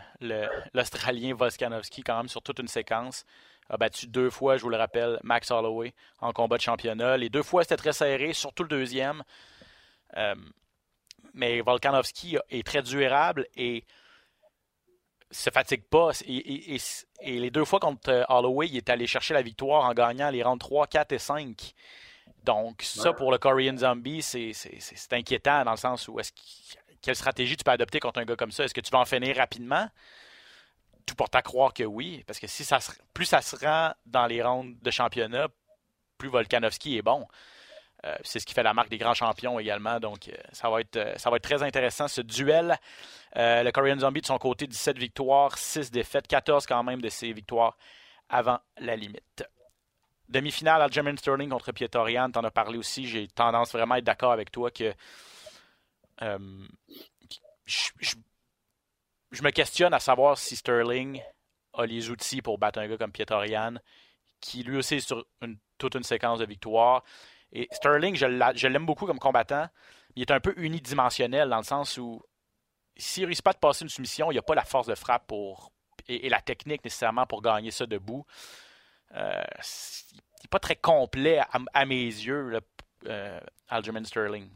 l'Australien 0.74 1.34
Volkanovski, 1.34 2.04
quand 2.04 2.18
même, 2.18 2.30
sur 2.30 2.42
toute 2.42 2.60
une 2.60 2.68
séquence. 2.68 3.26
A 3.69 3.78
battu 3.78 4.08
deux 4.08 4.30
fois, 4.30 4.58
je 4.58 4.62
vous 4.62 4.69
le 4.69 4.78
rappelle, 4.78 5.19
Max 5.23 5.49
Holloway 5.51 5.93
en 6.19 6.32
combat 6.34 6.58
de 6.58 6.62
championnat. 6.62 7.17
Les 7.17 7.30
deux 7.30 7.41
fois, 7.43 7.63
c'était 7.63 7.78
très 7.78 7.93
serré, 7.93 8.32
surtout 8.34 8.63
le 8.63 8.69
deuxième. 8.69 9.23
Euh, 10.17 10.36
mais 11.34 11.62
Volkanovski 11.62 12.38
est 12.49 12.65
très 12.65 12.82
durable 12.84 13.47
et 13.56 13.84
se 15.32 15.49
fatigue 15.49 15.84
pas. 15.84 16.12
Et, 16.25 16.36
et- 16.36 16.75
et- 16.75 16.80
et 17.21 17.39
les 17.39 17.49
deux 17.49 17.65
fois 17.65 17.80
contre 17.80 18.10
euh, 18.10 18.23
Holloway, 18.30 18.67
il 18.67 18.78
est 18.78 18.89
allé 18.89 19.08
chercher 19.08 19.34
la 19.34 19.41
victoire 19.41 19.84
en 19.84 19.93
gagnant 19.93 20.30
les 20.30 20.43
rounds 20.43 20.60
3, 20.60 20.88
4 20.88 21.12
et 21.13 21.19
5. 21.19 21.73
Donc, 22.43 22.84
ça, 22.84 23.12
pour 23.13 23.32
le 23.32 23.39
Korean 23.39 23.75
Zombie, 23.78 24.21
c'est 24.21 24.51
inquiétant 25.12 25.63
dans 25.65 25.71
le 25.71 25.78
sens 25.78 26.08
où 26.08 26.19
est-ce 26.19 26.32
quelle 27.01 27.15
stratégie 27.15 27.58
tu 27.58 27.63
peux 27.63 27.71
adopter 27.71 27.99
contre 27.99 28.19
un 28.19 28.25
gars 28.25 28.36
comme 28.36 28.51
ça? 28.51 28.63
Est-ce 28.63 28.73
que 28.73 28.82
tu 28.82 28.91
vas 28.91 28.99
en 28.99 29.06
finir 29.06 29.36
rapidement? 29.36 29.89
Tout 31.06 31.15
porte 31.15 31.36
à 31.36 31.41
croire 31.41 31.74
que 31.74 31.84
oui, 31.84 32.24
parce 32.26 32.39
que 32.39 32.48
plus 33.13 33.26
ça 33.26 33.41
se 33.41 33.56
rend 33.56 33.94
dans 34.06 34.26
les 34.26 34.41
rounds 34.41 34.76
de 34.82 34.91
championnat, 34.91 35.48
plus 36.18 36.30
Volkanovski 36.30 36.98
est 36.98 37.02
bon. 37.02 37.28
Euh, 38.06 38.15
c'est 38.24 38.39
ce 38.39 38.46
qui 38.46 38.54
fait 38.54 38.63
la 38.63 38.74
marque 38.74 38.89
des 38.89 38.98
grands 38.98 39.13
champions 39.13 39.60
également. 39.60 40.00
Donc, 40.00 40.28
euh, 40.28 40.34
ça, 40.52 40.70
va 40.70 40.82
être, 40.82 40.96
euh, 40.96 41.18
ça 41.18 41.30
va 41.30 41.38
être 41.38 41.44
très 41.44 41.63
intéressant 41.63 42.08
ce 42.08 42.22
duel. 42.22 42.78
Le 43.36 43.70
Korean 43.72 44.00
Zombie, 44.00 44.22
de 44.22 44.26
son 44.26 44.38
côté, 44.38 44.68
17 44.68 44.98
victoires, 44.98 45.58
6 45.58 45.91
défaites, 45.91 46.28
14 46.28 46.65
quand 46.65 46.84
même 46.84 47.02
de 47.02 47.10
ses 47.10 47.34
victoires 47.34 47.78
avant 48.30 48.60
la 48.78 48.96
limite. 48.96 49.44
Demi-finale, 50.30 50.82
Aljamain 50.82 51.15
Sterling 51.18 51.50
contre 51.50 51.72
Pietorian, 51.72 52.32
t'en 52.32 52.44
as 52.44 52.52
parlé 52.52 52.78
aussi. 52.78 53.08
J'ai 53.08 53.28
tendance 53.28 53.72
vraiment 53.72 53.96
à 53.96 53.98
être 54.00 54.06
d'accord 54.06 54.32
avec 54.32 54.52
toi 54.52 54.72
que 54.72 54.94
je- 57.65 58.15
je 59.32 59.44
me 59.44 59.52
questionne 59.52 59.94
à 59.94 60.00
savoir 60.00 60.38
si 60.38 60.56
Sterling 60.56 61.22
a 61.74 61.86
les 61.86 62.10
outils 62.10 62.42
pour 62.42 62.58
battre 62.58 62.80
un 62.80 62.88
gars 62.88 62.98
comme 62.98 63.12
Pietorian, 63.12 63.76
qui 64.40 64.64
lui 64.64 64.78
aussi 64.78 64.96
est 64.96 65.00
sur 65.02 65.26
toute 65.78 65.96
une 65.96 66.04
séquence 66.04 66.40
de 66.40 66.46
victoires. 66.46 67.04
Et 67.52 67.68
Sterling, 67.72 68.16
je 68.16 68.26
l'a- 68.26 68.54
je 68.56 68.68
l'aime 68.68 68.86
beaucoup 68.86 69.06
comme 69.06 69.20
combattant. 69.20 69.68
Il 70.16 70.22
est 70.22 70.32
un 70.32 70.40
peu 70.40 70.54
unidimensionnel 70.58 71.50
dans 71.50 71.58
le 71.58 71.64
sens 71.64 71.98
où 71.98 72.22
s'il 72.98 73.24
ne 73.24 73.28
réussit 73.28 73.44
pas 73.44 73.54
de 73.54 73.58
passer 73.58 73.84
une 73.84 73.90
soumission, 73.90 74.32
il 74.32 74.36
n'a 74.36 74.42
pas 74.42 74.56
la 74.56 74.64
force 74.64 74.88
de 74.88 74.96
frappe 74.96 75.28
pour, 75.28 75.72
et, 76.08 76.30
la 76.30 76.42
technique 76.42 76.84
nécessairement 76.84 77.26
pour 77.26 77.42
gagner 77.42 77.72
ça 77.72 77.86
debout. 77.86 78.26
Euh, 79.16 79.44
il 80.14 80.18
n'est 80.18 80.50
pas 80.50 80.60
très 80.60 80.76
complet 80.76 81.42
à, 81.74 81.86
mes 81.86 82.04
yeux, 82.06 82.60
euh, 83.08 83.40
Aljamain 83.68 84.04
Sterling. 84.04 84.50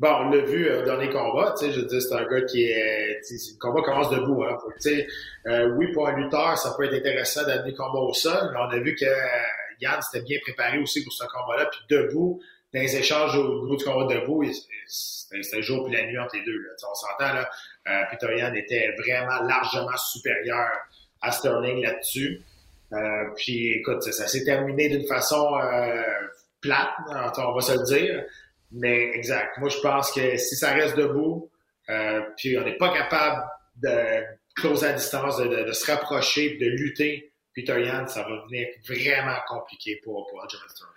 Bon, 0.00 0.08
on 0.08 0.30
l'a 0.30 0.38
vu 0.38 0.66
euh, 0.66 0.82
dans 0.86 0.96
les 0.96 1.10
combats, 1.10 1.54
tu 1.58 1.66
sais, 1.66 1.72
je 1.72 1.80
veux 1.80 1.86
dire, 1.86 2.00
c'est 2.00 2.14
un 2.14 2.24
gars 2.24 2.40
qui 2.46 2.64
est, 2.64 3.20
le 3.20 3.58
combat 3.58 3.82
commence 3.82 4.08
debout, 4.08 4.42
hein, 4.44 4.56
tu 4.80 4.80
sais, 4.80 5.06
euh, 5.46 5.74
oui, 5.76 5.92
pour 5.92 6.08
un 6.08 6.16
lutteur, 6.16 6.56
ça 6.56 6.72
peut 6.74 6.84
être 6.84 6.94
intéressant 6.94 7.44
d'amener 7.44 7.72
le 7.72 7.76
combat 7.76 7.98
au 7.98 8.14
sol, 8.14 8.50
mais 8.50 8.58
on 8.58 8.70
a 8.70 8.78
vu 8.78 8.94
que 8.94 9.04
euh, 9.04 9.16
Yann 9.82 10.00
s'était 10.00 10.24
bien 10.24 10.38
préparé 10.40 10.78
aussi 10.78 11.04
pour 11.04 11.12
ce 11.12 11.24
combat-là, 11.24 11.66
puis 11.66 11.80
debout, 11.90 12.40
dans 12.72 12.80
les 12.80 12.96
échanges 12.96 13.36
au 13.36 13.62
niveau 13.62 13.76
du 13.76 13.84
combat 13.84 14.14
debout, 14.14 14.42
c'était 14.86 15.56
le 15.56 15.62
jour 15.62 15.84
puis 15.84 15.94
la 15.94 16.06
nuit 16.06 16.18
entre 16.18 16.34
les 16.34 16.44
deux, 16.44 16.56
là, 16.56 16.70
on 16.90 16.94
s'entend, 16.94 17.34
là, 17.34 17.50
euh, 17.88 18.02
Peter 18.10 18.38
Yan 18.38 18.54
était 18.54 18.94
vraiment 18.96 19.42
largement 19.42 19.98
supérieur 19.98 20.70
à 21.20 21.30
Sterling 21.30 21.82
là-dessus, 21.82 22.40
euh, 22.94 23.24
puis 23.36 23.74
écoute, 23.74 24.02
ça, 24.02 24.12
ça 24.12 24.26
s'est 24.26 24.44
terminé 24.44 24.88
d'une 24.88 25.06
façon 25.06 25.58
euh, 25.58 26.02
plate, 26.62 26.88
hein, 27.10 27.30
on 27.36 27.52
va 27.52 27.60
se 27.60 27.72
le 27.72 27.84
dire, 27.84 28.24
mais 28.72 29.10
exact. 29.14 29.58
Moi, 29.58 29.68
je 29.68 29.78
pense 29.80 30.12
que 30.12 30.36
si 30.36 30.56
ça 30.56 30.72
reste 30.72 30.96
debout, 30.96 31.50
euh, 31.88 32.22
puis 32.36 32.56
on 32.58 32.64
n'est 32.64 32.76
pas 32.76 32.92
capable 32.92 33.42
de 33.76 34.22
closer 34.56 34.86
à 34.88 34.92
distance, 34.92 35.38
de, 35.38 35.46
de- 35.48 35.62
de 35.64 35.72
se 35.72 35.90
rapprocher, 35.90 36.56
de 36.58 36.66
lutter 36.66 37.32
Peter 37.54 37.80
Yan, 37.84 38.06
ça 38.06 38.22
va 38.22 38.28
devenir 38.42 38.68
vraiment 38.86 39.36
compliqué 39.48 40.00
pour, 40.04 40.26
pour 40.28 40.42
Aljamain 40.42 40.68
Sterling. 40.68 40.94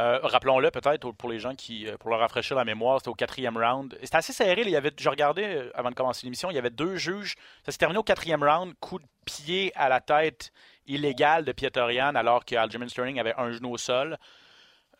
Euh, 0.00 0.18
rappelons-le 0.22 0.70
peut-être 0.70 1.12
pour 1.12 1.28
les 1.28 1.38
gens 1.38 1.54
qui, 1.54 1.86
euh, 1.86 1.98
pour 1.98 2.08
leur 2.10 2.20
rafraîchir 2.20 2.56
la 2.56 2.64
mémoire, 2.64 2.98
c'était 3.00 3.10
au 3.10 3.14
quatrième 3.14 3.58
round. 3.58 3.98
C'était 4.02 4.16
assez 4.16 4.32
serré. 4.32 4.62
Il 4.62 4.70
y 4.70 4.76
avait, 4.76 4.92
je 4.98 5.08
regardais 5.10 5.70
avant 5.74 5.90
de 5.90 5.94
commencer 5.94 6.26
l'émission, 6.26 6.50
il 6.50 6.54
y 6.54 6.58
avait 6.58 6.70
deux 6.70 6.96
juges. 6.96 7.34
Ça 7.66 7.70
s'est 7.72 7.78
terminé 7.78 7.98
au 7.98 8.02
quatrième 8.02 8.42
round, 8.42 8.72
coup 8.80 8.98
de 8.98 9.04
pied 9.26 9.72
à 9.74 9.88
la 9.90 10.00
tête 10.00 10.52
illégal 10.86 11.44
de 11.44 11.52
Pietorian, 11.52 12.14
alors 12.14 12.44
que 12.46 12.54
Aljamain 12.56 12.88
Sterling 12.88 13.20
avait 13.20 13.34
un 13.36 13.52
genou 13.52 13.72
au 13.72 13.76
sol. 13.76 14.16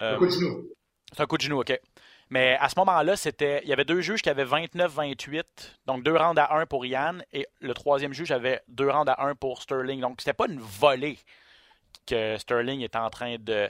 un 0.01 0.17
coup 0.17 0.27
de 0.27 0.33
genou. 0.33 0.69
C'est 1.13 1.23
un 1.23 1.27
coup 1.27 1.37
de 1.37 1.43
genou, 1.43 1.61
OK. 1.61 1.79
Mais 2.31 2.57
à 2.61 2.69
ce 2.69 2.79
moment-là, 2.79 3.17
c'était, 3.17 3.61
il 3.65 3.69
y 3.69 3.73
avait 3.73 3.85
deux 3.85 4.01
juges 4.01 4.23
qui 4.23 4.31
avaient 4.31 4.45
29-28, 4.45 5.43
donc 5.87 6.05
deux 6.05 6.17
rounds 6.17 6.41
à 6.41 6.55
un 6.57 6.65
pour 6.65 6.87
Yann, 6.87 7.25
et 7.33 7.49
le 7.61 7.75
troisième 7.75 8.13
juge 8.13 8.31
avait 8.31 8.63
deux 8.69 8.89
rounds 8.89 9.11
à 9.11 9.25
un 9.25 9.35
pour 9.35 9.61
Sterling. 9.63 10.01
Donc, 10.01 10.21
c'était 10.21 10.33
pas 10.33 10.47
une 10.47 10.61
volée 10.61 11.19
que 12.07 12.37
Sterling 12.39 12.83
était 12.83 12.99
en 12.99 13.11
train 13.11 13.37
de, 13.39 13.69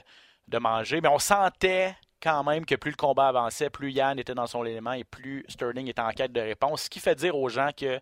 manger, 0.59 1.01
mais 1.01 1.07
on 1.07 1.17
sentait 1.17 1.95
quand 2.21 2.43
même 2.43 2.65
que 2.65 2.75
plus 2.75 2.91
le 2.91 2.97
combat 2.97 3.29
avançait, 3.29 3.71
plus 3.71 3.91
Yann 3.91 4.19
était 4.19 4.35
dans 4.35 4.45
son 4.45 4.63
élément 4.63 4.91
et 4.91 5.03
plus 5.03 5.43
Sterling 5.47 5.87
était 5.87 6.01
en 6.01 6.11
quête 6.11 6.31
de 6.31 6.41
réponse. 6.41 6.83
Ce 6.83 6.89
qui 6.89 6.99
fait 6.99 7.15
dire 7.15 7.35
aux 7.35 7.49
gens 7.49 7.69
que 7.75 7.99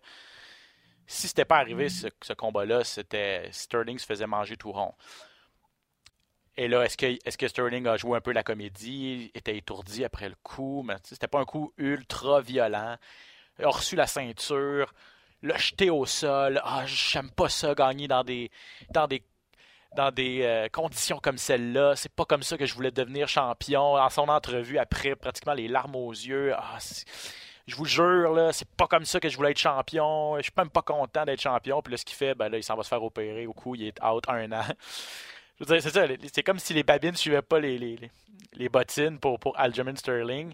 si 1.06 1.26
c'était 1.26 1.46
pas 1.46 1.56
arrivé 1.56 1.88
ce, 1.88 2.08
ce 2.20 2.34
combat-là, 2.34 2.84
c'était 2.84 3.48
Sterling 3.50 3.98
se 3.98 4.04
faisait 4.04 4.26
manger 4.26 4.56
tout 4.58 4.72
rond. 4.72 4.94
Et 6.60 6.68
là, 6.68 6.84
est-ce 6.84 7.38
que, 7.38 7.48
Sterling 7.48 7.86
a 7.86 7.96
joué 7.96 8.18
un 8.18 8.20
peu 8.20 8.32
la 8.32 8.42
comédie, 8.42 9.30
était 9.34 9.56
étourdi 9.56 10.04
après 10.04 10.28
le 10.28 10.34
coup, 10.42 10.82
mais 10.86 10.96
c'était 11.04 11.26
pas 11.26 11.40
un 11.40 11.46
coup 11.46 11.72
ultra 11.78 12.42
violent. 12.42 12.98
Il 13.58 13.64
a 13.64 13.70
reçu 13.70 13.96
la 13.96 14.06
ceinture, 14.06 14.92
l'a 15.42 15.56
jeté 15.56 15.88
au 15.88 16.04
sol. 16.04 16.60
Ah, 16.62 16.84
j'aime 16.84 17.30
pas 17.30 17.48
ça, 17.48 17.74
gagner 17.74 18.08
dans 18.08 18.22
des 18.24 18.50
euh, 19.96 20.68
conditions 20.70 21.18
comme 21.18 21.38
celle-là. 21.38 21.96
C'est 21.96 22.12
pas 22.12 22.26
comme 22.26 22.42
ça 22.42 22.58
que 22.58 22.66
je 22.66 22.74
voulais 22.74 22.90
devenir 22.90 23.26
champion. 23.26 23.94
En 23.94 24.10
son 24.10 24.28
entrevue, 24.28 24.76
après, 24.76 25.16
pratiquement 25.16 25.54
les 25.54 25.66
larmes 25.66 25.96
aux 25.96 26.12
yeux. 26.12 26.52
Ah, 26.54 26.76
je 27.68 27.74
vous 27.74 27.86
jure, 27.86 28.34
là, 28.34 28.52
c'est 28.52 28.68
pas 28.68 28.86
comme 28.86 29.06
ça 29.06 29.18
que 29.18 29.30
je 29.30 29.36
voulais 29.38 29.52
être 29.52 29.58
champion. 29.58 30.36
Je 30.36 30.42
suis 30.42 30.52
même 30.58 30.68
pas 30.68 30.82
content 30.82 31.24
d'être 31.24 31.40
champion. 31.40 31.80
Puis 31.80 31.92
là, 31.92 31.96
ce 31.96 32.04
qu'il 32.04 32.16
fait, 32.16 32.34
ben 32.34 32.50
là, 32.50 32.58
il 32.58 32.62
s'en 32.62 32.76
va 32.76 32.82
se 32.82 32.90
faire 32.90 33.02
opérer 33.02 33.46
au 33.46 33.54
coup, 33.54 33.76
il 33.76 33.84
est 33.84 34.04
out 34.04 34.24
un 34.28 34.52
an 34.52 34.64
c'est 35.66 35.80
ça, 35.80 36.06
c'est 36.32 36.42
comme 36.42 36.58
si 36.58 36.74
les 36.74 36.82
babines 36.82 37.12
ne 37.12 37.16
suivaient 37.16 37.42
pas 37.42 37.60
les, 37.60 37.78
les, 37.78 37.98
les, 38.54 38.68
bottines 38.68 39.18
pour, 39.18 39.38
pour 39.38 39.56
Sterling. 39.96 40.52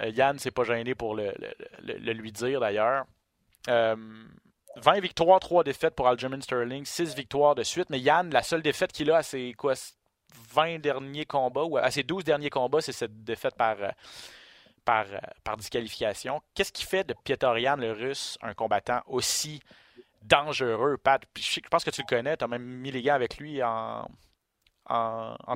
Euh, 0.00 0.08
Yann 0.08 0.38
s'est 0.38 0.50
pas 0.50 0.64
gêné 0.64 0.94
pour 0.94 1.14
le, 1.14 1.32
le, 1.82 2.12
lui 2.12 2.32
dire 2.32 2.60
d'ailleurs. 2.60 3.04
20 3.66 3.72
euh, 3.74 5.00
victoires, 5.00 5.40
3 5.40 5.64
défaites 5.64 5.94
pour 5.94 6.08
Aljamain 6.08 6.40
Sterling, 6.40 6.84
6 6.84 7.14
victoires 7.14 7.54
de 7.54 7.62
suite. 7.62 7.90
Mais 7.90 8.00
Yann, 8.00 8.30
la 8.30 8.42
seule 8.42 8.62
défaite 8.62 8.92
qu'il 8.92 9.10
a 9.10 9.18
à 9.18 9.22
ses 9.22 9.52
quoi, 9.54 9.74
20 10.52 10.78
derniers 10.80 11.26
combats, 11.26 11.64
ou 11.64 11.76
à 11.76 11.90
ses 11.90 12.02
12 12.02 12.24
derniers 12.24 12.50
combats, 12.50 12.80
c'est 12.80 12.92
cette 12.92 13.24
défaite 13.24 13.56
par, 13.56 13.76
euh, 13.80 13.90
par, 14.84 15.06
par 15.44 15.56
disqualification. 15.56 16.40
Qu'est-ce 16.54 16.72
qui 16.72 16.84
fait 16.84 17.04
de 17.04 17.14
Yann, 17.58 17.80
le 17.80 17.92
russe, 17.92 18.38
un 18.42 18.54
combattant 18.54 19.02
aussi 19.06 19.60
dangereux, 20.22 20.96
Pat. 20.96 21.22
je 21.36 21.60
pense 21.70 21.84
que 21.84 21.90
tu 21.90 22.02
le 22.02 22.06
connais, 22.06 22.36
tu 22.36 22.44
as 22.44 22.48
même 22.48 22.62
mis 22.62 22.90
les 22.90 23.02
gars 23.02 23.14
avec 23.14 23.38
lui 23.38 23.62
en. 23.62 24.08
En, 24.90 25.36
en 25.46 25.54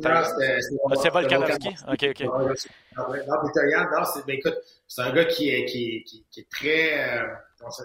c'est 0.95 1.09
Volkanovski? 1.09 1.69
Ok, 1.89 2.05
ok. 2.11 2.21
Non, 2.21 2.49
non, 2.49 4.05
c'est, 4.05 4.27
ben, 4.27 4.37
écoute, 4.37 4.59
c'est 4.87 5.01
un 5.01 5.11
gars 5.11 5.25
qui 5.25 5.49
est, 5.49 5.65
qui, 5.65 6.05
qui, 6.05 6.27
qui 6.31 6.41
est 6.41 6.51
très, 6.51 7.19
euh, 7.19 7.27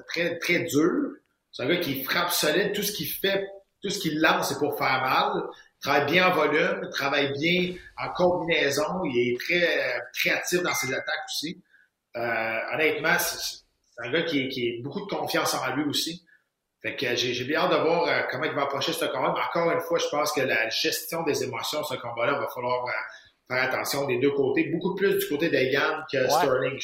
très, 0.10 0.38
très 0.40 0.60
dur. 0.60 1.14
C'est 1.54 1.64
un 1.64 1.68
gars 1.68 1.78
qui 1.78 2.04
frappe 2.04 2.32
solide. 2.32 2.74
Tout 2.74 2.84
ce 2.84 2.92
qu'il 2.92 3.08
fait, 3.08 3.48
tout 3.82 3.90
ce 3.90 4.00
qu'il 4.00 4.20
lance, 4.20 4.50
c'est 4.50 4.60
pour 4.60 4.78
faire 4.78 5.02
mal. 5.02 5.44
Il 5.78 5.80
travaille 5.80 6.12
bien 6.12 6.28
en 6.28 6.34
volume, 6.34 6.82
il 6.84 6.90
travaille 6.90 7.32
bien 7.32 7.76
en 7.98 8.10
combinaison. 8.10 9.06
Il 9.06 9.18
est 9.18 9.40
très 9.40 9.64
euh, 9.64 10.00
créatif 10.16 10.62
dans 10.64 10.74
ses 10.74 10.94
attaques 10.94 11.26
aussi. 11.28 11.64
Euh, 12.18 12.60
honnêtement, 12.74 13.18
c'est, 13.20 13.64
un 14.00 14.12
gars 14.12 14.24
qui, 14.24 14.50
qui 14.50 14.80
a 14.80 14.84
beaucoup 14.84 15.06
de 15.06 15.10
confiance 15.10 15.54
en 15.56 15.76
lui 15.76 15.86
aussi. 15.86 16.27
Fait 16.88 16.96
que 16.96 17.16
j'ai 17.16 17.44
bien 17.44 17.60
hâte 17.60 17.72
de 17.72 17.76
voir 17.76 18.08
euh, 18.08 18.22
comment 18.32 18.46
il 18.46 18.54
va 18.54 18.62
approcher 18.62 18.94
ce 18.94 19.04
combat. 19.04 19.34
Mais 19.36 19.42
encore 19.42 19.72
une 19.72 19.82
fois, 19.82 20.00
je 20.00 20.08
pense 20.10 20.32
que 20.32 20.40
la 20.40 20.70
gestion 20.70 21.24
des 21.24 21.44
émotions, 21.44 21.84
ce 21.84 21.96
combat-là, 21.96 22.40
va 22.40 22.48
falloir 22.48 22.86
euh, 22.86 22.92
faire 23.50 23.64
attention 23.64 24.06
des 24.06 24.20
deux 24.20 24.32
côtés. 24.32 24.70
Beaucoup 24.72 24.96
plus 24.96 25.18
du 25.18 25.28
côté 25.28 25.50
de 25.50 25.58
Yann 25.58 26.06
que 26.10 26.30
Sterling. 26.30 26.80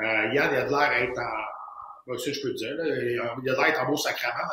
Euh, 0.00 0.34
Yann, 0.34 0.50
il 0.52 0.58
a 0.58 0.64
de 0.64 0.70
l'air 0.70 0.92
être 0.94 1.18
en. 1.20 2.08
Ben, 2.08 2.18
ça, 2.18 2.32
je 2.32 2.40
peux 2.42 2.48
le 2.48 2.54
dire. 2.54 2.74
Là. 2.74 2.86
Il 2.86 3.20
a 3.20 3.54
de 3.54 3.56
l'air 3.56 3.66
être 3.66 3.82
en 3.82 3.86
beau 3.86 3.96
sacrament. 3.96 4.50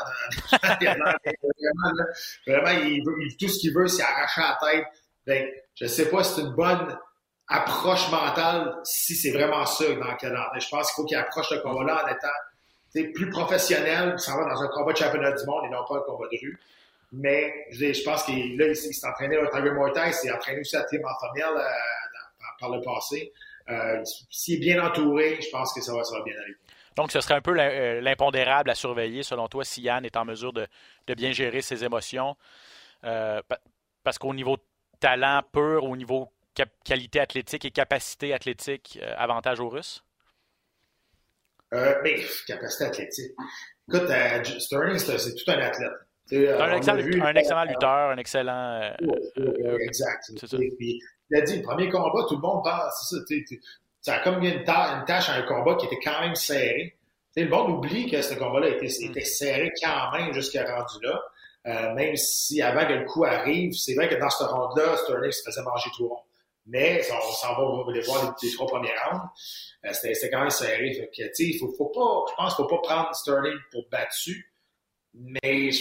vraiment, 0.62 1.12
vraiment, 2.45 2.82
il 2.84 3.04
veut, 3.04 3.15
tout 3.39 3.47
ce 3.47 3.58
qu'il 3.58 3.74
veut, 3.74 3.88
c'est 3.88 4.04
arracher 4.04 4.41
la 4.41 4.60
tête. 4.62 4.86
Ben, 5.26 5.50
je 5.74 5.86
ne 5.86 5.89
sais 5.89 6.08
pas 6.08 6.24
si 6.24 6.36
c'est 6.36 6.41
une 6.41 6.54
bonne 6.54 7.00
approche 7.47 8.12
mentale, 8.12 8.76
si 8.84 9.15
c'est 9.15 9.32
vraiment 9.32 9.65
ça 9.65 9.86
dans 9.86 10.12
le 10.12 10.17
calendrier. 10.17 10.62
Je 10.62 10.69
pense 10.69 10.91
qu'il 10.91 11.02
faut 11.02 11.06
qu'il 11.06 11.17
approche 11.17 11.50
le 11.50 11.62
combat-là 11.62 12.06
en 12.06 12.08
étant 12.10 12.28
plus 12.93 13.30
professionnel, 13.30 14.19
ça 14.19 14.36
va 14.36 14.54
dans 14.54 14.62
un 14.62 14.67
combat 14.67 14.93
de 14.93 14.97
championnat 14.97 15.32
du 15.32 15.45
monde 15.45 15.65
et 15.65 15.69
non 15.69 15.84
pas 15.88 15.97
un 15.97 16.01
combat 16.01 16.27
de 16.32 16.38
rue. 16.38 16.60
Mais 17.13 17.67
je, 17.71 18.04
pense 18.04 18.23
qu'il 18.23 18.58
là, 18.58 18.67
il 18.67 18.75
s'est 18.75 19.08
entraîné 19.08 19.38
au 19.38 19.45
Tiger 19.47 19.71
Muay 19.71 19.91
il 20.08 20.13
s'est 20.13 20.32
entraîné 20.32 20.62
aussi 20.62 20.77
à 20.77 20.82
Anthoniel 20.82 21.58
euh, 21.58 21.63
par, 22.60 22.69
le 22.69 22.82
passé. 22.82 23.34
Euh, 23.69 24.01
S'il 24.30 24.56
est 24.56 24.60
bien 24.60 24.86
entouré, 24.86 25.39
je 25.41 25.49
pense 25.49 25.73
que 25.73 25.82
ça 25.82 25.93
va, 25.93 26.04
ça 26.04 26.21
bien 26.23 26.36
aller. 26.41 26.56
Donc, 26.95 27.12
ce 27.12 27.21
serait 27.21 27.36
un 27.36 27.41
peu 27.41 27.58
euh, 27.58 28.01
l'impondérable 28.01 28.69
à 28.69 28.75
surveiller, 28.75 29.23
selon 29.23 29.47
toi, 29.47 29.63
si 29.65 29.82
Yann 29.82 30.06
est 30.06 30.15
en 30.15 30.25
mesure 30.25 30.54
de, 30.54 30.67
bien 31.15 31.32
gérer 31.32 31.62
ses 31.62 31.84
émotions. 31.84 32.36
Parce 33.01 34.17
qu'au 34.17 34.34
niveau 34.34 34.58
talent 34.99 35.41
pur, 35.51 35.84
au 35.84 35.95
niveau 35.97 36.32
qualité 36.84 37.19
athlétique 37.19 37.65
et 37.65 37.71
capacité 37.71 38.34
athlétique, 38.34 38.99
avantage 39.17 39.60
aux 39.60 39.69
Russes? 39.69 40.04
Euh, 41.73 41.95
mais 42.03 42.15
capacité 42.47 42.84
athlétique. 42.86 43.31
Écoute, 43.88 44.10
euh, 44.10 44.43
Sterling, 44.60 44.97
c'est 44.97 45.36
tout 45.36 45.51
un 45.51 45.60
athlète. 45.60 45.91
Euh, 46.34 46.60
un, 46.60 46.77
excellent, 46.77 47.25
un, 47.25 47.36
excellent 47.36 47.63
lutteur, 47.65 48.10
un 48.12 48.17
excellent. 48.17 48.91
Euh, 49.38 49.77
exact. 49.79 50.31
Puis, 50.77 51.01
il 51.29 51.38
a 51.38 51.41
dit, 51.41 51.57
le 51.57 51.62
premier 51.62 51.89
combat, 51.89 52.25
tout 52.27 52.36
le 52.36 52.41
monde 52.41 52.63
pense, 52.63 53.10
c'est 53.10 53.15
ça. 53.17 53.57
Ça 54.01 54.15
a 54.15 54.19
comme 54.19 54.41
une, 54.41 54.45
une 54.45 54.63
tâche 55.05 55.29
à 55.29 55.34
un 55.34 55.41
combat 55.43 55.75
qui 55.75 55.86
était 55.86 55.99
quand 56.03 56.21
même 56.21 56.36
serré. 56.36 56.95
T'sais, 57.31 57.43
le 57.43 57.49
monde 57.49 57.69
oublie 57.69 58.10
que 58.10 58.21
ce 58.21 58.34
combat-là 58.34 58.69
était, 58.69 58.88
mm. 58.88 59.12
était, 59.12 59.25
serré 59.25 59.71
quand 59.81 60.12
même 60.17 60.34
jusqu'à 60.34 60.63
rendu 60.63 60.95
là. 61.03 61.21
Euh, 61.67 61.93
même 61.93 62.15
si 62.15 62.62
avant 62.62 62.88
que 62.88 62.93
le 62.93 63.05
coup 63.05 63.23
arrive, 63.23 63.73
c'est 63.73 63.93
vrai 63.93 64.10
que 64.10 64.15
dans 64.15 64.29
ce 64.29 64.43
round-là, 64.43 64.97
Sterling 64.97 65.31
se 65.31 65.43
faisait 65.43 65.62
manger 65.62 65.89
tout 65.95 66.07
rond. 66.07 66.21
Mais 66.65 67.02
on 67.12 67.32
s'en 67.34 67.56
va, 67.56 67.91
les 67.91 68.02
voir 68.02 68.36
les, 68.41 68.52
trois 68.52 68.67
premiers 68.67 68.93
rounds. 69.04 69.28
Euh, 69.86 69.93
c'était 69.93 70.30
quand 70.30 70.41
même 70.41 70.50
serré. 70.50 71.10
Faut, 71.60 71.74
faut 71.76 71.89
pas, 71.89 72.26
je 72.30 72.36
pense 72.36 72.56
qu'il 72.56 72.65
ne 72.65 72.69
faut 72.69 72.78
pas 72.78 72.82
prendre 72.82 73.15
Sterling 73.15 73.58
pour 73.71 73.88
battu. 73.89 74.54
Mais 75.13 75.71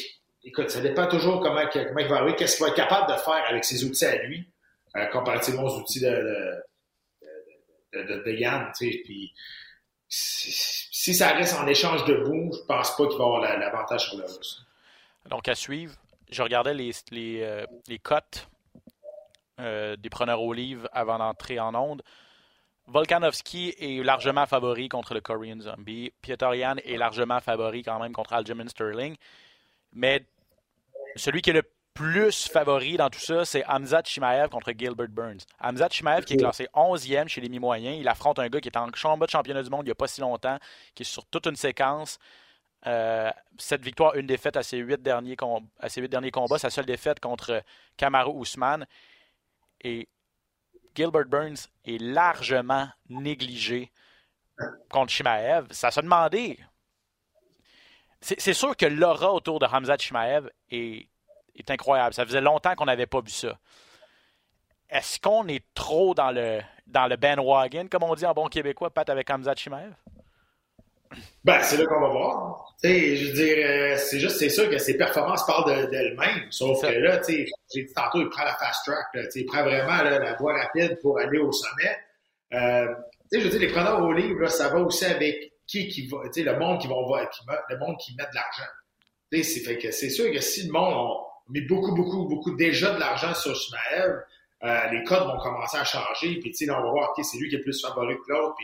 écoute, 0.43 0.71
ça 0.71 0.81
dépend 0.81 1.07
toujours 1.07 1.40
comment, 1.40 1.62
il 1.73 2.09
va 2.09 2.16
arriver, 2.16 2.35
qu'est-ce 2.37 2.57
qu'il 2.57 2.64
va 2.64 2.71
être 2.71 2.77
capable 2.77 3.12
de 3.12 3.19
faire 3.19 3.45
avec 3.49 3.64
ses 3.64 3.85
outils 3.85 4.07
à 4.07 4.16
lui, 4.23 4.49
euh, 4.97 5.07
comparativement 5.07 5.64
aux 5.64 5.79
outils 5.79 6.01
de, 6.01 6.62
de, 7.93 8.03
de, 8.03 8.23
de 8.25 8.33
Yann. 8.33 8.73
Puis, 8.79 9.35
si 10.09 11.14
ça 11.14 11.33
reste 11.33 11.55
en 11.55 11.66
échange 11.66 12.05
debout, 12.05 12.51
je 12.53 12.66
pense 12.66 12.97
pas 12.97 13.07
qu'il 13.07 13.19
va 13.19 13.25
avoir 13.25 13.40
l'avantage 13.59 14.09
sur 14.09 14.19
le 14.19 14.25
russe. 14.25 14.64
Donc, 15.29 15.47
à 15.47 15.55
suivre, 15.55 15.95
je 16.31 16.43
regardais 16.43 16.75
les, 16.75 16.90
les, 17.11 17.43
euh, 17.43 17.64
les 17.87 17.99
cotes 17.99 18.49
euh, 19.61 19.96
des 19.96 20.11
preneurs 20.11 20.42
au 20.42 20.53
livre 20.53 20.88
avant 20.92 21.18
d'entrer 21.18 21.61
en 21.61 21.75
onde. 21.75 22.03
Volkanovski 22.87 23.75
est 23.79 24.03
largement 24.05 24.46
favori 24.46 24.88
contre 24.88 25.14
le 25.14 25.20
Korean 25.20 25.61
Zombie. 25.61 26.12
Yan 26.27 26.77
est 26.85 26.96
largement 26.96 27.40
favori 27.40 27.83
quand 27.83 28.01
même 28.01 28.12
contre 28.12 28.33
Aljamain 28.33 28.68
Sterling. 28.68 29.16
Mais 29.92 30.25
celui 31.14 31.42
qui 31.42 31.51
est 31.51 31.55
le 31.55 31.62
plus 31.94 32.49
favori 32.49 32.96
dans 32.96 33.11
tout 33.11 33.20
ça, 33.20 33.44
c'est 33.44 33.64
Hamzat 33.64 34.03
Shimaev 34.05 34.48
contre 34.48 34.73
Gilbert 34.77 35.08
Burns. 35.08 35.40
Hamzat 35.61 35.90
Shimaev 35.90 36.25
qui 36.25 36.35
est 36.35 36.37
classé 36.38 36.67
11e 36.75 37.29
chez 37.29 37.40
les 37.40 37.48
mi-moyens. 37.48 37.96
Il 38.00 38.08
affronte 38.08 38.38
un 38.38 38.48
gars 38.48 38.61
qui 38.61 38.69
est 38.69 38.77
en 38.77 38.88
combat 38.90 39.27
de 39.27 39.31
championnat 39.31 39.63
du 39.63 39.71
monde 39.71 39.83
il 39.83 39.87
n'y 39.87 39.92
a 39.92 39.96
pas 39.96 40.08
si 40.08 40.21
longtemps, 40.21 40.58
qui 40.94 41.02
est 41.02 41.06
sur 41.06 41.27
toute 41.27 41.46
une 41.46 41.56
séquence. 41.56 42.19
Euh, 42.87 43.31
cette 43.58 43.85
victoire, 43.85 44.15
une 44.15 44.27
défaite 44.27 44.56
à 44.56 44.63
ses 44.63 44.79
huit 44.79 45.02
derniers, 45.02 45.37
à 45.79 45.88
ses 45.88 46.00
huit 46.00 46.08
derniers 46.08 46.31
combats, 46.31 46.58
sa 46.58 46.71
seule 46.71 46.87
défaite 46.87 47.21
contre 47.21 47.63
Kamaru 47.96 48.31
Ousmane. 48.31 48.87
Et 49.83 50.08
Gilbert 50.94 51.26
Burns 51.26 51.68
est 51.85 52.00
largement 52.00 52.88
négligé 53.08 53.90
contre 54.90 55.12
Shimaev. 55.12 55.66
Ça 55.70 55.90
se 55.90 56.00
demandait. 56.00 56.58
C'est 58.20 58.52
sûr 58.52 58.76
que 58.76 58.85
l'aura 58.85 59.33
autour 59.33 59.58
de 59.58 59.66
Hamzat 59.66 59.96
Shimaev 59.98 60.50
est, 60.70 61.08
incroyable. 61.68 62.14
Ça 62.14 62.26
faisait 62.26 62.40
longtemps 62.40 62.74
qu'on 62.74 62.85
n'avait 62.85 63.06
pas 63.06 63.20
vu 63.20 63.31
ça. 63.31 63.58
Est-ce 64.90 65.18
qu'on 65.18 65.46
est 65.48 65.64
trop 65.72 66.14
dans 66.14 66.31
le, 66.31 66.60
dans 66.87 67.06
le 67.06 67.16
bandwagon, 67.16 67.87
comme 67.88 68.02
on 68.02 68.14
dit 68.14 68.26
en 68.26 68.35
bon 68.35 68.48
québécois, 68.48 68.90
Pat, 68.90 69.08
avec 69.08 69.31
Hamzat 69.31 69.54
Shimaev? 69.56 69.94
Ben, 71.44 71.63
c'est 71.63 71.77
là 71.77 71.87
qu'on 71.87 72.00
va 72.00 72.08
voir. 72.08 72.75
je 72.83 73.27
veux 73.27 73.33
dire, 73.33 73.56
euh, 73.58 73.96
c'est 73.96 74.21
juste, 74.21 74.38
c'est 74.38 74.48
sûr 74.48 74.69
que 74.71 74.79
ses 74.79 74.96
performances 74.96 75.44
parlent 75.46 75.90
d'elles-mêmes. 75.90 76.46
Sauf 76.50 76.83
que 76.83 76.87
là, 76.87 77.21
j'ai 77.27 77.46
dit 77.73 77.92
tantôt, 77.94 78.21
il 78.21 78.29
prend 78.29 78.44
la 78.44 78.54
fast 78.54 78.85
track. 78.85 79.06
Là, 79.15 79.23
il 79.35 79.46
prend 79.46 79.63
vraiment 79.63 80.02
là, 80.02 80.19
la 80.19 80.37
voie 80.37 80.58
rapide 80.58 80.98
pour 81.00 81.19
aller 81.19 81.38
au 81.38 81.50
sommet. 81.50 81.96
Euh, 82.52 82.87
tu 83.33 83.38
sais, 83.38 83.40
je 83.40 83.44
veux 83.44 83.50
dire, 83.50 83.69
les 83.69 83.73
preneurs 83.73 84.02
au 84.02 84.13
livre, 84.13 84.40
là, 84.40 84.48
ça 84.48 84.69
va 84.69 84.81
aussi 84.81 85.04
avec 85.04 85.52
qui 85.67 85.88
qui 85.88 86.06
va, 86.08 86.19
le 86.25 86.58
monde 86.58 86.81
qui 86.81 86.88
va, 86.88 87.27
qui, 87.27 87.40
le 87.71 87.79
monde 87.79 87.96
qui 87.98 88.15
met 88.17 88.25
de 88.25 88.35
l'argent. 88.35 88.71
C'est 89.33 89.61
fait 89.61 89.79
que 89.79 89.92
c'est 89.92 90.11
sûr 90.11 90.33
que 90.33 90.40
si 90.40 90.67
le 90.67 90.73
monde 90.73 90.92
a 90.92 91.15
mis 91.48 91.61
beaucoup, 91.63 91.94
beaucoup, 91.94 92.27
beaucoup 92.27 92.54
déjà 92.56 92.92
de 92.92 92.98
l'argent 92.98 93.33
sur 93.35 93.54
Shmaev, 93.54 94.19
euh, 94.63 94.90
les 94.90 95.04
codes 95.04 95.27
vont 95.27 95.38
commencer 95.38 95.79
à 95.79 95.85
changer. 95.85 96.38
Puis, 96.40 96.50
tu 96.50 96.67
sais, 96.67 96.71
on 96.71 96.83
va 96.83 96.90
voir, 96.90 97.11
OK, 97.11 97.25
c'est 97.25 97.38
lui 97.38 97.48
qui 97.48 97.56
est 97.56 97.61
plus 97.61 97.81
favori 97.81 98.17
que 98.17 98.33
l'autre. 98.33 98.56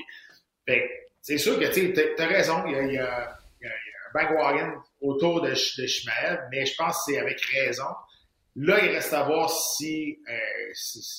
Puis, 0.66 0.82
c'est 1.26 1.38
sûr 1.38 1.58
que 1.58 1.64
tu 1.64 2.22
as 2.22 2.26
raison, 2.28 2.62
il 2.66 2.72
y 2.72 2.76
a, 2.76 2.82
il 2.82 2.92
y 2.92 2.98
a, 2.98 3.38
il 3.60 3.66
y 3.66 3.68
a 3.68 4.64
un 4.64 4.74
autour 5.00 5.40
de, 5.40 5.50
de 5.50 6.48
mais 6.52 6.64
je 6.64 6.76
pense 6.76 6.98
que 6.98 7.02
c'est 7.12 7.18
avec 7.18 7.40
raison. 7.40 7.88
Là, 8.54 8.78
il 8.84 8.90
reste 8.90 9.12
à 9.12 9.24
voir 9.24 9.50
euh, 9.50 9.52
s'il 9.52 10.18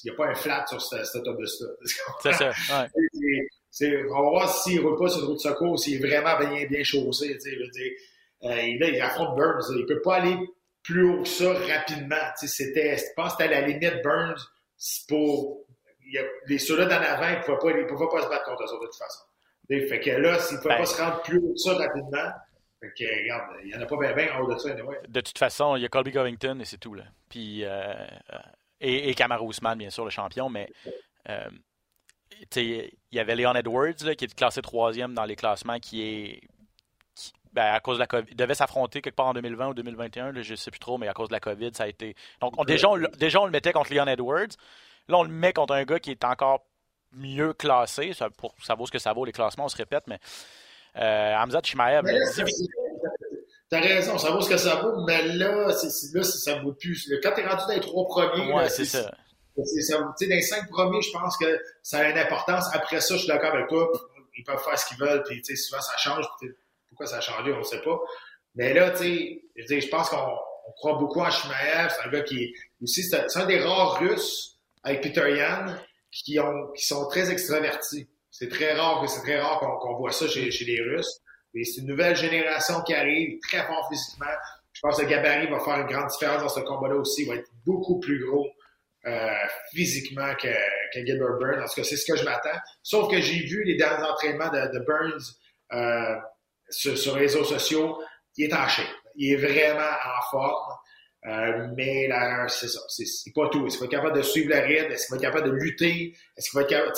n'y 0.05 0.12
a 0.12 0.14
pas 0.16 0.28
un 0.28 0.34
flat 0.34 0.66
sur 0.66 0.82
cet, 0.82 1.14
autobus-là. 1.14 1.68
C'est 2.24 2.34
ça. 2.34 2.49
Ouais. 2.49 4.05
on 4.10 4.14
va 4.14 4.30
voir 4.30 4.64
s'il 4.64 4.78
ne 4.78 4.88
roule 4.88 4.97
pas 4.97 5.10
sur 5.10 5.20
une 5.20 5.26
route 5.26 5.36
de 5.36 5.41
secours, 5.41 5.78
s'il 5.78 5.95
est 5.95 6.08
vraiment 6.08 6.39
bien, 6.39 6.66
bien 6.68 6.84
chaussé. 6.86 7.38
Je 7.43 7.49
veux 7.49 7.70
dire, 7.70 7.91
euh, 8.43 8.80
là, 8.80 8.88
il 8.88 9.01
affronte 9.01 9.36
Burns. 9.36 9.66
Il 9.72 9.82
ne 9.82 9.88
peut 9.88 10.01
pas 10.01 10.16
aller 10.16 10.38
plus 10.84 11.03
haut 11.03 11.24
que 11.24 11.28
ça 11.28 11.51
rapidement. 11.51 12.16
C'était, 12.38 12.95
je 12.95 13.03
pense 13.14 13.36
que 13.36 13.43
c'était 13.43 13.53
à 13.53 13.60
la 13.60 13.68
limite 13.68 14.01
Burns 14.01 14.39
pour. 15.10 15.66
Il 16.05 16.14
y 16.14 16.18
a, 16.18 16.24
les 16.47 16.60
ceux-là 16.60 16.86
d'en 16.86 16.95
avant, 16.95 17.28
ils 17.28 17.39
ne 17.39 17.58
pouvaient, 17.58 17.84
pas, 17.84 17.88
pouvaient 17.89 18.10
pas 18.10 18.24
se 18.24 18.30
battre 18.30 18.45
contre 18.45 18.64
eux 18.64 18.80
de 18.80 18.86
toute 18.86 18.95
façon. 18.95 19.26
Fait 19.68 19.99
que 19.99 20.11
là, 20.11 20.39
s'il 20.39 20.57
ne 20.57 20.63
peut 20.63 20.70
ben, 20.70 20.78
pas 20.78 20.86
se 20.86 21.01
rendre 21.01 21.22
plus 21.24 21.39
haut 21.39 21.53
que 21.53 21.57
ça 21.57 21.74
rapidement, 21.74 22.32
fait 22.80 22.93
que, 22.97 23.22
regarde, 23.24 23.55
il 23.63 23.70
n'y 23.70 23.76
en 23.76 23.82
a 23.82 23.86
pas 23.86 23.97
bien 23.97 24.13
bien 24.13 24.34
en 24.36 24.41
haut 24.41 24.53
de 24.53 24.57
ça. 24.57 24.72
Anyway. 24.72 24.99
De 25.07 25.22
toute 25.22 25.38
façon, 25.38 25.76
il 25.76 25.82
y 25.82 25.86
a 25.86 25.89
Colby 25.89 26.11
Covington 26.11 26.59
et 26.59 26.65
c'est 26.65 26.78
tout. 26.78 26.93
Là. 26.93 27.03
Puis, 27.30 27.63
euh, 27.65 27.93
euh 28.34 28.38
et, 28.80 29.09
et 29.09 29.15
Kamara 29.15 29.41
Ousmane, 29.41 29.80
bien 29.80 29.89
sûr, 29.89 30.03
le 30.03 30.11
champion, 30.11 30.49
mais 30.49 30.70
euh, 31.30 31.49
il 32.55 32.91
y 33.11 33.20
avait 33.20 33.36
Leon 33.36 33.55
Edwards 33.55 34.03
là, 34.03 34.15
qui 34.15 34.26
est 34.26 34.36
classé 34.36 34.61
troisième 34.61 35.13
dans 35.13 35.26
les 35.26 35.36
classements, 35.36 35.80
qui 35.80 36.03
est. 36.03 36.41
ben, 37.53 37.74
à 37.74 37.80
cause 37.80 37.97
de 37.97 38.01
la 38.01 38.07
COVID, 38.07 38.28
il 38.30 38.36
devait 38.36 38.53
s'affronter 38.53 39.01
quelque 39.01 39.15
part 39.15 39.28
en 39.28 39.34
2020 39.34 39.70
ou 39.70 39.74
2021, 39.74 40.32
là, 40.32 40.41
je 40.41 40.51
ne 40.51 40.55
sais 40.55 40.70
plus 40.70 40.80
trop, 40.80 40.97
mais 40.97 41.07
à 41.07 41.13
cause 41.13 41.30
de 41.30 41.34
la 41.34 41.39
COVID, 41.39 41.72
ça 41.74 41.84
a 41.84 41.88
été. 41.88 42.15
Donc, 42.39 42.65
déjà, 42.68 42.89
on, 42.89 42.97
déjà, 43.18 43.41
on 43.41 43.45
le 43.45 43.51
mettait 43.51 43.74
contre 43.74 43.93
Leon 43.93 44.05
Edwards. 44.05 44.55
Là, 45.07 45.18
on 45.18 45.24
le 45.24 45.30
met 45.30 45.53
contre 45.53 45.74
un 45.74 45.84
gars 45.86 45.99
qui 45.99 46.11
est 46.11 46.24
encore 46.24 46.65
mieux 47.14 47.53
classé. 47.53 48.14
Ça, 48.14 48.30
pour, 48.30 48.53
ça 48.64 48.76
vaut 48.76 48.86
ce 48.86 48.91
que 48.91 48.99
ça 48.99 49.14
vaut, 49.14 49.26
les 49.26 49.32
classements, 49.32 49.66
on 49.66 49.70
se 49.70 49.78
répète, 49.78 50.03
mais 50.08 50.20
euh, 50.97 51.36
Hamza 51.36 51.62
Chimaev. 51.64 52.03
T'as 53.70 53.82
raison, 53.82 54.18
ça 54.18 54.32
vaut 54.32 54.39
ce 54.39 54.49
que 54.49 54.58
ça 54.58 54.76
vaut, 54.76 55.03
mais 55.05 55.24
là, 55.24 55.74
c'est, 55.74 56.16
là 56.16 56.24
ça 56.24 56.60
vaut 56.62 56.74
plus. 56.74 57.12
Quand 57.22 57.34
t'es 57.34 57.45
rendu 57.45 57.64
dans 57.68 57.74
les 57.74 57.82
trois 57.82 58.05
premiers, 58.08 58.53
ouais, 58.53 58.70
c'est, 58.70 58.86
ça. 58.86 59.12
ça 59.58 59.97
dans 59.99 60.14
les 60.22 60.41
cinq 60.41 60.70
premiers, 60.70 61.01
je 61.01 61.12
pense 61.12 61.38
que 61.38 61.60
ça 61.84 61.99
a 61.99 62.10
une 62.10 62.18
importance. 62.18 62.66
Après 62.74 63.01
ça, 63.01 63.16
je 63.16 63.20
suis 63.20 63.28
d'accord 63.28 63.53
avec 63.53 63.68
toi. 63.68 63.91
Ils 64.38 64.43
peuvent 64.43 64.64
faire 64.64 64.80
ce 64.80 64.86
qu'ils 64.88 64.97
veulent, 64.97 65.24
puis 65.24 65.43
souvent 65.58 65.82
ça 65.82 65.97
change. 65.97 66.26
Pourquoi 66.88 67.08
ça 67.08 67.18
a 67.18 67.22
changé, 67.22 67.51
on 67.51 67.58
ne 67.58 67.64
sait 67.64 67.82
pas. 67.82 67.99
Mais 68.55 68.74
là, 68.74 68.91
tu 68.91 69.41
sais, 69.68 69.82
je 69.82 69.89
pense 69.89 70.10
qu'on 70.10 70.38
croit 70.78 70.97
beaucoup 70.97 71.20
en 71.20 71.30
Shimaev. 71.30 71.89
C'est 71.89 72.08
un 72.08 72.12
gars 72.12 72.22
qui 72.22 72.43
est 72.43 72.53
aussi, 72.82 73.03
c'est 73.03 73.38
un, 73.38 73.45
des 73.45 73.60
rares 73.60 73.99
Russes 73.99 74.60
avec 74.84 75.01
Peter 75.01 75.36
Yan 75.36 75.76
qui, 76.12 76.39
ont, 76.39 76.72
qui 76.76 76.86
sont 76.86 77.08
très 77.08 77.32
extravertis. 77.32 78.08
C'est 78.32 78.49
très 78.49 78.74
rare, 78.74 79.08
c'est 79.10 79.22
très 79.22 79.39
rare 79.39 79.60
qu'on 79.60 79.95
voit 79.97 80.12
ça 80.12 80.28
chez, 80.28 80.51
chez 80.51 80.66
les 80.66 80.82
Russes. 80.82 81.22
Et 81.53 81.64
c'est 81.64 81.82
une 81.82 81.88
nouvelle 81.88 82.16
génération 82.16 82.82
qui 82.84 82.93
arrive, 82.93 83.39
très 83.39 83.66
fort 83.66 83.88
physiquement. 83.89 84.26
Je 84.74 84.82
pense 84.82 84.97
que 85.01 85.05
gabarit 85.05 85.47
va 85.47 85.60
faire 85.60 85.80
une 85.80 85.88
grande 85.88 86.08
différence 86.10 86.41
dans 86.41 86.49
ce 86.49 86.60
combat-là 86.60 86.95
aussi. 86.95 87.24
Il 87.24 87.30
va 87.30 87.36
être 87.36 87.49
beaucoup 87.66 87.99
plus 87.99 88.24
gros 88.24 88.47
euh, 89.08 89.34
physiquement 89.74 90.36
que, 90.36 90.53
que 90.93 91.05
Gilbert 91.05 91.38
Burns. 91.39 91.64
En 91.64 91.66
tout 91.66 91.76
cas, 91.76 91.84
c'est 91.84 91.95
ce 91.95 92.05
que 92.05 92.18
je 92.18 92.24
m'attends. 92.24 92.60
Sauf 92.84 93.10
que 93.10 93.20
j'ai 93.20 93.39
vu 93.39 93.64
les 93.64 93.76
derniers 93.76 94.03
entraînements 94.03 94.49
de, 94.49 94.78
de 94.78 94.86
Burns 94.86 95.34
euh, 95.74 96.16
sur, 96.70 96.97
sur, 96.97 97.16
les 97.16 97.22
réseaux 97.22 97.43
sociaux. 97.43 97.97
Il 98.36 98.45
est 98.45 98.53
en 98.53 98.68
shape. 98.68 98.86
Il 99.16 99.34
est 99.34 99.38
vraiment 99.38 99.80
en 99.82 100.22
forme. 100.30 100.74
Euh, 101.28 101.67
mais 101.75 102.07
là, 102.07 102.47
c'est 102.47 102.67
ça. 102.67 102.80
C'est 102.88 103.34
pas 103.34 103.49
tout. 103.49 103.67
Est-ce 103.67 103.78
qu'il 103.78 103.82
va 103.82 103.86
être 103.86 103.91
capable 103.91 104.17
de 104.17 104.21
suivre 104.21 104.49
le 104.49 104.59
rythme? 104.59 104.91
Est-ce 104.91 105.07
qu'il 105.07 105.11
va 105.11 105.17
être 105.17 105.34
capable 105.34 105.51
de 105.51 105.55
lutter? 105.55 106.15
Est-ce 106.38 106.49
qu'il 106.49 106.57
va 106.57 106.63
être 106.63 106.69
capable. 106.69 106.93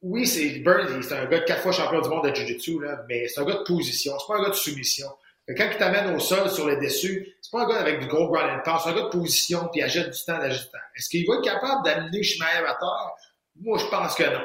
Oui, 0.00 0.26
c'est 0.26 0.60
Burns, 0.60 1.02
c'est 1.02 1.14
un 1.14 1.26
gars 1.26 1.40
de 1.40 1.44
quatre 1.44 1.62
fois 1.62 1.72
champion 1.72 2.00
du 2.00 2.08
monde 2.08 2.28
de 2.28 2.34
Jiu-Jitsu, 2.34 2.78
mais 3.08 3.26
c'est 3.26 3.40
un 3.40 3.44
gars 3.44 3.56
de 3.56 3.64
position, 3.64 4.16
c'est 4.16 4.32
pas 4.32 4.38
un 4.38 4.44
gars 4.44 4.50
de 4.50 4.54
soumission. 4.54 5.08
Quand 5.56 5.68
il 5.72 5.76
t'amène 5.76 6.14
au 6.14 6.20
sol 6.20 6.48
sur 6.50 6.68
le 6.68 6.76
dessus, 6.76 7.36
c'est 7.40 7.50
pas 7.50 7.64
un 7.64 7.68
gars 7.68 7.80
avec 7.80 8.00
du 8.00 8.06
gros 8.06 8.28
ground 8.28 8.62
and 8.64 8.78
c'est 8.78 8.90
un 8.90 8.94
gars 8.94 9.02
de 9.02 9.08
position 9.08 9.68
il 9.74 9.82
achète 9.82 10.10
du 10.10 10.24
temps, 10.24 10.38
temps. 10.38 10.78
Est-ce 10.94 11.08
qu'il 11.08 11.26
va 11.26 11.36
être 11.36 11.42
capable 11.42 11.84
d'amener 11.84 12.22
Shimaev 12.22 12.64
à 12.66 12.74
terre? 12.74 13.12
Moi, 13.60 13.78
je 13.78 13.86
pense 13.86 14.14
que 14.14 14.24
non. 14.24 14.44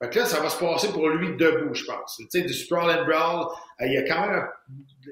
Fait 0.00 0.10
que 0.10 0.18
là, 0.20 0.26
ça 0.26 0.40
va 0.40 0.48
se 0.48 0.58
passer 0.58 0.92
pour 0.92 1.08
lui 1.08 1.36
debout, 1.36 1.74
je 1.74 1.84
pense. 1.84 2.16
Tu 2.18 2.26
sais, 2.30 2.42
du 2.42 2.54
sprawl 2.54 2.88
and 2.90 3.04
brawl, 3.04 3.46
euh, 3.80 3.86
il 3.86 3.94
y 3.94 3.96
a 3.96 4.02
quand 4.02 4.28
même 4.28 4.46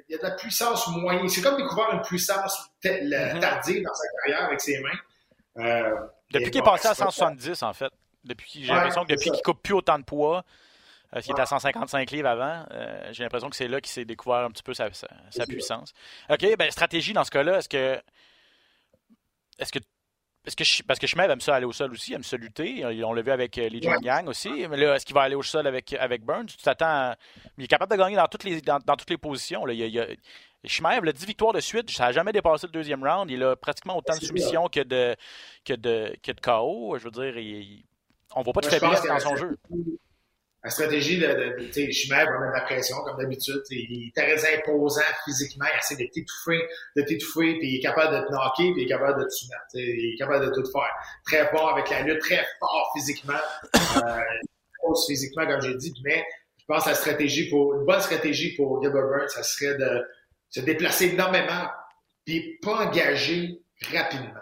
il 0.08 0.12
y 0.12 0.14
a 0.14 0.18
de 0.18 0.22
la 0.22 0.32
puissance 0.32 0.86
moyenne. 0.88 1.28
C'est 1.28 1.42
comme 1.42 1.56
découvrir 1.56 1.92
une 1.92 2.02
puissance 2.02 2.70
mm-hmm. 2.84 3.40
tardive 3.40 3.82
dans 3.82 3.94
sa 3.94 4.08
carrière 4.20 4.46
avec 4.46 4.60
ses 4.60 4.80
mains. 4.80 4.98
Euh, 5.58 5.96
Depuis 6.32 6.50
qu'il 6.50 6.60
est 6.60 6.64
passé 6.64 6.88
à 6.88 6.94
170, 6.94 7.62
en 7.62 7.72
fait. 7.72 7.92
Depuis, 8.24 8.64
j'ai 8.64 8.72
l'impression 8.72 9.04
que 9.04 9.12
depuis 9.12 9.30
qu'il 9.30 9.42
coupe 9.42 9.62
plus 9.62 9.74
autant 9.74 9.98
de 9.98 10.04
poids, 10.04 10.44
euh, 11.14 11.20
qu'il 11.20 11.30
était 11.30 11.42
à 11.42 11.46
155 11.46 12.10
livres 12.10 12.28
avant, 12.28 12.64
euh, 12.72 13.08
j'ai 13.12 13.22
l'impression 13.22 13.48
que 13.48 13.54
c'est 13.56 13.68
là 13.68 13.80
qu'il 13.80 13.92
s'est 13.92 14.04
découvert 14.04 14.38
un 14.38 14.50
petit 14.50 14.64
peu 14.64 14.74
sa, 14.74 14.90
puissance. 15.46 15.92
OK, 16.28 16.56
ben 16.58 16.70
stratégie 16.70 17.12
dans 17.12 17.22
ce 17.22 17.30
cas-là, 17.30 17.58
est-ce 17.58 17.68
que 17.68 18.00
est-ce 19.58 19.72
que 19.72 19.78
est-ce 20.46 20.56
que 20.56 20.86
parce 20.86 20.98
que 20.98 21.06
aime 21.20 21.40
ça 21.40 21.56
aller 21.56 21.66
au 21.66 21.72
sol 21.72 21.92
aussi, 21.92 22.14
aime 22.14 22.22
ça 22.22 22.36
lutter. 22.36 22.84
On 23.04 23.12
l'a 23.12 23.22
vu 23.22 23.30
avec 23.30 23.58
euh, 23.58 23.68
Lee 23.68 23.80
Yang 24.02 24.28
aussi. 24.28 24.66
Mais 24.68 24.76
là, 24.76 24.94
est-ce 24.94 25.04
qu'il 25.04 25.14
va 25.14 25.22
aller 25.22 25.34
au 25.34 25.42
sol 25.42 25.66
avec, 25.66 25.92
avec 25.94 26.24
Burns? 26.24 26.46
Tu 26.46 26.58
t'attends. 26.58 27.14
Il 27.58 27.64
est 27.64 27.68
capable 27.68 27.92
de 27.92 27.98
gagner 27.98 28.16
dans 28.16 28.28
toutes 28.28 28.44
les, 28.44 28.60
dans, 28.60 28.78
toutes 28.80 29.10
les 29.10 29.18
positions. 29.18 29.66
Là. 29.66 29.72
Il, 29.74 29.98
a 29.98 31.12
10 31.12 31.26
victoires 31.26 31.52
de 31.52 31.60
suite. 31.60 31.90
Ça 31.90 32.06
n'a 32.06 32.12
jamais 32.12 32.32
dépassé 32.32 32.66
le 32.66 32.72
deuxième 32.72 33.02
round. 33.04 33.30
Il 33.30 33.42
a 33.42 33.56
pratiquement 33.56 33.96
autant 33.96 34.16
de 34.16 34.24
soumissions 34.24 34.68
que 34.68 34.80
de, 34.80 35.16
que, 35.64 35.74
de, 35.74 36.16
que 36.22 36.32
de 36.32 36.40
KO. 36.40 36.96
Je 36.98 37.04
veux 37.04 37.10
dire, 37.10 37.36
il, 37.38 37.84
on 38.34 38.40
ne 38.40 38.44
voit 38.44 38.52
pas 38.52 38.60
de 38.60 38.66
faiblesse 38.66 39.02
dans 39.02 39.18
son 39.18 39.36
jeu. 39.36 39.58
La 40.66 40.70
stratégie 40.70 41.18
de, 41.18 41.28
de, 41.28 41.66
tu 41.66 41.72
sais, 41.74 41.92
Chimère 41.92 42.26
va 42.26 42.40
mettre 42.40 42.54
la 42.54 42.62
pression, 42.62 42.96
comme 43.04 43.16
d'habitude. 43.18 43.62
Il 43.70 44.08
est 44.08 44.20
très 44.20 44.56
imposant 44.56 45.00
physiquement. 45.24 45.66
Il 45.72 45.78
essaie 45.78 45.94
de 45.94 46.10
t'étouffer, 46.10 46.60
de 46.96 47.02
t'étouffer, 47.02 47.56
puis 47.60 47.68
il 47.68 47.76
est 47.76 47.80
capable 47.80 48.16
de 48.16 48.26
te 48.26 48.32
knocker, 48.32 48.72
puis 48.72 48.82
il 48.82 48.84
est 48.86 48.88
capable 48.88 49.20
de 49.20 49.28
te 49.28 49.30
soumettre. 49.30 49.62
Il 49.74 50.14
est 50.14 50.18
capable 50.18 50.46
de 50.46 50.50
tout 50.50 50.68
faire. 50.68 50.92
Très 51.24 51.48
fort 51.50 51.70
avec 51.70 51.88
la 51.88 52.02
lutte, 52.02 52.18
très 52.18 52.44
fort 52.58 52.90
physiquement. 52.96 53.38
euh, 53.76 54.92
physiquement, 55.06 55.46
comme 55.46 55.62
j'ai 55.62 55.76
dit. 55.76 55.94
Mais 56.04 56.24
je 56.58 56.64
pense 56.66 56.82
que 56.82 56.88
la 56.88 56.96
stratégie 56.96 57.48
pour, 57.48 57.76
une 57.76 57.84
bonne 57.84 58.00
stratégie 58.00 58.56
pour 58.56 58.82
Gilbert 58.82 59.06
Burns, 59.06 59.28
ça 59.28 59.44
serait 59.44 59.78
de 59.78 60.04
se 60.50 60.60
déplacer 60.62 61.10
énormément, 61.10 61.68
puis 62.24 62.58
pas 62.60 62.88
engager 62.88 63.60
rapidement. 63.92 64.40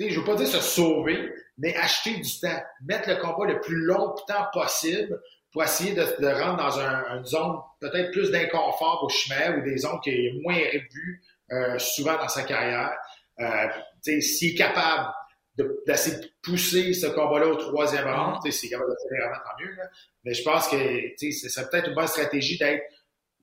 Je 0.00 0.06
ne 0.06 0.18
veux 0.18 0.24
pas 0.24 0.34
dire 0.34 0.48
se 0.48 0.60
sauver, 0.60 1.32
mais 1.58 1.76
acheter 1.76 2.16
du 2.16 2.40
temps, 2.40 2.60
mettre 2.82 3.08
le 3.08 3.16
combat 3.16 3.52
le 3.52 3.60
plus 3.60 3.76
longtemps 3.76 4.46
possible 4.52 5.20
pour 5.52 5.62
essayer 5.64 5.92
de, 5.92 6.02
de 6.02 6.26
rentrer 6.28 6.64
dans 6.64 6.78
un, 6.78 7.18
une 7.18 7.24
zone 7.24 7.56
peut-être 7.80 8.12
plus 8.12 8.30
d'inconfort 8.30 9.02
au 9.02 9.08
chemin 9.08 9.58
ou 9.58 9.62
des 9.62 9.78
zones 9.78 10.00
qu'il 10.00 10.14
est 10.14 10.32
moins 10.42 10.54
revues 10.54 11.22
euh, 11.52 11.78
souvent 11.78 12.16
dans 12.16 12.28
sa 12.28 12.42
carrière. 12.44 12.92
Euh, 13.40 13.66
S'il 14.20 14.52
est 14.52 14.54
capable 14.54 15.12
d'essayer 15.86 16.16
de, 16.16 16.30
pousser 16.42 16.94
ce 16.94 17.06
combat-là 17.06 17.48
au 17.48 17.56
troisième 17.56 18.04
round, 18.04 18.36
mm-hmm. 18.36 18.50
s'il 18.50 18.68
est 18.68 18.70
capable 18.70 18.90
de 18.90 18.96
faire 19.08 19.28
vraiment 19.28 19.42
tant 19.44 19.64
mieux. 19.64 19.74
Là. 19.74 19.84
Mais 20.24 20.34
je 20.34 20.42
pense 20.42 20.68
que 20.68 20.76
c'est 21.18 21.70
peut-être 21.70 21.88
une 21.88 21.94
bonne 21.94 22.06
stratégie 22.06 22.56
d'être 22.56 22.82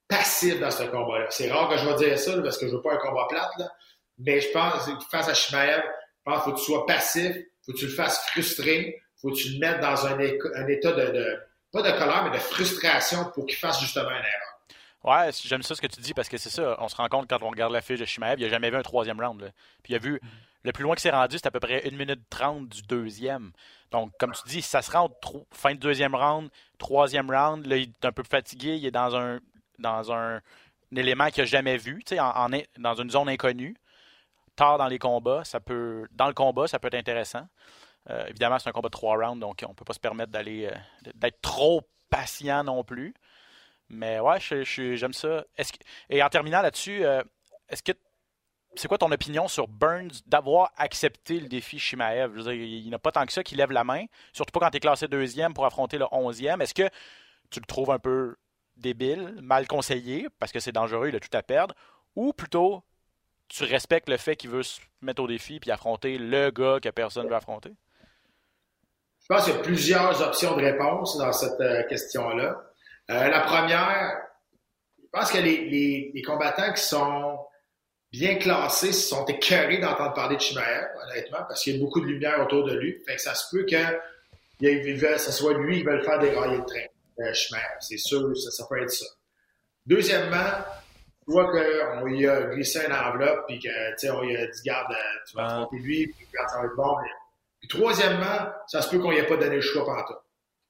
passif 0.08 0.60
dans 0.60 0.72
ce 0.72 0.84
combat-là. 0.84 1.28
C'est 1.30 1.52
rare 1.52 1.70
que 1.70 1.78
je 1.78 1.86
vais 1.86 1.96
dire 1.96 2.18
ça 2.18 2.42
parce 2.42 2.58
que 2.58 2.68
je 2.68 2.76
veux 2.76 2.82
pas 2.82 2.94
un 2.94 2.98
combat 2.98 3.28
plate, 3.30 3.52
là. 3.60 3.72
mais 4.20 4.40
je 4.40 4.50
pense 4.52 4.86
que 4.86 4.92
face 5.12 5.28
à 5.28 5.34
Shimaev, 5.34 5.84
je 5.84 6.24
pense 6.24 6.44
qu'il 6.44 6.44
faut 6.44 6.52
que 6.54 6.60
tu 6.60 6.66
sois 6.66 6.86
passif, 6.86 7.36
faut 7.66 7.74
que 7.74 7.78
tu 7.78 7.86
le 7.86 7.92
fasses 7.92 8.20
frustrer, 8.30 9.02
faut 9.22 9.30
que 9.30 9.36
tu 9.36 9.50
le 9.50 9.60
mettes 9.60 9.82
dans 9.82 10.08
un, 10.08 10.18
un 10.18 10.68
état 10.68 10.94
de, 10.94 11.12
de, 11.12 11.40
pas 11.82 11.92
de 11.92 11.98
colère, 11.98 12.24
mais 12.24 12.38
de 12.38 12.42
frustration 12.42 13.26
pour 13.34 13.46
qu'il 13.46 13.56
fasse 13.56 13.80
justement 13.80 14.10
une 14.10 14.18
erreur. 14.18 14.58
Ouais, 15.04 15.32
j'aime 15.46 15.62
ça 15.62 15.76
ce 15.76 15.82
que 15.82 15.88
tu 15.88 16.02
dis 16.02 16.14
parce 16.14 16.28
que 16.28 16.38
c'est 16.38 16.50
ça. 16.50 16.76
On 16.80 16.90
se 16.90 16.96
rend 16.96 17.08
compte 17.08 17.30
quand 17.30 17.42
on 17.42 17.50
regarde 17.50 17.72
la 17.72 17.82
fiche 17.82 18.00
de 18.00 18.06
Shimaev, 18.06 18.40
il 18.40 18.44
n'a 18.44 18.50
jamais 18.50 18.70
vu 18.70 18.78
un 18.78 18.82
troisième 18.82 19.20
round. 19.20 19.42
Là. 19.42 19.48
Puis 19.84 19.94
il 19.94 19.96
a 19.96 20.00
vu 20.00 20.20
le 20.64 20.72
plus 20.72 20.84
loin 20.84 20.96
que 20.96 21.02
c'est 21.02 21.12
rendu, 21.12 21.38
c'est 21.38 21.48
à 21.48 21.52
peu 21.52 21.60
près 21.60 21.88
1 21.88 21.96
minute 21.96 22.22
30 22.30 22.68
du 22.68 22.82
deuxième. 22.82 23.52
Donc, 23.92 24.12
comme 24.20 24.34
tu 24.34 24.42
dis, 24.50 24.62
ça 24.62 24.82
se 24.82 24.92
rend 24.92 25.10
fin 25.52 25.76
de 25.76 25.80
deuxième 25.80 26.14
round, 26.14 26.50
troisième 26.78 27.32
round, 27.32 27.66
là, 27.68 27.78
il 27.78 27.84
est 27.84 28.06
un 28.06 28.12
peu 28.12 28.24
fatigué, 28.24 28.76
il 28.76 28.86
est 28.86 28.92
dans 28.92 29.16
un 29.16 29.40
dans 29.80 30.12
un, 30.12 30.42
élément 30.96 31.30
qu'il 31.30 31.44
n'a 31.44 31.46
jamais 31.46 31.78
vu, 31.78 32.02
en, 32.20 32.50
dans 32.78 32.96
une 32.96 33.10
zone 33.10 33.30
inconnue. 33.30 33.76
Tard 34.56 34.78
dans 34.78 34.88
les 34.88 34.98
combats, 34.98 35.44
ça 35.44 35.60
peut. 35.60 36.08
Dans 36.12 36.28
le 36.28 36.34
combat, 36.34 36.68
ça 36.68 36.80
peut 36.80 36.88
être 36.88 36.96
intéressant. 36.96 37.48
Euh, 38.10 38.26
évidemment, 38.28 38.58
c'est 38.60 38.70
un 38.70 38.72
combat 38.72 38.90
de 38.90 38.92
trois 38.92 39.18
rounds, 39.18 39.40
donc 39.40 39.64
on 39.66 39.70
ne 39.70 39.74
peut 39.74 39.86
pas 39.86 39.94
se 39.94 40.00
permettre 40.00 40.32
d'aller 40.32 40.66
euh, 40.66 41.12
d'être 41.16 41.42
trop 41.42 41.82
patient 42.10 42.64
non 42.64 42.84
plus. 42.84 43.14
Mais 43.90 44.20
ouais, 44.20 44.40
j'aime 44.40 45.14
ça. 45.14 45.46
et 46.10 46.24
en 46.24 46.30
terminant 46.30 46.62
là-dessus, 46.62 47.06
euh, 47.06 47.24
est-ce 47.70 47.84
que 47.84 47.94
c'est 48.76 48.88
quoi 48.88 48.98
ton 48.98 49.12
opinion 49.12 49.48
sur 49.48 49.68
Burns 49.68 50.12
d'avoir 50.26 50.72
accepté 50.78 51.40
le 51.40 51.48
défi 51.48 51.80
Shimaev? 51.80 52.32
Je 52.36 52.42
veux 52.42 52.54
dire, 52.54 52.54
il 52.54 52.90
n'a 52.90 53.00
pas 53.00 53.12
tant 53.12 53.26
que 53.26 53.34
ça 53.34 53.44
qui 53.44 53.56
lève 53.56 53.72
la 53.72 53.84
main, 53.84 54.06
surtout 54.34 54.52
pas 54.52 54.60
quand 54.60 54.72
tu 54.72 54.78
es 54.78 54.80
classé 54.82 55.08
deuxième 55.08 55.54
pour 55.54 55.66
affronter 55.66 55.98
le 55.98 56.06
onzième. 56.12 56.62
Est-ce 56.62 56.74
que 56.74 56.90
tu 57.50 57.60
le 57.60 57.66
trouves 57.66 57.92
un 57.92 58.00
peu 58.00 58.36
débile, 58.76 59.36
mal 59.42 59.68
conseillé, 59.68 60.28
parce 60.38 60.52
que 60.52 60.60
c'est 60.60 60.72
dangereux, 60.72 61.10
il 61.10 61.16
a 61.16 61.20
tout 61.20 61.36
à 61.36 61.42
perdre, 61.42 61.74
ou 62.16 62.34
plutôt 62.34 62.84
tu 63.48 63.64
respectes 63.64 64.10
le 64.10 64.18
fait 64.18 64.36
qu'il 64.36 64.50
veut 64.50 64.64
se 64.64 64.82
mettre 65.02 65.24
au 65.24 65.28
défi 65.28 65.60
puis 65.60 65.72
affronter 65.72 66.18
le 66.18 66.52
gars 66.52 66.80
que 66.82 66.90
personne 66.90 67.24
ne 67.24 67.30
veut 67.30 67.36
affronter? 67.36 67.72
Je 69.30 69.36
pense 69.36 69.44
qu'il 69.44 69.56
y 69.56 69.58
a 69.58 69.60
plusieurs 69.60 70.22
options 70.22 70.56
de 70.56 70.64
réponse 70.64 71.18
dans 71.18 71.34
cette 71.34 71.60
euh, 71.60 71.84
question-là. 71.84 72.64
Euh, 73.12 73.28
la 73.28 73.42
première, 73.42 74.22
je 74.98 75.08
pense 75.12 75.32
que 75.32 75.40
les, 75.40 76.12
les, 76.14 76.22
combattants 76.22 76.72
qui 76.74 76.82
sont 76.82 77.38
bien 78.12 78.36
classés 78.36 78.94
sont 78.94 79.26
écœurés 79.26 79.80
d'entendre 79.80 80.14
parler 80.14 80.38
de 80.38 80.42
Chimaev, 80.42 80.88
honnêtement, 81.04 81.40
parce 81.48 81.62
qu'il 81.62 81.76
y 81.76 81.78
a 81.78 81.84
beaucoup 81.84 82.00
de 82.00 82.06
lumière 82.06 82.42
autour 82.42 82.64
de 82.64 82.76
lui. 82.76 83.02
Fait 83.06 83.16
que 83.16 83.22
ça 83.22 83.36
se 83.36 83.54
peut 83.54 83.66
que 83.66 83.76
ce 84.60 85.32
soit 85.34 85.54
lui 85.56 85.80
qui 85.80 85.84
veut 85.84 86.02
faire 86.04 86.20
dérailler 86.20 86.58
le 86.58 86.66
train. 86.66 86.86
Euh, 87.20 87.34
c'est 87.82 87.98
sûr, 87.98 88.36
ça, 88.38 88.52
ça 88.52 88.66
peut 88.70 88.82
être 88.82 88.92
ça. 88.92 89.06
Deuxièmement, 89.86 90.52
tu 91.26 91.34
vois 91.34 91.52
qu'on 91.52 92.06
lui 92.06 92.26
a 92.28 92.44
glissé 92.44 92.86
une 92.86 92.94
enveloppe, 92.94 93.46
puis 93.48 93.60
que, 93.60 93.68
tu 93.68 93.98
sais, 93.98 94.10
on 94.10 94.22
lui 94.22 94.38
a 94.38 94.48
dit, 94.48 94.62
garde, 94.64 94.92
euh, 94.92 95.20
tu 95.30 95.36
vas 95.36 95.46
affronter 95.48 95.78
lui, 95.80 96.08
puis 96.08 96.28
ça 96.34 96.60
va 96.60 96.66
être 96.66 96.76
bon. 96.78 96.96
Puis 97.60 97.68
troisièmement, 97.68 98.52
ça 98.68 98.82
se 98.82 98.90
peut 98.90 99.00
qu'on 99.00 99.12
lui 99.12 99.18
ait 99.18 99.26
pas 99.26 99.38
donné 99.38 99.56
le 99.56 99.62
choix 99.62 99.86
pendant 99.86 100.04
tout. 100.04 100.14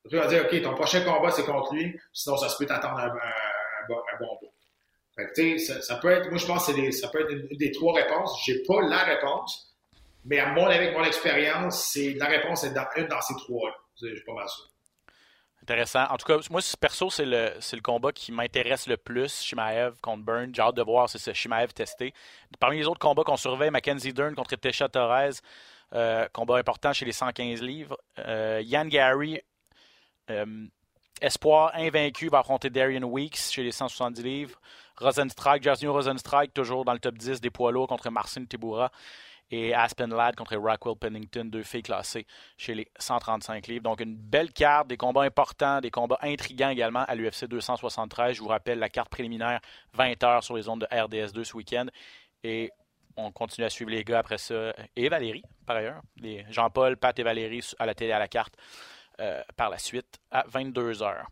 Tu 0.09 0.15
vas 0.15 0.27
dire, 0.27 0.45
OK, 0.45 0.61
ton 0.61 0.73
prochain 0.73 1.01
combat, 1.01 1.31
c'est 1.31 1.43
contre 1.43 1.73
lui, 1.73 1.99
sinon 2.13 2.37
ça 2.37 2.47
se 2.47 2.57
peut 2.57 2.65
t'attendre 2.65 2.99
un, 2.99 3.07
un, 3.07 3.87
bon, 3.89 3.97
un. 3.97 4.47
Fait 5.17 5.33
que, 5.33 5.57
ça, 5.57 5.81
ça 5.81 5.95
peut 5.95 6.09
être, 6.09 6.29
moi, 6.29 6.37
je 6.37 6.45
pense 6.45 6.67
que 6.67 6.91
ça 6.91 7.07
peut 7.09 7.21
être 7.21 7.31
une, 7.31 7.57
des 7.57 7.71
trois 7.71 7.93
réponses. 7.93 8.39
J'ai 8.45 8.63
pas 8.63 8.81
la 8.81 9.03
réponse, 9.03 9.75
mais 10.23 10.39
à 10.39 10.47
mon 10.51 10.65
avec 10.65 10.93
mon 10.93 11.03
expérience, 11.03 11.89
c'est 11.91 12.13
la 12.13 12.27
réponse 12.27 12.63
est 12.63 12.73
dans 12.73 12.85
une 12.95 13.07
dans 13.07 13.21
ces 13.21 13.35
trois-là. 13.35 13.75
J'ai 13.99 14.23
pas 14.25 14.33
mal 14.33 14.47
sûr. 14.47 14.69
Intéressant. 15.63 16.05
En 16.09 16.17
tout 16.17 16.25
cas, 16.25 16.37
moi, 16.49 16.61
perso, 16.79 17.09
c'est 17.09 17.25
le, 17.25 17.81
combat 17.81 18.11
qui 18.11 18.31
m'intéresse 18.31 18.87
le 18.87 18.95
plus, 18.95 19.41
Shimaev 19.41 19.99
contre 20.01 20.23
Burn. 20.23 20.53
J'ai 20.55 20.61
hâte 20.61 20.75
de 20.75 20.83
voir 20.83 21.09
si 21.09 21.19
c'est 21.19 21.33
Shimaev 21.33 21.73
testé. 21.73 22.13
Parmi 22.59 22.77
les 22.77 22.87
autres 22.87 22.99
combats 22.99 23.23
qu'on 23.23 23.35
surveille, 23.35 23.71
Mackenzie 23.71 24.13
Dern 24.13 24.33
contre 24.35 24.55
Tesha 24.55 24.87
Torres, 24.87 25.41
combat 26.33 26.57
important 26.57 26.93
chez 26.93 27.05
les 27.05 27.11
115 27.11 27.61
livres. 27.61 27.97
Euh, 28.19 28.61
Yann 28.63 28.89
Gary, 28.89 29.39
euh, 30.29 30.67
espoir 31.21 31.71
invaincu, 31.75 32.29
va 32.29 32.39
affronter 32.39 32.69
Darian 32.69 33.03
Weeks 33.03 33.37
chez 33.37 33.63
les 33.63 33.71
170 33.71 34.23
livres. 34.23 34.59
Rosenstrike, 34.97 35.63
Jason 35.63 35.91
Rosenstrike, 35.91 36.53
toujours 36.53 36.83
dans 36.83 36.93
le 36.93 36.99
top 36.99 37.17
10 37.17 37.41
des 37.41 37.49
poids 37.49 37.71
lourds 37.71 37.87
contre 37.87 38.09
Marcin 38.09 38.45
Tibura. 38.45 38.91
Et 39.49 39.73
Aspen 39.73 40.13
Ladd 40.13 40.35
contre 40.35 40.57
Rockwell 40.57 40.97
Pennington, 40.97 41.45
deux 41.45 41.63
filles 41.63 41.83
classées 41.83 42.27
chez 42.57 42.75
les 42.75 42.91
135 42.99 43.67
livres. 43.67 43.83
Donc 43.83 44.01
une 44.01 44.17
belle 44.17 44.51
carte, 44.51 44.89
des 44.89 44.97
combats 44.97 45.21
importants, 45.21 45.79
des 45.79 45.89
combats 45.89 46.19
intrigants 46.21 46.69
également 46.69 47.05
à 47.07 47.15
l'UFC 47.15 47.45
273. 47.45 48.35
Je 48.35 48.41
vous 48.41 48.49
rappelle 48.49 48.79
la 48.79 48.89
carte 48.89 49.07
préliminaire 49.09 49.61
20 49.93 50.21
heures 50.25 50.43
sur 50.43 50.57
les 50.57 50.67
ondes 50.67 50.81
de 50.81 50.85
RDS2 50.87 51.45
ce 51.45 51.55
week-end. 51.55 51.85
Et 52.43 52.71
on 53.17 53.31
continue 53.31 53.65
à 53.65 53.69
suivre 53.69 53.91
les 53.91 54.03
gars 54.03 54.19
après 54.19 54.37
ça. 54.37 54.73
Et 54.95 55.09
Valérie, 55.09 55.43
par 55.65 55.75
ailleurs. 55.75 56.01
Jean-Paul, 56.49 56.97
Pat 56.97 57.17
et 57.19 57.23
Valérie 57.23 57.67
à 57.79 57.85
la 57.85 57.95
télé 57.95 58.11
à 58.11 58.19
la 58.19 58.27
carte 58.27 58.55
euh, 59.19 59.41
par 59.55 59.69
la 59.69 59.79
suite 59.79 60.19
à 60.31 60.45
22 60.47 61.01
heures. 61.01 61.27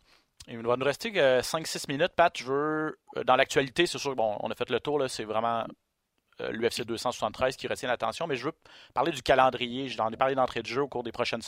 Il 0.47 0.57
va 0.59 0.75
nous 0.75 0.85
rester 0.85 1.11
5-6 1.11 1.85
minutes. 1.87 2.13
Pat, 2.15 2.35
je 2.37 2.43
veux. 2.45 2.99
Euh, 3.17 3.23
dans 3.23 3.35
l'actualité, 3.35 3.85
c'est 3.85 3.97
sûr, 3.97 4.15
bon, 4.15 4.35
on 4.41 4.49
a 4.49 4.55
fait 4.55 4.69
le 4.69 4.79
tour, 4.79 5.03
c'est 5.07 5.23
vraiment 5.23 5.65
euh, 6.41 6.51
l'UFC 6.51 6.83
273 6.83 7.55
qui 7.55 7.67
retient 7.67 7.87
l'attention, 7.87 8.27
mais 8.27 8.35
je 8.35 8.45
veux 8.45 8.53
parler 8.93 9.11
du 9.11 9.21
calendrier. 9.21 9.87
J'en 9.87 10.09
ai 10.09 10.17
parlé 10.17 10.35
d'entrée 10.35 10.61
de 10.61 10.67
jeu 10.67 10.81
au 10.81 10.87
cours 10.87 11.03
des 11.03 11.11
prochaines 11.11 11.41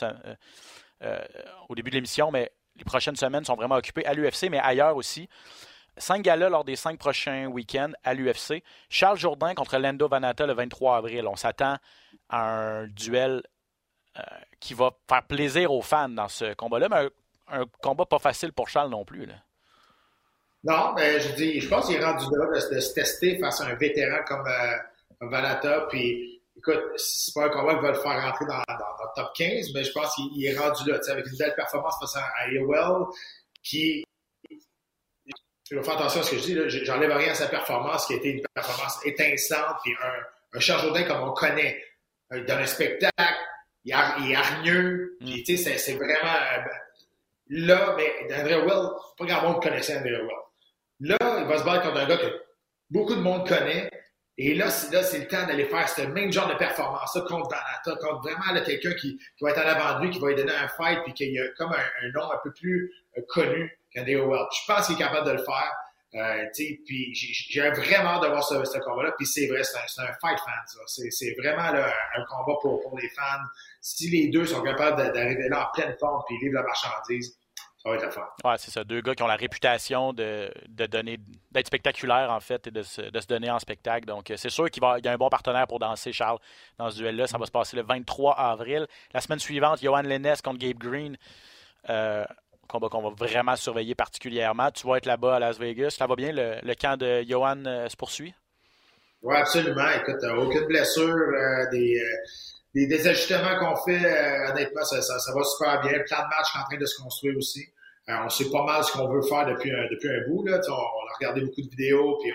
au 1.68 1.74
début 1.76 1.90
de 1.90 1.96
l'émission, 1.96 2.30
mais 2.32 2.50
les 2.76 2.84
prochaines 2.84 3.16
semaines 3.16 3.44
sont 3.44 3.54
vraiment 3.54 3.76
occupées 3.76 4.04
à 4.06 4.14
l'UFC, 4.14 4.48
mais 4.50 4.58
ailleurs 4.58 4.96
aussi. 4.96 5.28
Cinq 5.98 6.22
galas 6.22 6.48
lors 6.48 6.64
des 6.64 6.76
cinq 6.76 6.98
prochains 6.98 7.46
week-ends 7.46 7.92
à 8.04 8.14
l'UFC. 8.14 8.62
Charles 8.88 9.18
Jourdain 9.18 9.54
contre 9.54 9.78
Lando 9.78 10.08
Vanata 10.08 10.46
le 10.46 10.54
23 10.54 10.96
avril. 10.96 11.26
On 11.26 11.36
s'attend 11.36 11.76
à 12.28 12.48
un 12.48 12.86
duel 12.88 13.42
qui 14.60 14.74
va 14.74 14.90
faire 15.08 15.22
plaisir 15.24 15.72
aux 15.72 15.82
fans 15.82 16.08
dans 16.08 16.28
ce 16.28 16.54
combat-là, 16.54 16.88
mais 16.90 17.08
un 17.50 17.64
combat 17.82 18.06
pas 18.06 18.18
facile 18.18 18.52
pour 18.52 18.68
Charles 18.68 18.90
non 18.90 19.04
plus. 19.04 19.28
Non, 20.64 20.92
mais 20.94 21.20
je 21.20 21.34
dis, 21.34 21.60
je 21.60 21.68
pense 21.68 21.86
qu'il 21.86 21.96
est 21.96 22.04
rendu 22.04 22.24
là 22.36 22.46
de, 22.52 22.80
se 22.80 22.92
tester 22.92 23.38
face 23.38 23.60
à 23.60 23.66
un 23.66 23.74
vétéran 23.74 24.18
comme, 24.26 24.46
euh, 24.46 25.28
Valata. 25.28 25.86
Puis, 25.88 26.42
écoute, 26.56 26.82
c'est 26.96 27.32
pas 27.34 27.46
un 27.46 27.48
combat 27.48 27.74
qui 27.76 27.82
va 27.82 27.88
le 27.88 27.94
faire 27.94 28.22
rentrer 28.22 28.44
dans, 28.46 28.58
le 28.58 29.14
top 29.14 29.32
15, 29.36 29.72
mais 29.74 29.84
je 29.84 29.92
pense 29.92 30.14
qu'il 30.14 30.44
est 30.44 30.58
rendu 30.58 30.90
là, 30.90 30.98
avec 31.08 31.26
une 31.26 31.38
belle 31.38 31.54
performance 31.54 31.94
face 32.00 32.16
à 32.16 32.24
AOL, 32.44 33.06
qui. 33.62 34.04
Je 35.70 35.76
vais 35.76 35.82
faire 35.82 35.94
attention 35.94 36.20
à 36.20 36.22
ce 36.24 36.30
que 36.30 36.38
je 36.38 36.42
dis, 36.42 36.84
j'enlève 36.84 37.12
rien 37.12 37.32
à 37.32 37.34
sa 37.34 37.46
performance, 37.46 38.06
qui 38.06 38.14
a 38.14 38.16
été 38.16 38.30
une 38.30 38.42
performance 38.54 39.04
étincelante, 39.04 39.76
puis 39.84 39.92
un, 40.02 40.56
un 40.56 40.60
Charles 40.60 41.06
comme 41.06 41.28
on 41.28 41.32
connaît. 41.32 41.82
Euh, 42.32 42.44
dans 42.44 42.56
un 42.56 42.66
spectacle, 42.66 43.38
il 43.84 43.92
est, 43.92 44.34
hargneux, 44.34 45.16
puis 45.20 45.42
tu 45.44 45.56
sais, 45.56 45.78
c'est 45.78 45.94
vraiment. 45.94 46.34
Euh, 46.34 46.68
Là, 47.50 47.96
ben, 47.96 48.40
André 48.40 48.56
Will, 48.56 48.90
pas 49.16 49.24
grand 49.24 49.42
monde 49.42 49.62
connaissait 49.62 49.96
André 49.96 50.20
Will. 50.20 50.28
Là, 51.00 51.16
il 51.38 51.46
va 51.46 51.58
se 51.58 51.64
battre 51.64 51.82
contre 51.82 52.00
un 52.00 52.06
gars 52.06 52.18
que 52.18 52.42
beaucoup 52.90 53.14
de 53.14 53.20
monde 53.20 53.48
connaît. 53.48 53.90
Et 54.36 54.54
là, 54.54 54.70
c'est, 54.70 55.18
le 55.18 55.26
temps 55.26 55.46
d'aller 55.46 55.64
faire 55.64 55.88
ce 55.88 56.02
même 56.02 56.32
genre 56.32 56.48
de 56.48 56.54
performance-là 56.54 57.22
contre 57.22 57.48
Banata, 57.48 58.00
contre 58.00 58.22
vraiment 58.22 58.64
quelqu'un 58.64 58.92
qui, 58.92 59.16
qui, 59.16 59.44
va 59.44 59.50
être 59.50 59.58
en 59.58 59.68
avant 59.68 59.98
de 59.98 60.04
lui, 60.04 60.10
qui 60.10 60.20
va 60.20 60.28
lui 60.28 60.36
donner 60.36 60.52
un 60.52 60.68
fight, 60.68 61.00
puis 61.04 61.12
qu'il 61.12 61.32
y 61.32 61.40
a 61.40 61.48
comme 61.56 61.72
un, 61.72 62.08
nom 62.14 62.30
un 62.30 62.38
peu 62.44 62.52
plus 62.52 62.92
euh, 63.16 63.22
connu 63.28 63.76
Je 64.06 64.72
pense 64.72 64.86
qu'il 64.86 64.96
est 64.96 64.98
capable 64.98 65.26
de 65.26 65.32
le 65.32 65.42
faire. 65.44 65.72
Euh, 66.14 66.46
puis 66.54 67.14
j'ai 67.14 67.70
vraiment 67.70 68.10
hâte 68.10 68.22
de 68.22 68.28
voir 68.28 68.42
ce, 68.42 68.78
combat-là. 68.78 69.12
Puis 69.18 69.26
c'est 69.26 69.46
vrai, 69.46 69.62
c'est 69.62 69.76
un, 70.00 70.06
fight 70.20 70.38
fan. 70.38 70.82
C'est, 70.86 71.34
vraiment 71.38 71.64
un 71.68 72.24
combat 72.28 72.58
pour, 72.62 72.98
les 73.00 73.08
fans. 73.10 73.44
Si 73.80 74.08
les 74.08 74.28
deux 74.28 74.46
sont 74.46 74.62
capables 74.62 74.96
d'arriver 75.12 75.48
là 75.48 75.68
en 75.68 75.72
pleine 75.72 75.94
forme 75.98 76.22
puis 76.26 76.38
vivre 76.38 76.54
la 76.54 76.62
marchandise, 76.62 77.38
ça 77.82 77.90
va 77.90 77.96
être 77.96 78.02
la 78.02 78.10
fin. 78.10 78.26
Ouais, 78.42 78.56
c'est 78.58 78.70
ça. 78.70 78.84
Deux 78.84 79.02
gars 79.02 79.14
qui 79.14 79.22
ont 79.22 79.28
la 79.28 79.36
réputation 79.36 80.14
de, 80.14 80.50
donner 80.68 81.18
d'être 81.52 81.66
spectaculaires 81.66 82.30
en 82.30 82.40
fait 82.40 82.66
et 82.66 82.70
de 82.70 82.82
se, 82.82 83.26
donner 83.26 83.50
en 83.50 83.58
spectacle. 83.58 84.06
Donc 84.06 84.32
c'est 84.34 84.50
sûr 84.50 84.70
qu'il 84.70 84.82
y 84.82 85.08
a 85.08 85.12
un 85.12 85.18
bon 85.18 85.28
partenaire 85.28 85.66
pour 85.66 85.78
danser, 85.78 86.12
Charles, 86.12 86.38
dans 86.78 86.90
ce 86.90 86.96
duel-là. 86.96 87.26
Ça 87.26 87.36
va 87.36 87.44
se 87.44 87.50
passer 87.50 87.76
le 87.76 87.82
23 87.82 88.34
avril. 88.34 88.86
La 89.12 89.20
semaine 89.20 89.38
suivante, 89.38 89.82
Johan 89.82 90.02
Lennes 90.02 90.34
contre 90.42 90.58
Gabe 90.58 90.78
Green. 90.78 91.18
Euh, 91.90 92.24
combat 92.68 92.88
qu'on 92.88 93.02
va 93.02 93.10
vraiment 93.10 93.56
surveiller 93.56 93.94
particulièrement. 93.94 94.70
Tu 94.70 94.86
vas 94.86 94.98
être 94.98 95.06
là-bas 95.06 95.36
à 95.36 95.38
Las 95.38 95.58
Vegas. 95.58 95.90
Ça 95.90 96.06
va 96.06 96.14
bien? 96.14 96.30
Le, 96.32 96.74
camp 96.74 96.96
de 96.96 97.24
Johan 97.26 97.64
euh, 97.66 97.88
se 97.88 97.96
poursuit? 97.96 98.34
Oui, 99.22 99.34
absolument. 99.36 99.88
Écoute, 100.00 100.22
aucune 100.36 100.66
blessure, 100.66 101.08
euh, 101.08 101.70
des, 101.72 102.00
euh, 102.00 103.10
ajustements 103.10 103.58
qu'on 103.58 103.76
fait, 103.84 104.50
honnêtement, 104.50 104.84
ça, 104.84 105.02
ça, 105.02 105.32
va 105.34 105.42
super 105.42 105.80
bien. 105.80 105.92
Le 105.92 106.04
plan 106.04 106.18
de 106.18 106.28
match 106.28 106.54
est 106.54 106.58
en 106.58 106.64
train 106.64 106.78
de 106.78 106.86
se 106.86 107.02
construire 107.02 107.36
aussi. 107.36 107.66
on 108.06 108.28
sait 108.28 108.50
pas 108.50 108.64
mal 108.64 108.84
ce 108.84 108.92
qu'on 108.92 109.08
veut 109.08 109.22
faire 109.22 109.46
depuis 109.46 109.72
un, 109.72 110.28
bout. 110.28 110.44
Là. 110.46 110.60
On, 110.68 110.72
a 110.72 111.14
regardé 111.18 111.40
beaucoup 111.40 111.62
de 111.62 111.70
vidéos, 111.70 112.18
puis 112.22 112.32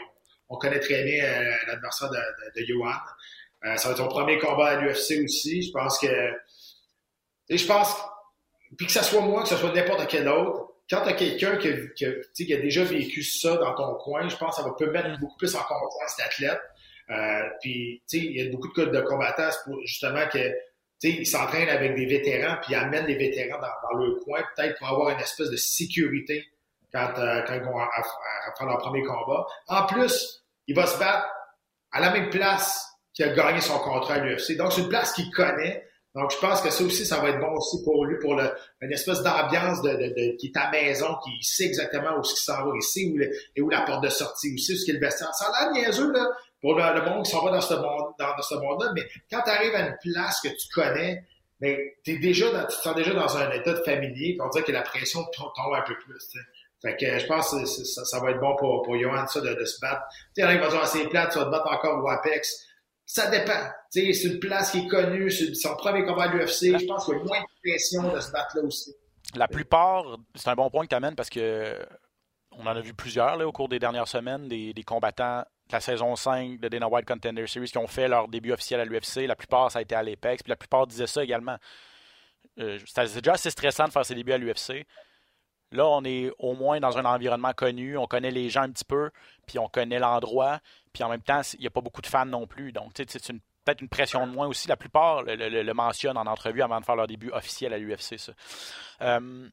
on, 0.50 0.58
connaît 0.58 0.80
très 0.80 1.04
bien 1.04 1.24
l'adversaire 1.68 2.10
de, 2.10 2.60
de, 2.60 2.66
Johan. 2.66 2.92
ça 3.78 3.88
va 3.88 3.92
être 3.92 3.98
son 3.98 4.10
premier 4.10 4.38
combat 4.40 4.70
à 4.70 4.82
l'UFC 4.82 5.24
aussi. 5.24 5.62
Je 5.62 5.72
pense 5.72 5.98
que. 6.00 6.08
Je 7.50 7.66
pense 7.66 7.96
puis 8.78 8.88
que 8.88 8.92
ce 8.92 9.04
soit 9.04 9.22
moi, 9.22 9.44
que 9.44 9.50
ce 9.50 9.58
soit 9.58 9.74
n'importe 9.74 10.08
quel 10.08 10.28
autre, 10.28 10.70
quand 10.90 11.02
tu 11.04 11.10
as 11.10 11.14
quelqu'un 11.14 11.58
qui, 11.58 12.54
a 12.54 12.58
déjà 12.58 12.84
vécu 12.84 13.24
ça 13.24 13.58
dans 13.58 13.74
ton 13.74 13.96
coin, 13.96 14.28
je 14.28 14.36
pense 14.36 14.56
que 14.56 14.62
ça 14.62 14.68
va 14.68 14.76
peut 14.76 14.92
mettre 14.92 15.20
beaucoup 15.20 15.38
plus 15.38 15.56
en 15.56 15.62
confiance 15.62 16.18
l'athlète. 16.20 16.62
Euh, 17.10 17.50
puis, 17.62 18.02
tu 18.10 18.20
sais, 18.20 18.26
il 18.26 18.38
y 18.38 18.48
a 18.48 18.52
beaucoup 18.52 18.68
de 18.70 18.74
codes 18.74 18.92
de 18.92 19.02
combattants 19.02 19.50
pour 19.66 19.80
justement 19.86 20.28
que 20.28 20.40
ils 21.10 21.28
s'entraînent 21.28 21.70
avec 21.70 21.96
des 21.96 22.06
vétérans, 22.06 22.56
puis 22.62 22.74
ils 22.74 22.76
amènent 22.76 23.06
des 23.06 23.16
vétérans 23.16 23.60
dans, 23.60 23.68
dans 23.90 23.98
leur 23.98 24.20
coin, 24.24 24.42
peut-être 24.56 24.78
pour 24.78 24.88
avoir 24.88 25.10
une 25.10 25.20
espèce 25.20 25.50
de 25.50 25.58
sécurité 25.58 26.46
quand, 26.94 27.14
euh, 27.18 27.42
quand 27.46 27.56
ils 27.56 27.64
vont 27.64 27.78
faire 28.58 28.68
leur 28.68 28.78
premier 28.78 29.04
combat. 29.04 29.46
En 29.68 29.86
plus, 29.86 30.46
il 30.68 30.76
va 30.76 30.86
se 30.86 30.98
battre 30.98 31.28
à 31.92 32.00
la 32.00 32.12
même 32.12 32.30
place 32.30 32.88
qu'il 33.14 33.26
a 33.26 33.34
gagné 33.34 33.62
son 33.62 33.80
contrat 33.80 34.16
à 34.16 34.20
l'UFC. 34.20 34.56
Donc, 34.58 34.72
c'est 34.72 34.82
une 34.82 34.90
place 34.90 35.14
qu'il 35.14 35.30
connaît. 35.32 35.86
Donc, 36.16 36.32
je 36.32 36.38
pense 36.38 36.62
que 36.62 36.70
ça 36.70 36.84
aussi, 36.84 37.06
ça 37.06 37.20
va 37.20 37.30
être 37.30 37.40
bon 37.40 37.54
aussi 37.54 37.84
pour 37.84 38.06
lui, 38.06 38.20
pour 38.20 38.36
le, 38.36 38.52
une 38.82 38.92
espèce 38.92 39.24
d'ambiance 39.24 39.82
de, 39.82 39.90
de, 39.90 40.10
de, 40.10 40.38
qui 40.38 40.48
est 40.48 40.58
à 40.58 40.70
maison, 40.70 41.16
qui 41.24 41.32
sait 41.42 41.66
exactement 41.66 42.18
où 42.18 42.22
il 42.22 42.38
s'en 42.38 42.66
va, 42.66 42.72
sait 42.82 43.06
où, 43.12 43.18
le, 43.18 43.32
et 43.56 43.62
où 43.62 43.70
la 43.70 43.82
porte 43.82 44.04
de 44.04 44.10
sortie, 44.10 44.58
sait 44.60 44.74
où 44.74 44.76
est 44.76 44.94
le 44.94 45.00
vestiaire. 45.00 45.34
Ça 45.34 45.46
a 45.48 45.72
l'air 45.72 45.74
niaiseux, 45.74 46.12
là, 46.12 46.30
pour 46.62 46.76
le, 46.76 47.02
monde 47.10 47.26
qui 47.26 47.32
s'en 47.32 47.44
va 47.44 47.52
dans 47.52 47.62
ce 47.62 47.74
monde, 47.74 48.14
dans, 48.20 48.42
ce 48.42 48.56
monde-là, 48.56 48.92
mais 48.96 49.04
quand 49.32 49.42
tu 49.42 49.50
arrives 49.50 49.74
à 49.74 49.88
une 49.88 49.98
place 50.04 50.40
que 50.42 50.50
tu 50.50 50.68
connais, 50.74 51.24
mais 51.60 51.96
ben, 52.06 52.16
es 52.16 52.20
déjà 52.20 52.52
dans, 52.52 52.66
tu 52.68 52.78
te 52.78 52.82
sens 52.82 52.96
déjà 52.96 53.14
dans 53.14 53.38
un 53.38 53.50
état 53.52 53.74
de 53.74 53.82
familier, 53.84 54.38
on 54.40 54.50
dirait 54.50 54.64
que 54.64 54.72
la 54.72 54.82
pression 54.82 55.24
tombe 55.34 55.74
un 55.74 55.82
peu 55.82 55.98
plus. 55.98 56.28
Fait 56.82 56.96
que 56.98 57.18
je 57.18 57.26
pense 57.26 57.52
que 57.52 57.66
ça, 57.66 58.20
va 58.20 58.32
être 58.32 58.40
bon 58.40 58.56
pour, 58.58 58.84
pour 58.84 59.00
Johan, 59.00 59.26
ça, 59.28 59.42
de, 59.42 59.54
de 59.54 59.66
se 59.66 59.80
battre. 59.80 60.04
Tu 60.36 60.42
sais, 60.42 60.42
il 60.42 60.42
y 60.42 60.46
en 60.46 60.50
a 60.50 60.56
qui 60.56 60.64
vont 60.64 60.70
dire, 60.70 60.80
ah, 60.84 60.86
c'est 60.86 61.08
plate, 61.08 61.32
tu 61.32 61.40
vas 61.40 61.46
te 61.46 61.50
battre 61.50 61.72
encore 61.72 62.04
au 62.04 62.10
Apex. 62.10 62.68
Ça 63.06 63.30
dépend. 63.30 63.70
C'est 63.90 64.24
une 64.24 64.40
place 64.40 64.72
qui 64.72 64.80
est 64.80 64.88
connue, 64.88 65.30
c'est 65.30 65.54
son 65.56 65.76
premier 65.76 66.06
combat 66.06 66.24
à 66.24 66.28
l'UFC. 66.28 66.80
Je 66.80 66.86
pense 66.86 67.06
qu'il 67.06 67.16
y 67.16 67.20
a 67.20 67.24
moins 67.24 67.42
de 67.42 67.70
pression 67.70 68.14
de 68.14 68.20
se 68.20 68.32
battre 68.32 68.58
là 68.58 68.64
aussi. 68.64 68.96
La 69.36 69.48
plupart, 69.48 70.18
c'est 70.36 70.50
un 70.50 70.56
bon 70.56 70.70
point 70.70 70.84
que 70.84 70.90
tu 70.90 70.96
amènes 70.96 71.16
parce 71.16 71.30
que 71.30 71.78
on 72.52 72.66
en 72.68 72.76
a 72.76 72.82
vu 72.82 72.94
plusieurs 72.94 73.36
là, 73.38 73.48
au 73.48 73.52
cours 73.52 73.68
des 73.68 73.80
dernières 73.80 74.08
semaines, 74.08 74.48
des, 74.48 74.74
des 74.74 74.84
combattants 74.84 75.40
de 75.40 75.74
la 75.74 75.80
saison 75.80 76.16
5 76.16 76.60
de 76.60 76.68
Dana 76.68 76.88
White 76.88 77.08
Contender 77.08 77.48
Series 77.48 77.70
qui 77.70 77.78
ont 77.78 77.88
fait 77.88 78.08
leur 78.08 78.28
début 78.28 78.52
officiel 78.52 78.80
à 78.80 78.86
l'UFC. 78.86 79.28
La 79.28 79.36
plupart, 79.36 79.72
ça 79.72 79.80
a 79.80 79.82
été 79.82 79.96
à 79.96 80.04
l'Apex. 80.04 80.44
Puis 80.44 80.50
la 80.50 80.56
plupart 80.56 80.88
disaient 80.88 81.08
ça 81.08 81.24
également. 81.24 81.58
Euh, 82.60 82.78
c'est 82.86 83.22
déjà 83.22 83.34
assez 83.34 83.50
stressant 83.50 83.86
de 83.86 83.92
faire 83.92 84.06
ses 84.06 84.16
débuts 84.16 84.34
à 84.34 84.38
l'UFC. 84.38 84.86
Là, 85.74 85.88
on 85.88 86.04
est 86.04 86.32
au 86.38 86.54
moins 86.54 86.80
dans 86.80 86.98
un 87.00 87.06
environnement 87.06 87.52
connu, 87.54 87.98
on 87.98 88.06
connaît 88.06 88.32
les 88.32 88.50
gens 88.50 88.62
un 88.62 88.72
petit 88.72 88.86
peu, 88.86 89.10
puis 89.48 89.58
on 89.58 89.68
connaît 89.68 89.98
l'endroit, 89.98 90.60
puis 90.94 91.04
en 91.04 91.10
même 91.10 91.22
temps, 91.22 91.42
il 91.56 91.62
n'y 91.62 91.68
a 91.68 91.72
pas 91.72 91.82
beaucoup 91.82 92.02
de 92.02 92.08
fans 92.08 92.28
non 92.28 92.46
plus. 92.46 92.72
Donc, 92.72 92.92
c'est 92.96 93.34
peut-être 93.66 93.82
une 93.82 93.90
pression 93.90 94.28
de 94.28 94.32
moins 94.32 94.48
aussi. 94.48 94.68
La 94.68 94.78
plupart 94.78 95.24
le, 95.24 95.74
mentionnent 95.74 96.18
en 96.18 96.28
entrevue 96.28 96.62
avant 96.62 96.80
de 96.80 96.86
faire 96.86 96.96
leur 96.96 97.08
début 97.08 97.32
officiel 97.32 97.74
à 97.74 97.80
l'UFC. 97.80 98.18
Euh, 99.02 99.50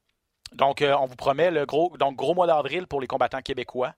donc, 0.52 0.82
euh, 0.82 0.94
on 1.00 1.06
vous 1.06 1.16
promet 1.16 1.50
le 1.50 1.64
gros, 1.64 1.96
donc, 1.96 2.16
gros 2.16 2.34
mois 2.34 2.46
d'avril 2.46 2.86
pour 2.86 3.00
les 3.00 3.06
combattants 3.06 3.40
québécois. 3.40 3.94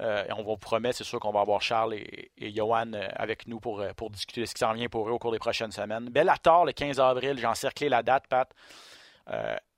Euh, 0.00 0.24
et 0.26 0.32
on 0.32 0.42
vous 0.42 0.56
promet, 0.56 0.92
c'est 0.92 1.04
sûr 1.04 1.20
qu'on 1.20 1.30
va 1.30 1.40
avoir 1.40 1.60
Charles 1.60 1.94
et, 1.94 2.30
Johan 2.38 2.92
avec 3.14 3.46
nous 3.46 3.60
pour, 3.60 3.84
pour 3.96 4.10
discuter 4.10 4.40
de 4.40 4.46
ce 4.46 4.54
qui 4.54 4.60
s'en 4.60 4.72
vient 4.72 4.88
pour 4.88 5.08
eux 5.08 5.12
au 5.12 5.18
cours 5.18 5.32
des 5.32 5.38
prochaines 5.38 5.72
semaines. 5.72 6.08
Bellator, 6.08 6.64
le 6.64 6.72
15 6.72 6.98
avril, 6.98 7.38
j'ai 7.38 7.46
encerclé 7.46 7.88
la 7.88 8.02
date, 8.02 8.26
Pat, 8.26 8.50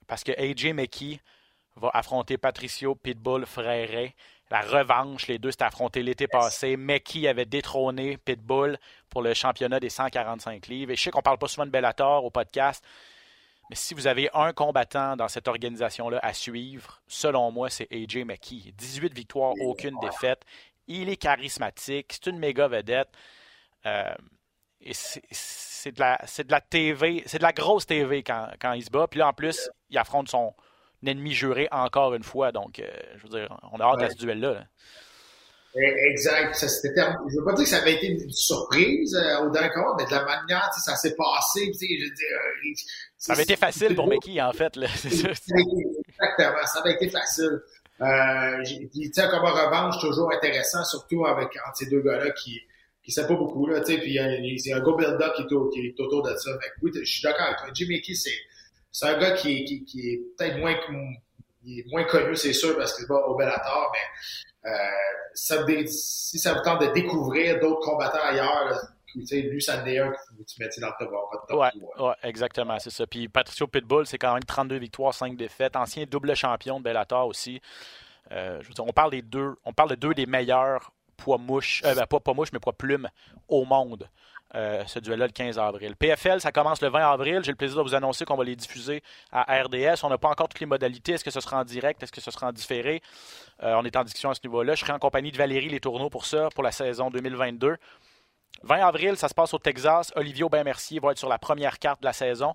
parce 0.07 0.25
que 0.25 0.33
AJ 0.33 0.73
McKee 0.75 1.21
va 1.77 1.91
affronter 1.95 2.39
Patricio 2.39 2.95
Pitbull 2.95 3.47
Frère. 3.47 4.11
La 4.51 4.61
revanche, 4.61 5.29
les 5.29 5.39
deux 5.39 5.51
s'étaient 5.51 5.65
affrontés 5.65 6.03
l'été 6.03 6.27
passé. 6.27 6.77
Meki 6.77 7.27
avait 7.27 7.47
détrôné 7.47 8.19
Pitbull 8.19 8.79
pour 9.09 9.23
le 9.23 9.33
championnat 9.33 9.81
des 9.81 9.89
145 9.89 10.67
livres? 10.67 10.93
Et 10.93 10.97
je 10.97 11.03
sais 11.03 11.11
qu'on 11.11 11.23
parle 11.23 11.39
pas 11.39 11.49
souvent 11.49 11.65
de 11.65 11.71
Bellator 11.71 12.25
au 12.25 12.31
podcast, 12.31 12.85
mais 13.71 13.77
si 13.77 13.95
vous 13.95 14.07
avez 14.07 14.29
un 14.35 14.53
combattant 14.53 15.17
dans 15.17 15.29
cette 15.29 15.49
organisation-là 15.49 16.21
à 16.23 16.35
suivre, 16.35 17.01
selon 17.07 17.51
moi, 17.51 17.71
c'est 17.71 17.91
AJ 17.91 18.19
McKee. 18.27 18.75
18 18.77 19.15
victoires, 19.15 19.55
aucune 19.63 19.99
défaite. 20.01 20.43
Il 20.87 21.09
est 21.09 21.17
charismatique, 21.17 22.13
c'est 22.13 22.27
une 22.27 22.39
méga 22.39 22.69
vedette. 22.69 23.09
Euh, 23.87 24.15
et 24.83 24.93
c'est 24.93 25.93
de, 25.93 26.01
la, 26.01 26.19
de 26.19 26.51
la 26.51 26.61
TV, 26.61 27.23
c'est 27.25 27.39
de 27.39 27.43
la 27.43 27.53
grosse 27.53 27.87
TV 27.87 28.23
quand, 28.23 28.51
quand 28.61 28.73
il 28.73 28.85
se 28.85 28.91
bat. 28.91 29.07
Puis 29.07 29.21
là, 29.21 29.29
en 29.29 29.33
plus, 29.33 29.71
il 29.89 29.97
affronte 29.97 30.29
son, 30.29 30.53
ennemi 31.07 31.33
juré 31.33 31.69
encore 31.71 32.15
une 32.15 32.23
fois. 32.23 32.53
Donc, 32.53 32.79
euh, 32.79 32.89
je 33.17 33.23
veux 33.23 33.29
dire, 33.29 33.59
on 33.73 33.79
a 33.79 33.85
hâte 33.85 34.03
à 34.03 34.11
ce 34.11 34.17
duel-là. 34.17 34.65
Eh, 35.75 36.11
exact. 36.11 36.55
Ça, 36.55 36.67
je 36.67 36.89
ne 36.89 37.39
veux 37.39 37.45
pas 37.45 37.55
dire 37.55 37.65
que 37.65 37.71
ça 37.71 37.79
avait 37.79 37.95
été 37.95 38.09
une 38.09 38.31
surprise 38.31 39.15
euh, 39.15 39.47
au 39.47 39.51
dernier 39.51 39.71
mais 39.99 40.05
de 40.05 40.11
la 40.11 40.25
manière 40.25 40.71
ça 40.75 40.97
s'est 40.97 41.15
passé. 41.15 41.73
Je 41.73 42.05
veux 42.05 42.15
dire, 42.15 42.39
euh, 42.39 42.73
ça 43.17 43.33
avait 43.33 43.45
été 43.45 43.57
facile 43.57 43.95
pour 43.95 44.07
Mickey, 44.07 44.41
en 44.41 44.53
fait. 44.53 44.77
Là. 44.77 44.87
Exactement, 45.05 46.67
ça 46.67 46.81
avait 46.81 46.95
été 46.95 47.09
facile. 47.09 47.63
Euh, 48.03 48.63
puis, 48.93 49.11
un 49.17 49.29
combat 49.29 49.67
revanche, 49.67 49.99
toujours 50.01 50.31
intéressant, 50.33 50.85
surtout 50.85 51.25
avec 51.25 51.49
entre 51.67 51.77
ces 51.77 51.87
deux 51.87 52.03
gars-là 52.03 52.31
qui 52.33 52.61
qui 53.03 53.11
ne 53.11 53.15
savent 53.15 53.27
pas 53.27 53.35
beaucoup. 53.35 53.67
Là, 53.67 53.81
puis 53.81 53.99
il 54.05 54.13
y, 54.13 54.73
a, 54.73 54.77
un 54.77 54.81
go 54.81 54.95
build-up 54.95 55.33
qui, 55.37 55.45
qui, 55.45 55.87
est 55.87 56.01
autour 56.01 56.23
de 56.23 56.37
ça. 56.37 56.51
oui, 56.83 56.93
je 56.95 57.03
suis 57.03 57.23
d'accord 57.23 57.47
avec 57.47 57.59
toi. 57.59 57.69
Jimmy 57.75 58.01
c'est 58.15 58.31
c'est 58.93 59.07
un 59.07 59.19
gars 59.19 59.33
qui, 59.33 59.65
qui, 59.65 59.85
qui 59.85 60.11
est 60.11 60.23
peut-être 60.37 60.59
moins, 60.59 60.77
moins 61.91 62.05
connu, 62.05 62.37
c'est 62.37 62.53
sûr, 62.53 62.77
parce 62.77 62.95
qu'il 62.97 63.07
va 63.07 63.17
au 63.27 63.35
Bellator, 63.35 63.93
mais 63.93 64.71
euh, 64.71 64.75
ça, 65.35 65.65
si 65.87 66.39
ça 66.39 66.55
vous 66.55 66.63
tente 66.63 66.83
de 66.83 66.93
découvrir 66.93 67.59
d'autres 67.59 67.81
combattants 67.81 68.23
ailleurs, 68.23 68.67
là, 68.67 68.77
lui, 69.15 69.63
ça 69.63 69.75
un 69.75 69.83
que 69.85 70.43
tu 70.47 70.61
mettes 70.61 70.79
dans 70.81 70.89
le 70.89 71.49
top, 71.49 71.59
ouais, 71.59 71.71
ouais, 71.99 72.15
exactement, 72.23 72.79
c'est 72.79 72.91
ça. 72.91 73.07
Puis 73.07 73.29
Patricio 73.29 73.67
Pitbull, 73.67 74.07
c'est 74.07 74.19
quand 74.19 74.33
même 74.33 74.45
32 74.45 74.77
victoires, 74.77 75.13
5 75.13 75.37
défaites. 75.37 75.77
Ancien 75.77 76.05
double 76.07 76.35
champion 76.35 76.79
de 76.79 76.85
Bellator 76.85 77.27
aussi. 77.27 77.61
Euh, 78.31 78.59
je 78.63 78.69
veux 78.69 78.75
dire, 78.75 78.87
on 78.87 78.93
parle 78.93 79.11
des 79.11 79.23
deux, 79.23 79.55
on 79.65 79.73
parle 79.73 79.91
de 79.91 79.95
deux 79.97 80.15
des 80.15 80.27
meilleurs 80.27 80.93
poids 81.17 81.39
mouches, 81.39 81.83
euh, 81.85 81.95
ben, 81.95 82.07
pas 82.07 82.21
poids 82.21 82.35
mouches, 82.35 82.53
mais 82.53 82.59
poids 82.59 82.73
plumes 82.73 83.09
au 83.49 83.65
monde. 83.65 84.09
Euh, 84.55 84.85
ce 84.87 84.99
duel-là 84.99 85.27
le 85.27 85.33
15 85.33 85.59
avril. 85.59 85.97
PFL, 85.97 86.41
ça 86.41 86.53
commence 86.53 86.83
le 86.83 86.89
20 86.89 87.11
avril. 87.11 87.41
J'ai 87.43 87.53
le 87.53 87.57
plaisir 87.57 87.79
de 87.79 87.83
vous 87.83 87.95
annoncer 87.95 88.27
qu'on 88.27 88.37
va 88.37 88.45
les 88.45 88.57
diffuser 88.57 89.03
à 89.31 89.63
RDS. 89.63 90.05
On 90.05 90.11
n'a 90.11 90.19
pas 90.19 90.29
encore 90.29 90.49
toutes 90.49 90.61
les 90.61 90.67
modalités. 90.67 91.13
Est-ce 91.13 91.25
que 91.25 91.31
ce 91.31 91.41
sera 91.41 91.61
en 91.61 91.65
direct? 91.65 92.03
Est-ce 92.03 92.13
que 92.13 92.21
ce 92.21 92.31
sera 92.31 92.49
en 92.49 92.53
différé? 92.53 93.01
Euh, 93.63 93.75
on 93.79 93.85
est 93.85 93.97
en 93.97 94.05
discussion 94.05 94.29
à 94.29 94.35
ce 94.35 94.41
niveau-là. 94.45 94.75
Je 94.75 94.81
serai 94.81 94.93
en 94.93 94.99
compagnie 94.99 95.33
de 95.33 95.39
Valérie 95.39 95.71
Les 95.71 95.81
Tourneaux 95.81 96.11
pour 96.11 96.27
ça, 96.27 96.51
pour 96.55 96.63
la 96.63 96.71
saison 96.73 97.11
2022. 97.11 97.79
20 98.63 98.87
avril, 98.87 99.17
ça 99.17 99.29
se 99.29 99.35
passe 99.35 99.55
au 99.55 99.59
Texas. 99.59 100.13
Olivier 100.17 100.45
Aubin-Mercier 100.45 101.01
va 101.01 101.13
être 101.13 101.19
sur 101.19 101.31
la 101.31 101.39
première 101.39 101.79
carte 101.79 102.03
de 102.03 102.07
la 102.07 102.13
saison. 102.13 102.55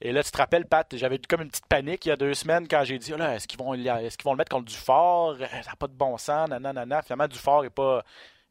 Et 0.00 0.12
là, 0.12 0.22
tu 0.22 0.30
te 0.30 0.38
rappelles, 0.38 0.64
Pat, 0.64 0.86
j'avais 0.96 1.18
comme 1.18 1.42
une 1.42 1.48
petite 1.48 1.66
panique 1.66 2.06
il 2.06 2.10
y 2.10 2.12
a 2.12 2.16
deux 2.16 2.32
semaines 2.32 2.68
quand 2.68 2.84
j'ai 2.84 2.98
dit 2.98 3.12
oh 3.12 3.20
est-ce 3.20 3.48
qu'ils 3.48 3.58
vont, 3.58 3.74
est 3.74 4.16
qu'ils 4.16 4.24
vont 4.24 4.32
le 4.32 4.38
mettre 4.38 4.50
contre 4.50 4.66
Dufort? 4.66 5.36
Ça 5.38 5.70
n'a 5.70 5.76
pas 5.78 5.88
de 5.88 5.92
bon 5.92 6.16
sens, 6.16 6.48
nanana. 6.48 7.02
Finalement, 7.02 7.26
Dufort 7.26 7.64
n'est 7.64 7.70
pas 7.70 8.02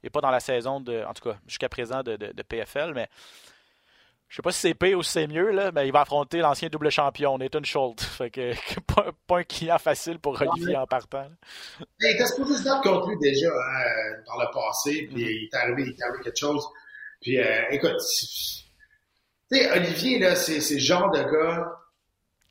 n'est 0.04 0.10
pas 0.10 0.22
dans 0.22 0.32
la 0.32 0.40
saison 0.40 0.80
de, 0.80 1.04
en 1.04 1.14
tout 1.14 1.30
cas, 1.30 1.38
jusqu'à 1.48 1.70
présent 1.70 2.04
de, 2.04 2.16
PFL, 2.44 2.94
mais 2.94 3.10
je 4.28 4.36
sais 4.36 4.42
pas 4.42 4.52
si 4.52 4.60
c'est 4.60 4.74
pire 4.74 4.98
ou 4.98 5.04
si 5.04 5.12
c'est 5.12 5.28
mieux, 5.28 5.52
là, 5.52 5.72
mais 5.72 5.88
il 5.88 5.94
va 5.94 6.02
affronter 6.02 6.40
l'ancien 6.40 6.68
double 6.68 6.90
champion, 6.90 7.38
Nathan 7.38 7.64
Schultz. 7.64 8.04
Fait 8.18 8.30
que, 8.30 8.52
pas, 9.28 9.38
un 9.38 9.44
client 9.44 9.78
facile 9.78 10.20
pour 10.20 10.40
Olivier 10.42 10.76
en 10.76 10.86
partant. 10.86 11.28
Il 12.02 12.10
était 12.12 12.26
supposé 12.26 12.58
se 12.58 12.64
battre 12.66 12.82
contre 12.82 13.10
lui 13.10 13.18
déjà 13.20 13.48
hein, 13.48 14.22
dans 14.28 14.40
le 14.40 14.54
passé, 14.54 15.08
puis 15.08 15.24
mm-hmm. 15.24 15.30
il, 15.30 15.44
est 15.46 15.56
arrivé, 15.56 15.84
il 15.84 15.90
est 15.90 16.04
arrivé 16.04 16.24
quelque 16.24 16.40
chose. 16.40 16.68
Puis 17.22 17.40
euh, 17.40 17.70
écoute, 17.72 17.98
tu 19.50 19.58
sais, 19.58 19.72
Olivier, 19.72 20.20
là, 20.20 20.36
c'est, 20.36 20.60
le 20.60 20.80
genre 20.80 21.10
de 21.12 21.24
gars 21.24 21.72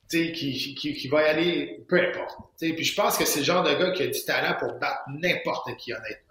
qui, 0.08 0.32
qui, 0.32 0.94
qui, 0.94 1.08
va 1.08 1.22
y 1.22 1.26
aller 1.26 1.84
peu 1.88 2.00
importe. 2.00 2.38
Puis 2.58 2.84
je 2.84 2.94
pense 2.94 3.18
que 3.18 3.24
c'est 3.24 3.40
le 3.40 3.44
genre 3.44 3.62
de 3.62 3.74
gars 3.74 3.90
qui 3.90 4.02
a 4.02 4.06
du 4.06 4.24
talent 4.24 4.56
pour 4.58 4.78
battre 4.78 5.02
n'importe 5.08 5.76
qui, 5.76 5.92
honnêtement. 5.92 6.25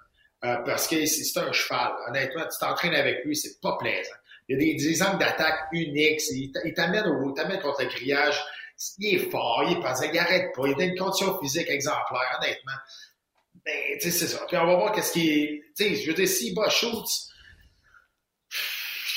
Euh, 0.46 0.58
parce 0.66 0.88
que 0.88 1.06
c'est 1.06 1.40
un 1.40 1.52
cheval. 1.52 1.94
Honnêtement, 2.08 2.44
tu 2.44 2.60
t'entraînes 2.60 2.94
avec 2.94 3.26
lui, 3.26 3.36
c'est 3.36 3.60
pas 3.62 3.78
plaisant. 3.78 4.14
Il 4.48 4.54
y 4.54 4.56
a 4.56 4.64
des, 4.64 4.76
des 4.76 5.02
angles 5.02 5.18
d'attaque 5.18 5.70
uniques. 5.72 6.22
Il 6.30 6.74
t'amène 6.76 7.08
au, 7.08 7.32
t'amène 7.32 7.60
contre 7.60 7.82
le 7.82 7.90
grillage. 7.90 8.44
Il 9.00 9.16
est 9.16 9.32
fort, 9.32 9.64
il 9.68 9.78
est 9.78 9.82
pas, 9.82 9.96
il 10.06 10.20
arrête 10.20 10.54
pas. 10.56 10.68
Il 10.68 10.80
a 10.80 10.86
une 10.86 10.98
condition 10.98 11.40
physique 11.40 11.70
exemplaire, 11.70 12.40
honnêtement. 12.40 12.74
Mais, 13.66 13.98
tu 14.00 14.12
sais, 14.12 14.20
c'est 14.20 14.28
ça. 14.28 14.46
Puis 14.48 14.58
on 14.58 14.68
va 14.68 14.76
voir 14.76 14.92
qu'est-ce 14.92 15.14
qui 15.14 15.30
est, 15.32 15.64
tu 15.76 15.84
sais, 15.84 15.96
je 15.96 16.08
veux 16.08 16.14
dire, 16.14 16.28
s'il 16.28 16.54
bat 16.54 16.70
Schultz, 16.70 17.32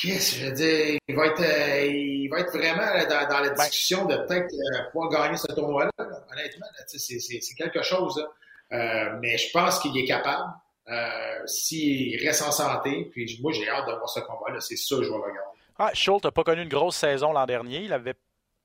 yes, 0.03 0.37
je 0.37 0.45
veux 0.45 0.53
dire, 0.53 0.97
il 1.07 1.15
va 1.15 1.27
être, 1.27 1.41
euh, 1.41 1.85
il 1.85 2.27
va 2.29 2.39
être 2.39 2.57
vraiment 2.57 2.87
dans, 3.07 3.27
dans, 3.27 3.39
la 3.41 3.49
discussion 3.49 4.05
de 4.05 4.15
peut-être 4.25 4.51
euh, 4.51 4.89
pouvoir 4.91 5.09
gagner 5.09 5.37
ce 5.37 5.47
tournoi-là. 5.47 5.91
Honnêtement, 6.31 6.65
c'est 6.87 7.55
quelque 7.55 7.83
chose. 7.83 8.25
Euh, 8.71 9.17
mais 9.21 9.37
je 9.37 9.51
pense 9.51 9.79
qu'il 9.79 9.95
est 9.97 10.05
capable. 10.05 10.49
Euh, 10.89 11.45
s'il 11.45 12.19
reste 12.25 12.41
en 12.41 12.51
santé, 12.51 13.09
puis 13.11 13.39
moi 13.41 13.51
j'ai 13.51 13.69
hâte 13.69 13.87
de 13.87 13.93
voir 13.93 14.09
ce 14.09 14.21
combat-là, 14.21 14.59
c'est 14.59 14.75
sûr 14.75 14.97
que 14.99 15.03
je 15.03 15.09
vais 15.09 15.15
regarder. 15.15 15.59
Ah, 15.77 15.91
Schultz 15.93 16.23
n'a 16.23 16.31
pas 16.31 16.43
connu 16.43 16.63
une 16.63 16.69
grosse 16.69 16.97
saison 16.97 17.31
l'an 17.31 17.45
dernier. 17.45 17.83
Il 17.83 17.93
avait, 17.93 18.15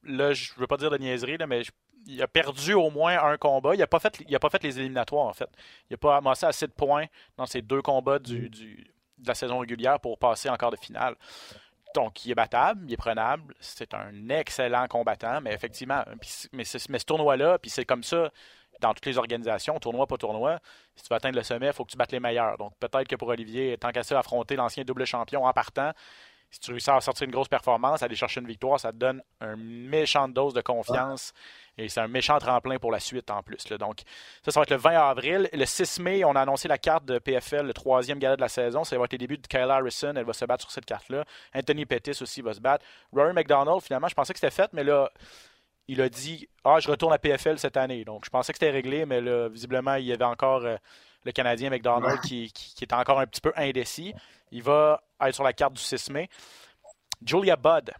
là, 0.02 0.32
je 0.32 0.52
veux 0.56 0.66
pas 0.66 0.76
dire 0.76 0.90
de 0.90 0.98
niaiserie, 0.98 1.38
mais 1.46 1.62
il 2.06 2.22
a 2.22 2.26
perdu 2.26 2.74
au 2.74 2.90
moins 2.90 3.22
un 3.22 3.36
combat. 3.36 3.74
Il 3.74 3.78
n'a 3.78 3.86
pas, 3.86 4.00
fait, 4.00 4.20
il 4.26 4.34
a 4.34 4.38
pas 4.38 4.50
fait 4.50 4.62
les 4.62 4.78
éliminatoires, 4.78 5.26
en 5.26 5.32
fait. 5.32 5.48
Il 5.88 5.94
n'a 5.94 5.96
pas 5.96 6.16
amassé 6.16 6.46
assez 6.46 6.66
de 6.66 6.72
points 6.72 7.06
dans 7.36 7.46
ces 7.46 7.62
deux 7.62 7.82
combats 7.82 8.18
du, 8.18 8.48
de 8.48 9.28
la 9.28 9.34
saison 9.34 9.58
régulière 9.58 10.00
pour 10.00 10.18
passer 10.18 10.48
encore 10.48 10.70
de 10.70 10.76
finale. 10.76 11.14
Donc, 11.94 12.24
il 12.24 12.32
est 12.32 12.34
battable, 12.34 12.84
il 12.88 12.92
est 12.92 12.96
prenable. 12.96 13.54
C'est 13.60 13.94
un 13.94 14.28
excellent 14.28 14.88
combattant, 14.88 15.40
mais 15.40 15.54
effectivement, 15.54 16.02
mais, 16.52 16.64
mais 16.88 16.98
ce 16.98 17.04
tournoi-là, 17.04 17.58
puis 17.58 17.70
c'est 17.70 17.84
comme 17.84 18.02
ça 18.02 18.32
dans 18.80 18.94
toutes 18.94 19.06
les 19.06 19.18
organisations, 19.18 19.78
tournoi, 19.78 20.06
pas 20.06 20.16
tournoi, 20.16 20.58
si 20.96 21.02
tu 21.02 21.08
veux 21.10 21.16
atteindre 21.16 21.36
le 21.36 21.42
sommet, 21.42 21.68
il 21.68 21.72
faut 21.72 21.84
que 21.84 21.90
tu 21.90 21.96
battes 21.96 22.12
les 22.12 22.20
meilleurs. 22.20 22.58
Donc 22.58 22.72
peut-être 22.78 23.08
que 23.08 23.16
pour 23.16 23.28
Olivier, 23.28 23.76
tant 23.78 23.90
qu'à 23.90 24.02
ça, 24.02 24.18
affronter 24.18 24.56
l'ancien 24.56 24.84
double 24.84 25.04
champion 25.06 25.44
en 25.44 25.52
partant, 25.52 25.92
si 26.54 26.60
tu 26.60 26.70
réussis 26.70 26.90
à 26.90 27.00
sortir 27.00 27.24
une 27.24 27.32
grosse 27.32 27.48
performance, 27.48 28.02
aller 28.04 28.14
chercher 28.14 28.40
une 28.40 28.46
victoire, 28.46 28.78
ça 28.78 28.92
te 28.92 28.96
donne 28.96 29.20
une 29.40 29.88
méchante 29.88 30.32
dose 30.32 30.54
de 30.54 30.60
confiance. 30.60 31.32
Et 31.76 31.88
c'est 31.88 32.00
un 32.00 32.06
méchant 32.06 32.38
tremplin 32.38 32.78
pour 32.78 32.92
la 32.92 33.00
suite 33.00 33.28
en 33.28 33.42
plus. 33.42 33.66
Donc, 33.66 34.02
ça, 34.44 34.52
ça 34.52 34.60
va 34.60 34.62
être 34.62 34.70
le 34.70 34.76
20 34.76 34.90
avril. 34.92 35.48
Le 35.52 35.64
6 35.64 35.98
mai, 35.98 36.24
on 36.24 36.36
a 36.36 36.42
annoncé 36.42 36.68
la 36.68 36.78
carte 36.78 37.04
de 37.06 37.18
PFL, 37.18 37.66
le 37.66 37.74
troisième 37.74 38.20
gala 38.20 38.36
de 38.36 38.40
la 38.40 38.48
saison. 38.48 38.84
Ça 38.84 38.96
va 38.96 39.04
être 39.06 39.12
le 39.12 39.18
début 39.18 39.36
de 39.36 39.46
Kyle 39.48 39.68
Harrison. 39.68 40.12
Elle 40.14 40.24
va 40.24 40.32
se 40.32 40.44
battre 40.44 40.62
sur 40.62 40.70
cette 40.70 40.86
carte-là. 40.86 41.24
Anthony 41.52 41.86
Pettis 41.86 42.22
aussi 42.22 42.40
va 42.40 42.54
se 42.54 42.60
battre. 42.60 42.84
Rory 43.12 43.32
McDonald, 43.32 43.80
finalement, 43.82 44.06
je 44.06 44.14
pensais 44.14 44.32
que 44.32 44.38
c'était 44.38 44.54
fait, 44.54 44.72
mais 44.72 44.84
là, 44.84 45.10
il 45.88 46.00
a 46.00 46.08
dit 46.08 46.48
Ah, 46.64 46.78
je 46.80 46.90
retourne 46.90 47.12
à 47.12 47.18
PFL 47.18 47.58
cette 47.58 47.76
année. 47.76 48.04
Donc, 48.04 48.24
je 48.24 48.30
pensais 48.30 48.52
que 48.52 48.58
c'était 48.58 48.70
réglé, 48.70 49.06
mais 49.06 49.20
là, 49.20 49.48
visiblement, 49.48 49.94
il 49.94 50.06
y 50.06 50.12
avait 50.12 50.24
encore 50.24 50.64
euh, 50.64 50.76
le 51.24 51.32
Canadien 51.32 51.70
McDonald 51.70 52.20
qui, 52.20 52.52
qui, 52.52 52.84
est 52.84 52.92
encore 52.92 53.20
un 53.20 53.26
petit 53.26 53.40
peu 53.40 53.52
indécis. 53.56 54.14
Il 54.50 54.62
va 54.62 55.02
être 55.20 55.34
sur 55.34 55.44
la 55.44 55.52
carte 55.52 55.74
du 55.74 55.82
6 55.82 56.10
mai. 56.10 56.28
Julia 57.24 57.56
Budd, 57.56 57.90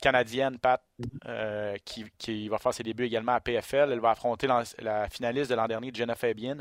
Canadienne, 0.00 0.58
Pat, 0.58 0.82
euh, 1.26 1.76
qui, 1.84 2.04
qui, 2.18 2.48
va 2.48 2.58
faire 2.58 2.74
ses 2.74 2.82
débuts 2.82 3.04
également 3.04 3.32
à 3.32 3.40
PFL. 3.40 3.92
Elle 3.92 4.00
va 4.00 4.10
affronter 4.10 4.46
la, 4.46 4.62
la 4.78 5.08
finaliste 5.08 5.50
de 5.50 5.54
l'an 5.56 5.66
dernier, 5.66 5.90
Jenna 5.92 6.14
Fabian. 6.14 6.58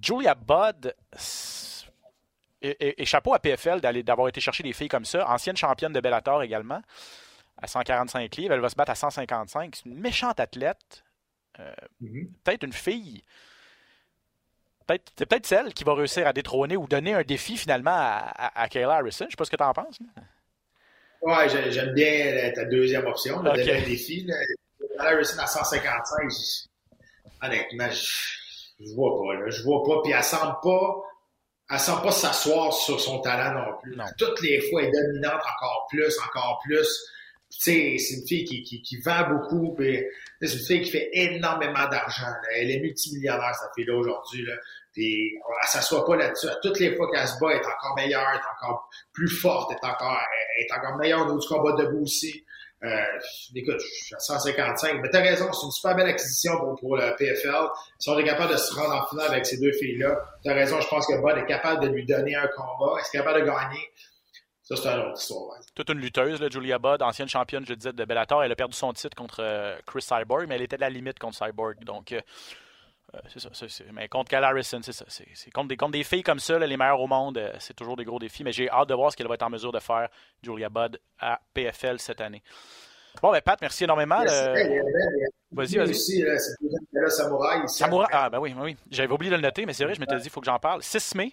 Julia 0.00 0.34
Budd, 0.34 0.94
et, 2.62 3.02
et, 3.02 3.04
chapeau 3.04 3.34
à 3.34 3.38
PFL 3.38 3.80
d'avoir 3.80 4.28
été 4.28 4.40
chercher 4.40 4.62
des 4.62 4.72
filles 4.72 4.88
comme 4.88 5.04
ça. 5.04 5.28
Ancienne 5.28 5.56
championne 5.56 5.92
de 5.92 6.00
Bellator 6.00 6.42
également, 6.42 6.80
à 7.60 7.66
145 7.66 8.36
livres. 8.36 8.54
Elle 8.54 8.60
va 8.60 8.68
se 8.68 8.76
battre 8.76 8.92
à 8.92 8.94
155. 8.94 9.76
C'est 9.76 9.86
une 9.86 9.98
méchante 9.98 10.40
athlète. 10.40 11.04
Euh, 11.58 11.72
mm-hmm. 12.02 12.28
Peut-être 12.44 12.64
une 12.64 12.72
fille. 12.72 13.22
c'est 14.88 15.26
peut-être 15.26 15.46
celle 15.46 15.74
qui 15.74 15.84
va 15.84 15.94
réussir 15.94 16.26
à 16.26 16.32
détrôner 16.32 16.76
ou 16.76 16.86
donner 16.86 17.14
un 17.14 17.22
défi 17.22 17.56
finalement 17.56 17.94
à, 17.94 18.60
à, 18.60 18.68
Kayla 18.68 18.96
Harrison. 18.96 19.24
Je 19.24 19.26
ne 19.26 19.30
sais 19.30 19.36
pas 19.36 19.44
ce 19.44 19.50
que 19.50 19.56
tu 19.56 19.62
en 19.62 19.72
penses. 19.72 19.98
Ouais, 21.22 21.48
j'aime 21.48 21.94
bien 21.94 22.52
ta 22.54 22.66
deuxième 22.66 23.06
option, 23.06 23.42
le 23.42 23.50
okay. 23.50 23.82
défi. 23.82 24.26
Kayla 24.26 25.10
Harrison 25.10 25.38
à 25.38 25.46
155, 25.46 26.68
honnêtement, 27.42 27.90
je, 27.90 28.84
ne 28.84 28.94
vois 28.94 29.18
pas. 29.18 29.40
Là, 29.40 29.50
je 29.50 29.62
vois 29.62 29.82
pas. 29.82 30.02
Puis 30.02 30.12
elle 30.12 30.22
semble 30.22 30.56
pas 30.62 31.02
elle 31.68 31.80
semble 31.80 32.02
pas 32.02 32.12
s'asseoir 32.12 32.72
sur 32.72 33.00
son 33.00 33.20
talent 33.20 33.60
non 33.60 33.76
plus. 33.82 33.96
Toutes 34.18 34.40
les 34.42 34.60
fois, 34.70 34.82
elle 34.82 34.88
est 34.88 34.92
dominante 34.92 35.40
encore 35.40 35.86
plus, 35.90 36.16
encore 36.20 36.60
plus. 36.64 36.86
C'est 37.48 37.96
une 37.96 38.26
fille 38.26 38.44
qui, 38.44 38.62
qui, 38.62 38.82
qui 38.82 39.00
vend 39.00 39.28
beaucoup, 39.30 39.76
c'est 39.78 40.52
une 40.52 40.66
fille 40.66 40.82
qui 40.82 40.90
fait 40.90 41.08
énormément 41.12 41.88
d'argent. 41.88 42.32
Elle 42.54 42.70
est 42.70 42.80
multimillionnaire, 42.80 43.54
cette 43.54 43.70
fille-là, 43.74 43.96
aujourd'hui. 43.96 44.44
Là. 44.44 44.54
Puis, 44.92 45.34
elle 45.34 45.68
s'assoit 45.68 46.04
pas 46.04 46.16
là-dessus. 46.16 46.48
Toutes 46.62 46.80
les 46.80 46.96
fois 46.96 47.10
qu'elle 47.10 47.26
se 47.26 47.38
bat, 47.38 47.50
elle 47.50 47.60
est 47.60 47.66
encore 47.66 47.94
meilleure, 47.96 48.26
elle 48.30 48.38
est 48.38 48.64
encore 48.64 48.88
plus 49.12 49.28
forte, 49.28 49.70
elle 49.70 49.88
est 49.88 49.92
encore, 49.92 50.20
elle 50.56 50.64
est 50.64 50.72
encore 50.72 50.96
meilleure 50.96 51.20
au 51.22 51.24
niveau 51.26 51.38
du 51.38 51.46
combat 51.46 51.72
debout 51.72 52.02
aussi. 52.02 52.44
Euh, 52.84 53.00
écoute, 53.54 53.80
je 53.80 54.04
suis 54.04 54.14
à 54.14 54.18
155. 54.18 55.00
Mais 55.02 55.08
t'as 55.10 55.20
raison, 55.20 55.52
c'est 55.52 55.66
une 55.66 55.72
super 55.72 55.96
belle 55.96 56.08
acquisition 56.08 56.58
pour, 56.58 56.76
pour 56.78 56.96
le 56.96 57.14
PFL. 57.16 57.68
Si 57.98 58.08
on 58.10 58.18
est 58.18 58.24
capable 58.24 58.52
de 58.52 58.58
se 58.58 58.74
rendre 58.74 58.94
en 58.94 59.06
finale 59.06 59.32
avec 59.32 59.46
ces 59.46 59.58
deux 59.58 59.72
filles-là, 59.72 60.18
t'as 60.44 60.54
raison, 60.54 60.80
je 60.80 60.88
pense 60.88 61.06
que 61.06 61.14
Bud 61.14 61.42
est 61.42 61.46
capable 61.46 61.82
de 61.84 61.88
lui 61.88 62.04
donner 62.04 62.34
un 62.34 62.48
combat. 62.48 63.00
Est-ce 63.00 63.10
capable 63.10 63.40
de 63.40 63.46
gagner? 63.46 63.90
Ça, 64.66 64.74
c'est 64.74 64.88
une 64.88 64.98
autre 64.98 65.20
histoire. 65.20 65.60
Toute 65.76 65.90
une 65.90 66.00
lutteuse, 66.00 66.40
là, 66.40 66.48
Julia 66.50 66.80
Budd, 66.80 67.00
ancienne 67.00 67.28
championne, 67.28 67.64
je 67.64 67.74
disais, 67.74 67.92
de 67.92 68.04
Bellator. 68.04 68.42
Elle 68.42 68.50
a 68.50 68.56
perdu 68.56 68.76
son 68.76 68.92
titre 68.92 69.14
contre 69.14 69.40
euh, 69.40 69.78
Chris 69.86 70.02
Cyborg, 70.02 70.46
mais 70.48 70.56
elle 70.56 70.62
était 70.62 70.74
à 70.74 70.80
la 70.80 70.90
limite 70.90 71.20
contre 71.20 71.36
Cyborg. 71.36 71.84
Donc, 71.84 72.10
euh, 72.10 72.20
euh, 73.14 73.18
c'est 73.32 73.40
ça. 73.40 73.84
mais 73.92 74.08
contre 74.08 74.28
Cal 74.28 74.42
Harrison, 74.42 74.80
c'est 74.82 74.92
ça. 74.92 75.04
C'est, 75.08 75.50
contre, 75.52 75.68
des, 75.68 75.76
contre 75.76 75.92
des 75.92 76.02
filles 76.02 76.24
comme 76.24 76.40
ça, 76.40 76.58
les 76.58 76.76
meilleures 76.76 77.00
au 77.00 77.06
monde, 77.06 77.38
euh, 77.38 77.52
c'est 77.60 77.74
toujours 77.74 77.96
des 77.96 78.04
gros 78.04 78.18
défis. 78.18 78.42
Mais 78.42 78.50
j'ai 78.50 78.68
hâte 78.68 78.88
de 78.88 78.94
voir 78.94 79.12
ce 79.12 79.16
qu'elle 79.16 79.28
va 79.28 79.34
être 79.34 79.44
en 79.44 79.50
mesure 79.50 79.70
de 79.70 79.78
faire, 79.78 80.08
Julia 80.42 80.68
Budd, 80.68 80.98
à 81.20 81.38
PFL 81.54 82.00
cette 82.00 82.20
année. 82.20 82.42
Bon, 83.22 83.30
ben 83.30 83.40
Pat, 83.40 83.60
merci 83.60 83.84
énormément. 83.84 84.18
Vas-y, 85.52 85.76
vas-y. 85.76 85.94
Samouraï. 87.08 87.68
Samouraï, 87.68 88.08
ah 88.10 88.28
ben 88.28 88.40
oui, 88.40 88.52
oui. 88.58 88.76
J'avais 88.90 89.12
oublié 89.12 89.30
de 89.30 89.36
le 89.36 89.42
noter, 89.42 89.64
mais 89.64 89.72
c'est 89.72 89.84
vrai, 89.84 89.94
je 89.94 90.00
m'étais 90.00 90.16
dit, 90.16 90.24
il 90.24 90.30
faut 90.30 90.40
que 90.40 90.46
j'en 90.46 90.58
parle. 90.58 90.82
6 90.82 91.14
mai. 91.14 91.32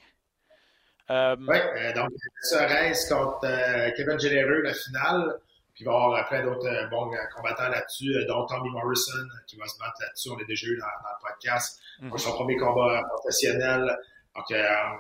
Oui, 1.10 1.58
donc 1.96 2.10
Sorens 2.42 3.10
contre 3.10 3.96
Kevin 3.96 4.20
Généreux, 4.20 4.62
la 4.62 4.74
finale. 4.74 5.40
Puis 5.74 5.84
il 5.84 5.88
va 5.88 5.92
y 5.92 5.96
avoir 5.96 6.28
plein 6.28 6.44
d'autres 6.44 6.68
euh, 6.68 6.88
bons 6.88 7.12
euh, 7.12 7.18
combattants 7.36 7.68
là-dessus, 7.68 8.16
euh, 8.16 8.26
dont 8.28 8.46
Tommy 8.46 8.70
Morrison 8.70 9.28
qui 9.48 9.58
va 9.58 9.66
se 9.68 9.80
battre 9.80 9.96
là-dessus. 10.02 10.30
On 10.30 10.38
l'a 10.38 10.46
déjà 10.46 10.68
eu 10.68 10.78
dans, 10.78 10.86
le 10.86 11.28
podcast. 11.28 11.82
Mm 12.00 12.18
Son 12.18 12.32
premier 12.34 12.58
combat 12.58 13.02
professionnel. 13.10 13.98
Donc, 14.36 14.46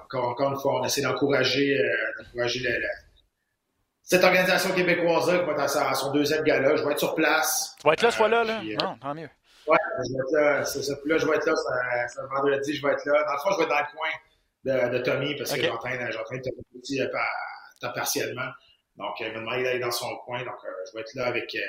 encore, 0.03 0.29
encore 0.29 0.51
une 0.51 0.59
fois, 0.59 0.79
on 0.79 0.83
essaie 0.83 1.01
d'encourager 1.01 1.79
cette 4.03 4.23
organisation 4.23 4.75
québécoise-là 4.75 5.39
qui 5.39 5.45
va 5.45 5.51
être 5.53 5.77
à, 5.77 5.93
son 5.95 6.11
deuxième 6.11 6.43
gala. 6.43 6.75
Je 6.75 6.83
vais 6.83 6.91
être 6.91 6.99
sur 6.99 7.15
place. 7.15 7.75
Tu 7.79 7.87
vas 7.87 7.93
être 7.93 8.03
là 8.03 8.11
ce 8.11 8.17
fois-là, 8.17 8.43
là? 8.43 8.61
non, 8.61 8.95
tant 8.97 9.15
mieux. 9.15 9.29
Oui, 9.65 9.77
je 9.97 10.13
vais 10.13 10.19
être 10.19 10.33
là. 10.33 10.65
C'est 10.65 10.83
ça. 10.83 10.93
là, 11.03 11.17
je 11.17 11.25
vais 11.25 11.35
être 11.35 11.47
là. 11.47 12.07
C'est 12.07 12.21
vendredi, 12.21 12.75
je 12.75 12.85
vais 12.85 12.93
être 12.93 13.05
là. 13.05 13.23
Dans 13.23 13.33
le 13.33 13.39
fond, 13.39 13.51
je 13.53 13.57
vais 13.57 13.63
être 13.63 13.69
dans 13.69 13.79
le 13.79 13.97
coin 13.97 14.09
de, 14.63 14.97
de 14.97 14.97
Tommy 14.99 15.35
parce 15.35 15.53
que 15.53 15.61
j'entraîne, 15.61 16.11
j'entraîne 16.11 16.41
Tommy 16.41 16.99
partiellement. 17.91 18.49
Donc, 18.95 19.19
il 19.19 19.31
m'a 19.31 19.39
demandé 19.39 19.63
d'aller 19.63 19.79
dans 19.79 19.91
son 19.91 20.15
coin. 20.17 20.39
Donc, 20.39 20.55
euh, 20.63 20.69
je 20.87 20.95
vais 20.95 21.01
être 21.01 21.13
là 21.15 21.27
avec 21.27 21.53
euh, 21.55 21.59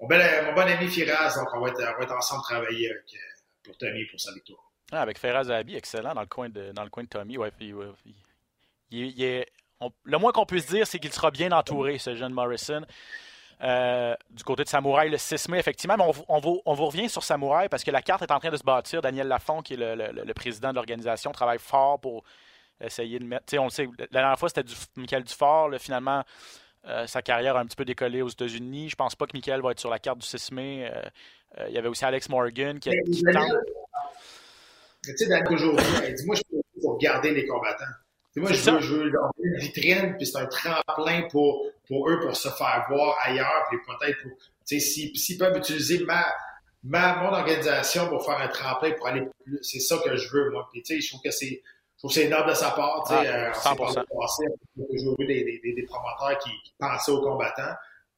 mon, 0.00 0.06
bel, 0.06 0.46
mon 0.46 0.52
bon 0.52 0.62
ami 0.62 0.88
Firaz. 0.88 1.34
Donc, 1.36 1.48
on 1.54 1.60
va 1.60 1.68
être, 1.68 1.80
on 1.80 1.98
va 1.98 2.04
être 2.04 2.14
ensemble 2.14 2.42
travailler 2.42 2.90
avec, 2.90 3.04
euh, 3.14 3.18
pour 3.64 3.76
Tommy 3.76 4.04
pour 4.06 4.20
sa 4.20 4.32
victoire. 4.32 4.72
Ah, 4.92 5.02
avec 5.02 5.18
Firaz 5.18 5.50
Abi, 5.50 5.76
excellent 5.76 6.14
dans 6.14 6.20
le 6.20 6.26
coin 6.26 6.48
de, 6.48 6.72
dans 6.72 6.84
le 6.84 6.90
coin 6.90 7.04
de 7.04 7.08
Tommy. 7.08 7.38
Ouais, 7.38 7.50
puis, 7.50 7.74
il, 8.90 9.22
est, 9.22 9.46
le 10.04 10.18
moins 10.18 10.32
qu'on 10.32 10.46
puisse 10.46 10.66
dire, 10.66 10.86
c'est 10.86 10.98
qu'il 10.98 11.12
sera 11.12 11.30
bien 11.30 11.52
entouré, 11.52 11.98
ce 11.98 12.14
jeune 12.14 12.32
Morrison. 12.32 12.82
Du 13.60 14.44
côté 14.44 14.64
de 14.64 14.68
Samouraï 14.68 15.10
le 15.10 15.18
6 15.18 15.48
mai, 15.48 15.58
effectivement. 15.58 15.96
Mais 15.96 16.04
on, 16.04 16.12
on, 16.28 16.40
vous, 16.40 16.60
on, 16.64 16.74
vous, 16.74 16.86
revient 16.86 17.08
sur 17.08 17.22
Samouraï 17.22 17.68
parce 17.68 17.84
que 17.84 17.90
la 17.90 18.02
carte 18.02 18.22
est 18.22 18.32
en 18.32 18.38
train 18.38 18.50
de 18.50 18.56
se 18.56 18.64
bâtir. 18.64 19.02
Daniel 19.02 19.28
Lafont, 19.28 19.62
qui 19.62 19.74
est 19.74 19.76
le, 19.76 19.94
le, 19.94 20.24
le 20.24 20.34
président 20.34 20.70
de 20.70 20.76
l'organisation, 20.76 21.32
travaille 21.32 21.58
fort 21.58 22.00
pour 22.00 22.24
essayer 22.80 23.18
de 23.18 23.24
mettre. 23.24 23.56
On 23.58 23.64
le 23.64 23.70
sait, 23.70 23.88
la 23.98 24.06
dernière 24.06 24.38
fois, 24.38 24.48
c'était 24.48 24.62
du, 24.62 24.74
Michael 24.96 25.24
Dufort. 25.24 25.70
finalement, 25.78 26.24
euh, 26.86 27.06
sa 27.06 27.22
carrière 27.22 27.56
a 27.56 27.60
un 27.60 27.66
petit 27.66 27.76
peu 27.76 27.84
décollé 27.84 28.22
aux 28.22 28.28
États-Unis. 28.28 28.88
Je 28.90 28.96
pense 28.96 29.14
pas 29.14 29.26
que 29.26 29.32
Michael 29.34 29.60
va 29.60 29.72
être 29.72 29.80
sur 29.80 29.90
la 29.90 29.98
carte 29.98 30.18
du 30.18 30.26
6 30.26 30.52
mai. 30.52 30.90
Euh, 30.90 31.02
euh, 31.58 31.66
il 31.68 31.74
y 31.74 31.78
avait 31.78 31.88
aussi 31.88 32.04
Alex 32.04 32.28
Morgan 32.28 32.78
qui, 32.78 32.88
a, 32.88 32.92
qui 32.92 33.22
tente. 33.22 33.50
Tu 35.02 35.16
sais, 35.16 35.52
aujourd'hui, 35.52 35.86
il 36.08 36.14
dit 36.14 36.26
Moi, 36.26 36.36
je 36.36 36.42
suis 36.48 36.80
pour 36.80 36.98
garder 36.98 37.32
les 37.32 37.46
combattants. 37.46 37.84
Moi, 38.36 38.52
je 38.52 38.70
veux, 38.70 38.80
je 38.80 38.94
veux, 38.94 39.08
leur 39.08 39.30
donner 39.36 39.50
une 39.54 39.60
vitrine, 39.60 40.16
puis 40.16 40.26
c'est 40.26 40.38
un 40.38 40.46
tremplin 40.46 41.22
pour, 41.30 41.66
pour 41.88 42.08
eux 42.08 42.20
pour 42.20 42.36
se 42.36 42.48
faire 42.48 42.86
voir 42.88 43.18
ailleurs, 43.22 43.66
puis 43.68 43.78
peut-être 43.86 44.22
pour. 44.22 44.32
Tu 44.66 44.78
sais, 44.78 45.10
s'ils 45.14 45.38
peuvent 45.38 45.56
utiliser 45.56 46.04
ma, 46.04 46.24
ma, 46.84 47.16
mon 47.16 47.30
organisation 47.30 48.08
pour 48.08 48.24
faire 48.24 48.38
un 48.38 48.48
tremplin 48.48 48.92
pour 48.92 49.08
aller 49.08 49.26
plus. 49.44 49.58
C'est 49.62 49.80
ça 49.80 49.98
que 50.04 50.16
je 50.16 50.30
veux, 50.30 50.50
moi. 50.50 50.68
Puis, 50.72 50.82
tu 50.82 50.94
sais, 50.94 51.00
je 51.00 51.08
trouve 51.08 51.22
que 51.22 51.30
c'est 51.30 51.62
je 52.00 52.06
trouve 52.06 52.14
que 52.14 52.20
c'est 52.20 52.26
énorme 52.28 52.48
de 52.48 52.54
sa 52.54 52.70
part. 52.70 53.04
Ah, 53.10 53.22
euh, 53.22 53.52
100%. 53.52 54.04
J'ai 54.78 55.06
vu 55.18 55.26
des, 55.26 55.60
des, 55.62 55.72
des, 55.74 55.82
promoteurs 55.82 56.38
qui, 56.38 56.48
qui, 56.64 56.72
pensaient 56.78 57.12
aux 57.12 57.20
combattants. 57.20 57.74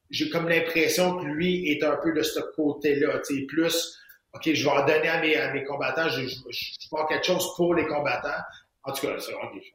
J'ai 0.08 0.30
comme 0.30 0.48
l'impression 0.48 1.16
que 1.16 1.24
lui 1.24 1.68
est 1.68 1.82
un 1.82 1.96
peu 1.96 2.12
de 2.12 2.22
ce 2.22 2.38
côté-là. 2.54 3.20
Plus, 3.48 3.98
OK, 4.34 4.52
je 4.52 4.62
vais 4.62 4.70
en 4.70 4.86
donner 4.86 5.08
à 5.08 5.20
mes, 5.20 5.36
à 5.36 5.52
mes 5.52 5.64
combattants, 5.64 6.08
je, 6.10 6.22
je, 6.22 6.36
je, 6.48 7.08
quelque 7.08 7.26
chose 7.26 7.56
pour 7.56 7.74
les 7.74 7.86
combattants. 7.88 8.40
En 8.84 8.92
tout 8.92 9.06
cas, 9.06 9.16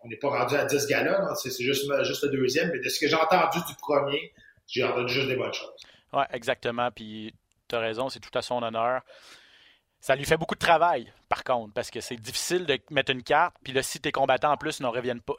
on 0.03 0.07
n'est 0.09 0.17
pas 0.17 0.29
rendu 0.29 0.55
à 0.55 0.65
10 0.65 0.87
gars 0.87 1.33
c'est 1.35 1.63
juste, 1.63 1.85
juste 2.03 2.23
le 2.23 2.29
deuxième, 2.29 2.71
mais 2.71 2.79
de 2.79 2.89
ce 2.89 2.99
que 2.99 3.07
j'ai 3.07 3.15
entendu 3.15 3.59
du 3.67 3.75
premier, 3.75 4.33
j'ai 4.67 4.83
entendu 4.83 5.13
juste 5.13 5.27
des 5.27 5.37
bonnes 5.37 5.53
choses. 5.53 5.81
Oui, 6.11 6.23
exactement. 6.31 6.91
Puis 6.91 7.33
tu 7.67 7.75
as 7.75 7.79
raison, 7.79 8.09
c'est 8.09 8.19
tout 8.19 8.35
à 8.37 8.41
son 8.41 8.61
honneur. 8.61 9.01
Ça 9.99 10.15
lui 10.15 10.25
fait 10.25 10.37
beaucoup 10.37 10.55
de 10.55 10.59
travail, 10.59 11.11
par 11.27 11.43
contre, 11.43 11.73
parce 11.73 11.89
que 11.89 12.01
c'est 12.01 12.17
difficile 12.17 12.65
de 12.65 12.77
mettre 12.91 13.11
une 13.11 13.23
carte, 13.23 13.55
puis 13.63 13.73
là, 13.73 13.81
si 13.81 13.99
tes 13.99 14.11
combattants 14.11 14.51
en 14.51 14.57
plus 14.57 14.79
ne 14.79 14.87
reviennent 14.87 15.21
pas. 15.21 15.33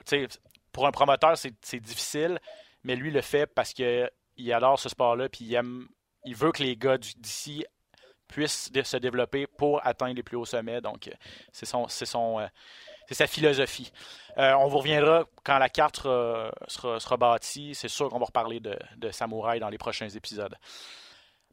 pour 0.72 0.86
un 0.86 0.90
promoteur, 0.90 1.36
c'est 1.36 1.80
difficile, 1.80 2.40
mais 2.82 2.96
lui 2.96 3.10
le 3.10 3.20
fait 3.20 3.46
parce 3.46 3.72
qu'il 3.72 4.52
adore 4.52 4.78
ce 4.78 4.88
sport-là, 4.88 5.28
puis 5.28 5.44
il, 5.44 5.54
aime, 5.54 5.86
il 6.24 6.34
veut 6.34 6.52
que 6.52 6.62
les 6.62 6.76
gars 6.76 6.98
d'ici 6.98 7.64
puissent 8.26 8.70
se 8.84 8.96
développer 8.96 9.46
pour 9.46 9.84
atteindre 9.86 10.16
les 10.16 10.22
plus 10.22 10.36
hauts 10.36 10.44
sommets. 10.44 10.80
Donc, 10.80 11.08
c'est 11.52 11.66
son, 11.66 11.88
son, 11.88 12.40
euh, 12.40 12.46
c'est 13.08 13.14
sa 13.14 13.26
philosophie. 13.26 13.90
Euh, 14.36 14.52
on 14.52 14.68
vous 14.68 14.78
reviendra 14.78 15.24
quand 15.42 15.58
la 15.58 15.70
carte 15.70 15.96
sera, 15.96 17.00
sera, 17.00 17.16
bâtie. 17.16 17.74
C'est 17.74 17.88
sûr 17.88 18.10
qu'on 18.10 18.18
va 18.18 18.26
reparler 18.26 18.60
de, 18.60 18.78
de 18.98 19.10
Samouraï 19.10 19.58
dans 19.58 19.70
les 19.70 19.78
prochains 19.78 20.08
épisodes. 20.08 20.54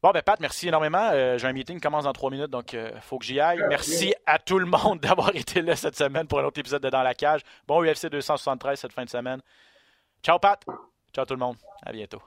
Bon, 0.06 0.12
ben 0.12 0.22
Pat, 0.22 0.40
merci 0.40 0.68
énormément. 0.68 1.10
Euh, 1.14 1.40
j'ai 1.40 1.48
un 1.48 1.54
meeting 1.54 1.78
qui 1.78 1.82
commence 1.82 2.04
dans 2.04 2.14
trois 2.14 2.30
minutes, 2.30 2.52
donc 2.52 2.74
il 2.74 2.80
euh, 2.80 3.02
faut 3.02 3.18
que 3.18 3.26
j'y 3.26 3.40
aille. 3.40 3.64
Merci 3.70 4.14
à 4.28 4.38
tout 4.38 4.60
le 4.60 4.68
monde 4.68 5.00
d'avoir 5.02 5.36
été 5.36 5.64
là 5.64 5.76
cette 5.76 5.96
semaine 5.96 6.28
pour 6.28 6.40
un 6.40 6.44
autre 6.44 6.60
épisode 6.60 6.84
de 6.84 6.92
Dans 6.92 7.02
la 7.02 7.16
cage. 7.16 7.42
Bon 7.68 7.84
UFC 7.84 8.08
273 8.08 8.80
cette 8.80 8.94
fin 8.94 9.04
de 9.04 9.10
semaine. 9.10 9.42
Ciao 10.22 10.38
Pat. 10.38 10.64
Ciao 11.12 11.26
tout 11.26 11.34
le 11.34 11.40
monde. 11.40 11.56
À 11.84 11.92
bientôt. 11.92 12.22